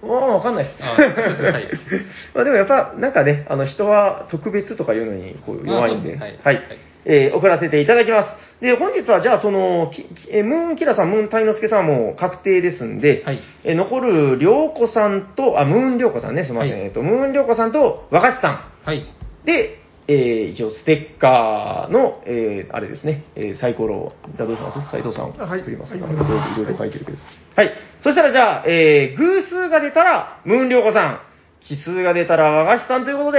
[0.02, 0.82] わあ、わかんないです。
[0.82, 1.68] あはい。
[2.34, 6.38] まあでもやっぱ、なんかね、あの人は特別とかいうのにこう弱いんで、はい。
[6.42, 6.60] はい
[7.04, 8.24] えー送らせていただきま
[8.60, 8.60] す。
[8.64, 9.90] で、本日はじゃあその、
[10.30, 16.72] えームーンキラさん、ムーンタイノスケさんはもう確定ですんで、はいえー残るりょうこさんと、あ、ムーンりょうこさんね、すみません。
[16.72, 18.64] はいえっと、ムーンりょうこさんと若しさん。
[18.84, 19.06] はい。
[19.44, 19.78] で、
[20.08, 25.92] えー一応ステッカーの、えーあれですね、えーサイコロ、じゃあどうします斉藤さん、あはい作ります。
[25.92, 27.18] はいなんかいろいろいろいろ書いてるけど。
[27.56, 27.70] はい。
[28.02, 31.20] そしたらじゃあ、えー偶数が出たら、ムーンりょうこさん、
[31.64, 33.38] 奇数が出たら和菓子さんということで、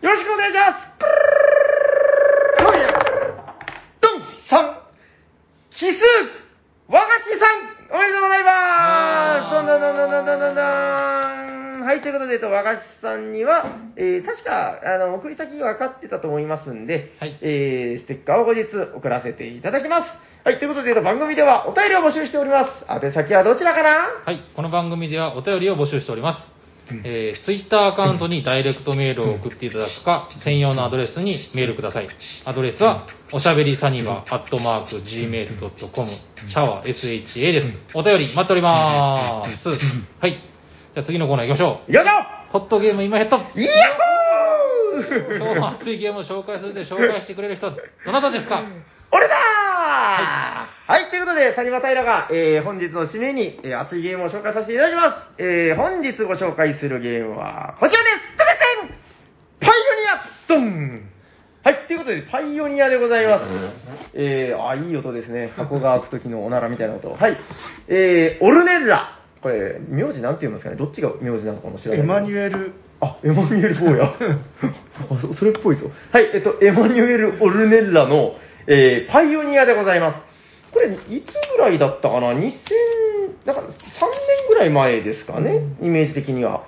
[0.00, 0.88] よろしくお願いします
[4.00, 4.74] ドン !3!
[5.78, 6.02] 奇数
[6.88, 13.64] 和菓子さんおめでとうございますどんどんどんどんどんどんどんどんはい、ということで、えっと和菓子さんには、
[13.94, 20.10] えー、確か、あの、送り先分かってたと思いますんで、はいえー、ステッカーを後日送らせていただきます。
[20.44, 22.84] はい、ということで、えっと番組ではお便りを募集しております。
[22.90, 26.57] 宛先はどちらかなはい、この番組ではお便りを募集しております。
[27.04, 32.08] えー、ツイッターアカウントにダイレクトメールを送っていただくか、専用のアドレスにメールください。
[32.44, 36.08] アドレスは、おしゃべりサニバー、アットマーク、gmail.com、
[36.48, 37.66] シャワー、sha です。
[37.94, 39.68] お便り待っております。
[40.20, 40.32] はい。
[40.94, 42.52] じゃあ次のコーナー行きましょよいしょう。
[42.52, 43.36] ホットゲーム今ヘッド。
[43.36, 44.08] イヤホ
[45.38, 48.64] 今日も熱いゲームを紹介するで紹介してくれる人、どなたですか？
[49.12, 55.42] 俺だーはい、ということで、サニバタイラが、えー、本日の締めに、えー熱いゲームを紹介させていただきます。
[55.42, 58.58] えー、本日ご紹介するゲームは、こちらですドレ
[58.88, 58.98] セン
[59.60, 61.08] パイオニアドン
[61.64, 63.44] はい、ということで、パイオニアでございます。
[64.14, 65.52] えー、あ、いい音ですね。
[65.56, 67.10] 箱が開く時のおならみたいな音。
[67.10, 67.36] はい。
[67.88, 69.20] えー、オルネッラ。
[69.42, 72.00] これ、名字なんて言いますかねどっちが名字なのかもしれない。
[72.00, 74.04] エマニュエル、あ、エマニュエル・ボーヤ。
[74.06, 75.90] あそそれっぽいぞ。
[76.12, 78.36] はい、えっと、エマニュエル・オルネッラの、
[78.70, 80.74] えーパイオニアでございます。
[80.74, 82.52] これ、いつぐらいだったかな ?2000、
[83.46, 83.72] なんか3年
[84.48, 86.64] ぐらい前ですかね、イメージ的には。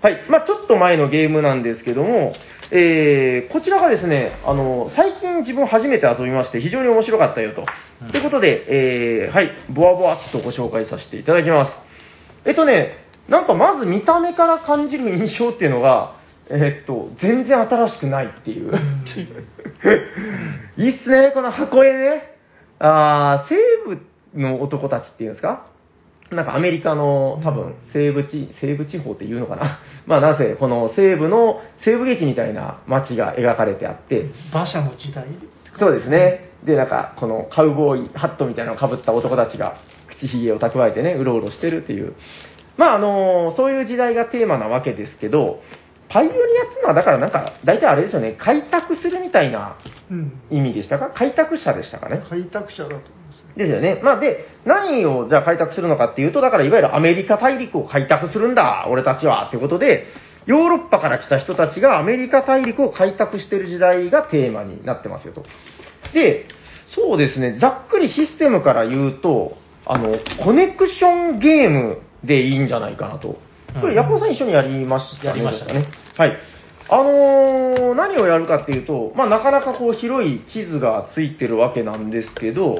[0.00, 0.24] はい。
[0.30, 2.32] まあちょっと前のゲームなんですけども、
[2.70, 7.66] えーこちらがですね、あの、最近自分初めて遊びまして、非常に面白かったよと。
[8.00, 8.64] うんということで、
[9.26, 11.72] えーはい、ボワボワっとご紹介させていただきます。
[12.46, 12.96] えっとね、
[13.28, 16.16] なんかまず見た目から感じる印象っていうのが、
[16.54, 18.72] えっと、全然新しくないっていう。
[20.76, 22.32] いいっすね、この箱絵ね。
[22.78, 23.56] あー西
[24.34, 25.66] 部の男たちっていうんですか？
[26.30, 29.80] なんかアメリカの多分西部地、西部地方っていうのかな。
[30.06, 35.24] まあなぜ、この西部の西部劇みたいな街が描かれてあって、馬車の時代？
[35.78, 36.50] そうですね。
[36.64, 39.74] で、なんか、このカウボーイハットみたいなのをかぶった男たちが、
[40.08, 42.14] 口ひげを蓄えてね、うろうろしてるっていう。
[42.76, 45.60] まあ、あのそういう時代がテーマなわけですけど、
[46.12, 49.76] パイオニアっていうのは、だからなんか、大体あれですよね、開拓するみたいな
[50.10, 50.32] うん。
[50.50, 51.10] 意味でしたか？
[51.10, 52.22] 開拓者でしたかね？
[52.28, 53.64] 開拓者だと思いますね。
[53.64, 54.00] ですよね。
[54.02, 60.06] まあ、で、何をじゃあ開拓するのかっていうと、だからいわゆるアメリカ大陸を開拓するんだ、俺たちは、っていうことで、
[60.44, 65.44] ヨーロッパから来た人たちがアメリカ大陸を開拓してる時代がテーマになってますよと。
[66.12, 66.46] で、
[66.94, 69.56] そうですね、ざっくりシステムから言うと、
[69.86, 73.38] あの、コネクションゲームでいいんじゃないかなと。
[73.80, 75.28] これ、うんヤコウさん一緒にやりましたね。
[75.30, 75.86] やりましたね。
[76.16, 76.38] はい。
[76.88, 82.78] あのー何をやるかっていうと、まあ、なかなかこう広い地図がついてるわけなんですけど、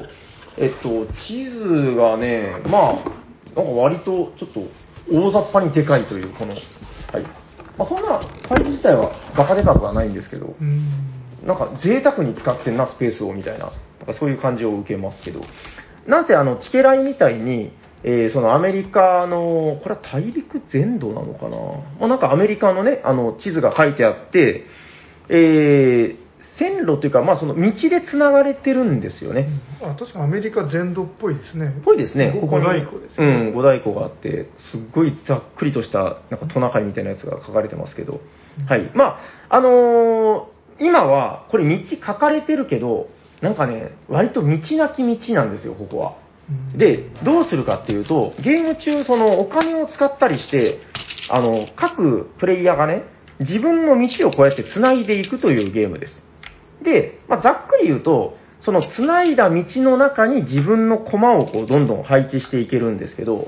[0.57, 2.95] えっと、地図がね、まあ、
[3.55, 4.61] なんか割とちょっと
[5.11, 6.61] 大雑把にでかいという、この、はい。
[7.77, 10.87] まあ、そんなサイズ自体はバカでかくはないんですけど、うん。
[11.45, 13.71] なんか贅沢に使ってんな、スペースをみたいな、な
[14.03, 15.41] んかそういう感じを受けますけど、
[16.07, 17.71] なんせあの、チケライみたいに、
[18.03, 21.57] えーそのアメリカの、これは大陸全土なのかな、
[21.99, 24.65] まあ、なんかアメリカのね、あの、地図が書いてあって、
[25.29, 26.23] えー
[26.59, 29.47] 線路というか、まあその道で繋がれてるんですよね。
[29.81, 31.73] あ確かアメリカ全土っぽいですね。
[31.83, 32.31] ぽいですね。
[32.31, 33.49] ごここに五大湖ですうね。
[33.49, 38.19] ん、五大湖があって、すっごいざっくりとした、なんかトナカイみたいなやつが書かれてますけど。
[38.67, 38.91] はい。
[38.93, 39.19] まあ、
[39.49, 40.43] あのー
[40.79, 43.07] 今は、これ道書かれてるけど、
[43.41, 44.47] なんかね、割と道
[44.77, 46.13] なき道なんですよ、ここは。
[46.49, 50.79] うんで、どうするかっていうと、ゲーム中、そのお金を使ったりして、
[51.29, 53.03] あの、各プレイヤーがね、
[53.39, 56.13] 自分の道をこうやって繋いでいくというゲームです。
[56.83, 63.47] で、まあ、ざっくり言うと、その繋いだ道の中に自分の駒をこうどんどん配置していけるんですけど、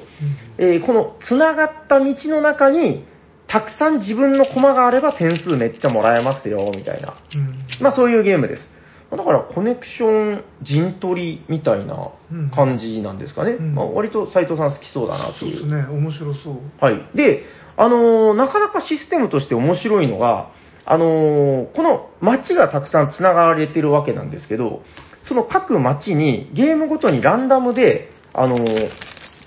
[0.58, 3.06] えーこの繋がった道の中に、
[3.48, 7.16] たくさん自分の駒があれば点数めっちゃもらえますよ、みたいな。
[7.34, 8.75] うんまあそういうゲームです。
[9.12, 12.12] だからコネクション陣取りみたいな
[12.54, 13.52] 感じなんですかね。
[13.52, 15.60] うんまあ、割と斉藤さん好きそうだなという。
[15.62, 16.62] そうですね、面白そう。
[16.80, 17.10] はい。
[17.16, 17.44] で、
[17.78, 20.52] あのーなかなかシステムとして面白いのが、
[20.86, 24.82] あのーこの街がたくさん繋がれてるわけなんですけど、
[25.28, 28.90] その各街にゲームごとにランダムで、あのー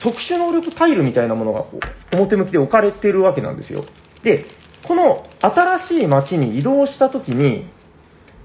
[0.00, 1.80] 特殊能力タイルみたいなものがこ
[2.12, 3.84] う表向きで置かれてるわけなんですよ。
[4.22, 4.46] で、
[4.86, 7.68] この新しい街に移動した時に、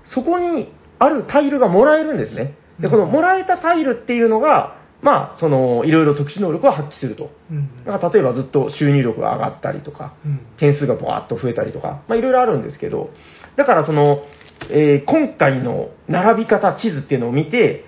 [0.03, 0.73] そこに
[1.03, 2.55] あるタイルがもらえるんですね。
[2.79, 7.29] で、このもらえたタイルっていうのが、まあ、その、いろいろ特殊能力を発揮すると。
[7.51, 13.09] うんだから例えばずっと収入力が上がったりとか、うん点数がバーッと増えたりとか、まあいろいろあるんですけど、
[13.57, 14.23] だからその、
[14.69, 17.85] えー今回の並び方地図っていうのを見て、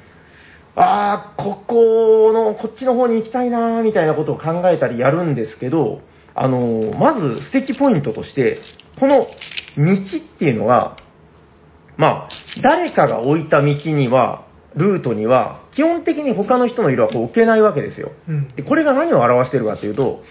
[0.75, 6.01] ああ、ここの、こっちの方に行きたいなーみたいなことを考えたりやるんですけど、
[6.33, 8.59] あの、まず素敵ポイントとして、
[8.99, 10.97] この道っていうのが、
[11.97, 12.29] まあ、
[12.61, 14.45] 誰かが置いた道には、
[14.75, 18.11] ルートには、基本的に他の人の色はこう置けないわけですよ。
[18.27, 20.23] うんで、これが何を表しているかというと、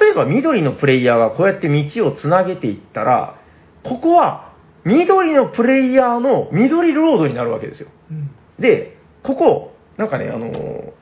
[0.00, 3.40] 例えば緑のプレイヤーがこうやって道をつなげていったら、
[3.82, 4.52] ここは
[4.84, 7.88] 緑のプレイヤーの緑ロードになるわけですよ。
[8.10, 8.30] うん
[8.60, 10.92] で、ここ、なんかね、あのー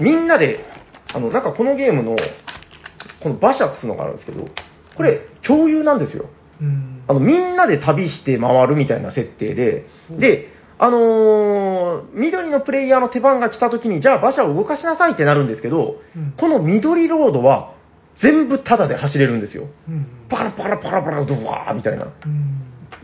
[0.00, 0.64] みんなで、
[1.12, 2.16] あの、なんかこのゲームの、
[3.22, 4.44] この馬車っつうのがあるんですけど、
[4.96, 6.28] これ、共有なんですよ。
[6.60, 17.74] うんあの、みんなで旅して回るみたいな設定で、で、あのー緑のプレイヤーの手番が来た時に、じゃあ馬車を動かしなさいってなるんですけど、うんこの緑ロードは
[18.22, 19.68] 全部タダで走れるんですよ。
[19.88, 22.04] うんパラパラパラパラドワーみたいな。
[22.04, 22.62] うん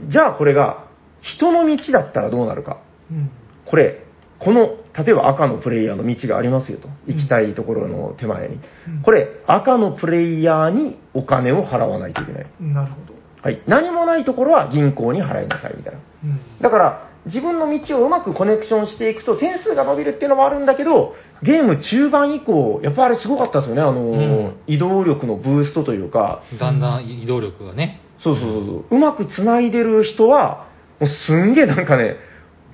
[0.09, 0.87] じゃあこれが
[1.21, 2.81] 人の道だったらどうなるか。
[3.11, 3.31] うん
[3.65, 4.05] これ、
[4.41, 6.89] この、例えば赤のプレイヤーの道がありますよと。
[7.07, 8.59] 行きたいところの手前に
[8.89, 9.03] うん。
[9.03, 12.47] これ、赤のプレイヤーにお金を払わないといけない。
[12.61, 13.61] なるほどはい。
[13.67, 16.01] 何もないところは銀行に払いなさいみたいな。
[16.25, 23.83] うんだから、自分の道をうまくコネクションしていくと点数が伸びるっていうのもあるんだけど、ゲーム中盤以降、やっぱあれすごかったですよね。
[23.83, 28.01] あの、ん移動力のブーストというか、だんだん移動力がね。
[28.23, 28.85] そうそうそうそう。
[28.91, 30.67] うまく繋いでる人は、
[31.01, 32.17] もうすんげえなんかね、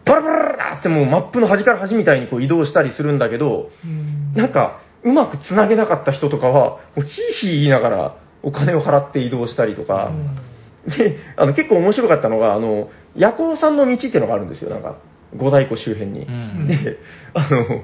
[0.04, 10.10] バラバラバラってもうマップの端から端みたいにこう移動したりするんだけど、うんなんか、うまく繋げなかった人とかは、もうヒーヒー言いながらお金を払って移動したりとか、
[10.96, 14.96] で、あの結構面白かったのが、あの、夜行さんの道っていうのがあるんですよ、なんか、
[15.36, 16.22] 五大湖周辺に。
[16.22, 16.68] うん。
[16.68, 16.98] で、
[17.34, 17.82] あの、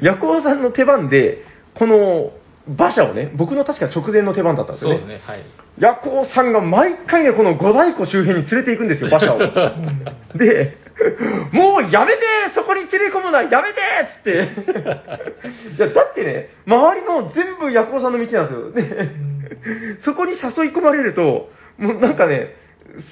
[0.00, 1.44] 夜行さんの手番で、
[1.74, 2.32] この
[2.66, 4.98] 馬車をね、僕の確か直前の手番だったんですよね。
[4.98, 5.22] そうですね。
[5.26, 5.42] はい。
[5.78, 9.38] 夜行さんが毎回ね、この五大湖周辺に連れて行くんですよ、馬車を。
[10.38, 10.78] で、
[11.52, 12.22] もうやめて
[12.54, 14.30] そこに連れ込むのはやめてっつって。
[15.76, 18.72] いや、だってね、周りの全部夜行さんの道なんですよ。
[18.72, 19.10] で、
[20.04, 20.40] そこに誘い
[20.74, 22.54] 込まれると、もうなんかね、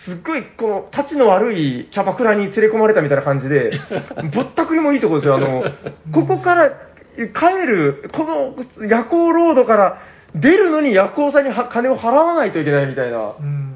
[0.05, 3.72] すっごい、この、立ちの悪いキャバクラに連れ込まれたみたいな感じで、
[4.34, 5.36] ぼったくりもいいところですよ。
[5.36, 5.64] あの、
[6.12, 6.70] ここから
[7.16, 9.98] 帰る、この夜行ロードから
[10.34, 13.32] 出るのに夜行さんには金を払わないといけないみたいな。
[13.39, 13.68] うん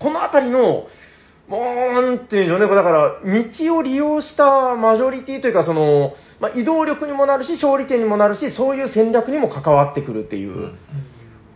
[0.00, 0.88] このあたりの、
[1.46, 10.78] もう、なんていうんでしょうね、だから、道を利用したマジョリティというか、その、まあ、移動力にもなるし、勝利点にもなるし、そういう戦略にも関わってくるっていう、うん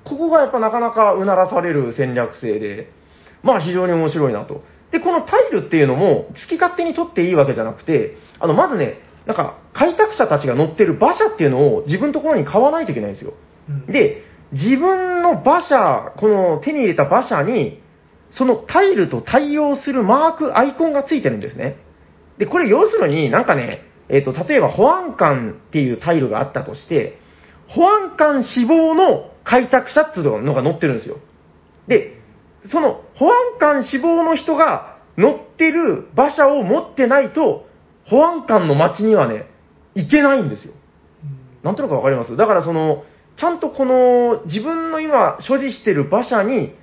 [0.04, 2.90] ここがやっぱなかなかうならされる戦略性で、
[3.42, 4.62] まあ非常に面白いなと。
[4.92, 13.34] で、このタイルっていうのも、好き勝手に取っていいわけじゃなくて、あの、まずね、なんか、開拓者たちが乗ってる馬車っていうのを自分のところに買わないといけないんですよ。
[13.68, 14.22] うんで、
[14.52, 17.82] 自分の馬車、この手に入れた馬車に、
[18.30, 21.76] そのタイルと対応するマーク、アイコンがついてるんですね。
[22.38, 27.18] で、これ要するになんかね、えっ、と、例えば保安官っていうタイルがあったとして、
[27.68, 31.18] 保安官志望の開拓者っていうのが載ってるんですよ。
[31.86, 32.18] で、
[32.70, 37.66] その保安官志望の人が乗ってる馬車を持ってないと、
[38.06, 39.46] 保安官の街にはね、
[39.94, 40.74] 行けないんですよ。
[41.62, 42.36] なんとなくわかります？
[42.36, 43.04] だからその、
[43.36, 46.74] ちゃんとこの自分の今所持してる馬車に、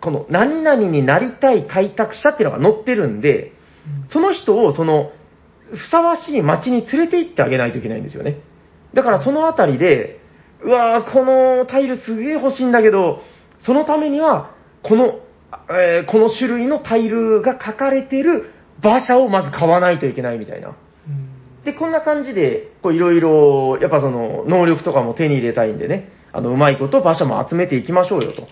[0.00, 3.52] この何々になりたい開拓者っていうのが乗ってるんで、
[4.10, 5.12] その人をその、
[5.70, 8.40] ふさわしい街に連れて行ってあげないといけないんですよね。
[8.94, 10.20] だからそのあたりで、
[10.64, 13.20] うわーこのタイルすげえ欲しいんだけど、
[13.60, 15.20] そのためには、この、
[15.70, 18.50] えーこの種類のタイルが書かれてる
[18.82, 20.74] 馬車をまず買わないといけないみたいな。
[21.64, 28.48] で、こんな感じで、こういろいろ、やっぱその、能力とかも手に入れたいんでね、あの、うまいこと馬車も集めていきましょうよと。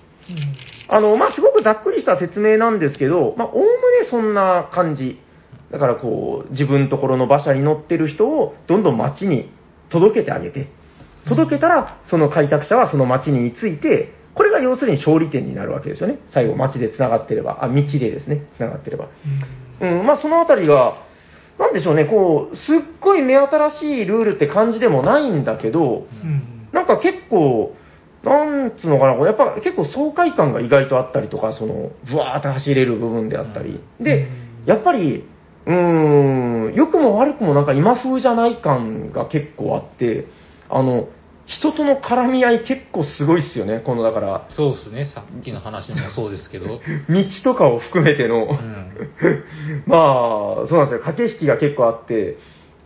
[0.89, 3.71] あの、まあ、すごくざっくりした説明なんですけど、まあ、おおむね
[4.09, 5.19] そんな感じ。
[5.73, 9.53] だからこう、自分のところの馬車に乗ってる人を、どんどん街に
[9.89, 10.69] 届けてあげて、
[11.27, 16.19] 届けたら、その開拓者はその街に着いて、これが要するに勝利点になるわけですよね。
[16.33, 19.09] 最後、街で繋がってれば、あ、道でですね、繋がってれば。
[19.81, 20.95] うん、まあそのあたりが、
[21.59, 22.65] なんでしょうね、こう、すっ
[23.01, 26.07] ごい目新しいルールって感じでもないんだけど、
[26.73, 27.75] なんか結構、
[28.23, 33.81] なんつうのかな、こうやっぱ結構爽快感が意外とあったりとか、その、ブワーって走れる部分であったり。
[34.01, 34.29] で、
[34.67, 35.25] やっぱり、
[35.67, 40.27] うーん、良くも悪くもなんか今風じゃない感が結構あって、
[40.71, 41.09] あの、
[41.47, 45.07] 人との絡み合い結構すごいっすよね、このだから、そうですね。
[45.13, 46.81] さっきの話もそうですけど。
[47.11, 48.91] 道とかを含めての、うん。
[49.87, 49.97] ま
[50.65, 51.01] あ、そうなんですよ。
[51.01, 52.37] 駆け引きが結構あって、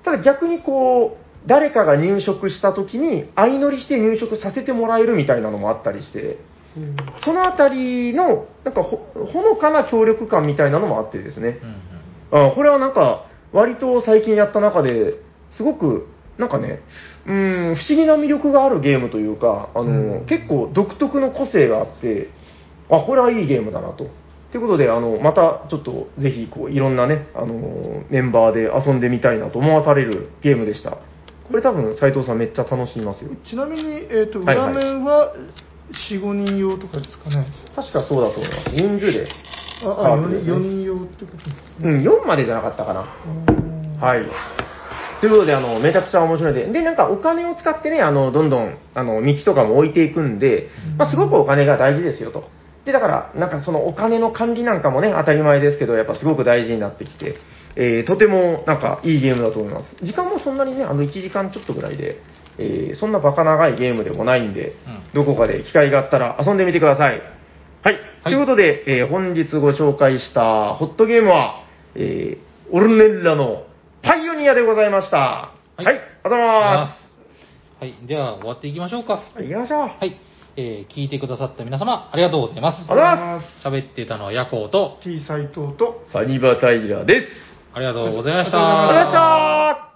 [0.03, 6.39] ただ逆にこう、誰かが入植した時に相乗りして入植させてもらえるみたいなのもあったりして、
[7.23, 11.59] そのあたりの、なんかほ、ほのかな協力感みたいなのもあってですね。
[11.63, 11.75] うんうん
[12.33, 15.15] あこれはなんか、割と最近やった中で、
[15.57, 16.09] すごく
[16.39, 16.81] なんかね、
[17.27, 22.29] うーん、不思議な魅力があるゲームというか、あの、うん結構独特の個性があって、
[22.91, 24.09] あ、これはいいゲームだなと。
[24.51, 30.91] ということで、あの、またちょっとぜひ、こう、いろんなね、あの、メンバーで遊んでみたいなと思わされるゲームでした。
[30.91, 30.99] こ
[31.57, 33.31] れ多分、斉藤さんめっちゃ楽しみますよ。
[33.49, 35.35] ちなみに、えー、とはいはい裏面は
[36.11, 37.47] 4、5人用とかですかね。
[37.75, 38.71] 確かそうだと思います。
[38.71, 39.27] 人数で。
[39.85, 43.03] あ、ああ 4, 人4人用ってことですかうん、4までじゃなかったかな。
[43.03, 43.09] ね。
[44.01, 44.27] はい。
[45.21, 46.67] ということで、あの、めちゃくちゃ面白いで。
[46.67, 50.69] で、なんかお金を使ってね、あの、どんどん、あの、道とかも置いていくんで、
[50.99, 52.45] まあ、すごくお金が大事ですよと。
[52.85, 57.37] で、だから、なんかそのお金の管理なんかもね、当たり前ですけど、やっぱすごく大事になってきて、
[57.77, 59.97] えーとてもなんかいいゲームだと思います。
[60.05, 62.19] 時間もそんなにね、あの、1時間ちょっとぐらいで、
[62.59, 64.75] えーそんなバカ長いゲームでもないんで、
[65.15, 67.21] どこかで機会があったら遊んでみてください。
[67.83, 67.99] はい。
[68.25, 71.65] ということで、えー本日ご紹介したホットゲームは、
[71.95, 73.65] えーオルネッラの
[74.05, 75.17] パイオニアでございました。
[75.17, 75.87] はい。
[75.87, 76.97] ありがとうございま
[77.81, 78.07] はい。
[78.07, 79.23] では、終わっていきましょうか。
[79.33, 79.37] す。
[79.37, 79.81] はい、行きましょう。
[79.81, 80.21] はい。
[80.57, 82.77] えー聞いてくださった皆様、ありがとうございます。
[82.89, 83.67] ありがとうございます。
[83.67, 87.27] 喋ってたのはヤコウと、T 斎藤と、サニバタイラーです。
[87.73, 89.21] ありがとうございましたありがとうござ
[89.73, 89.94] いました。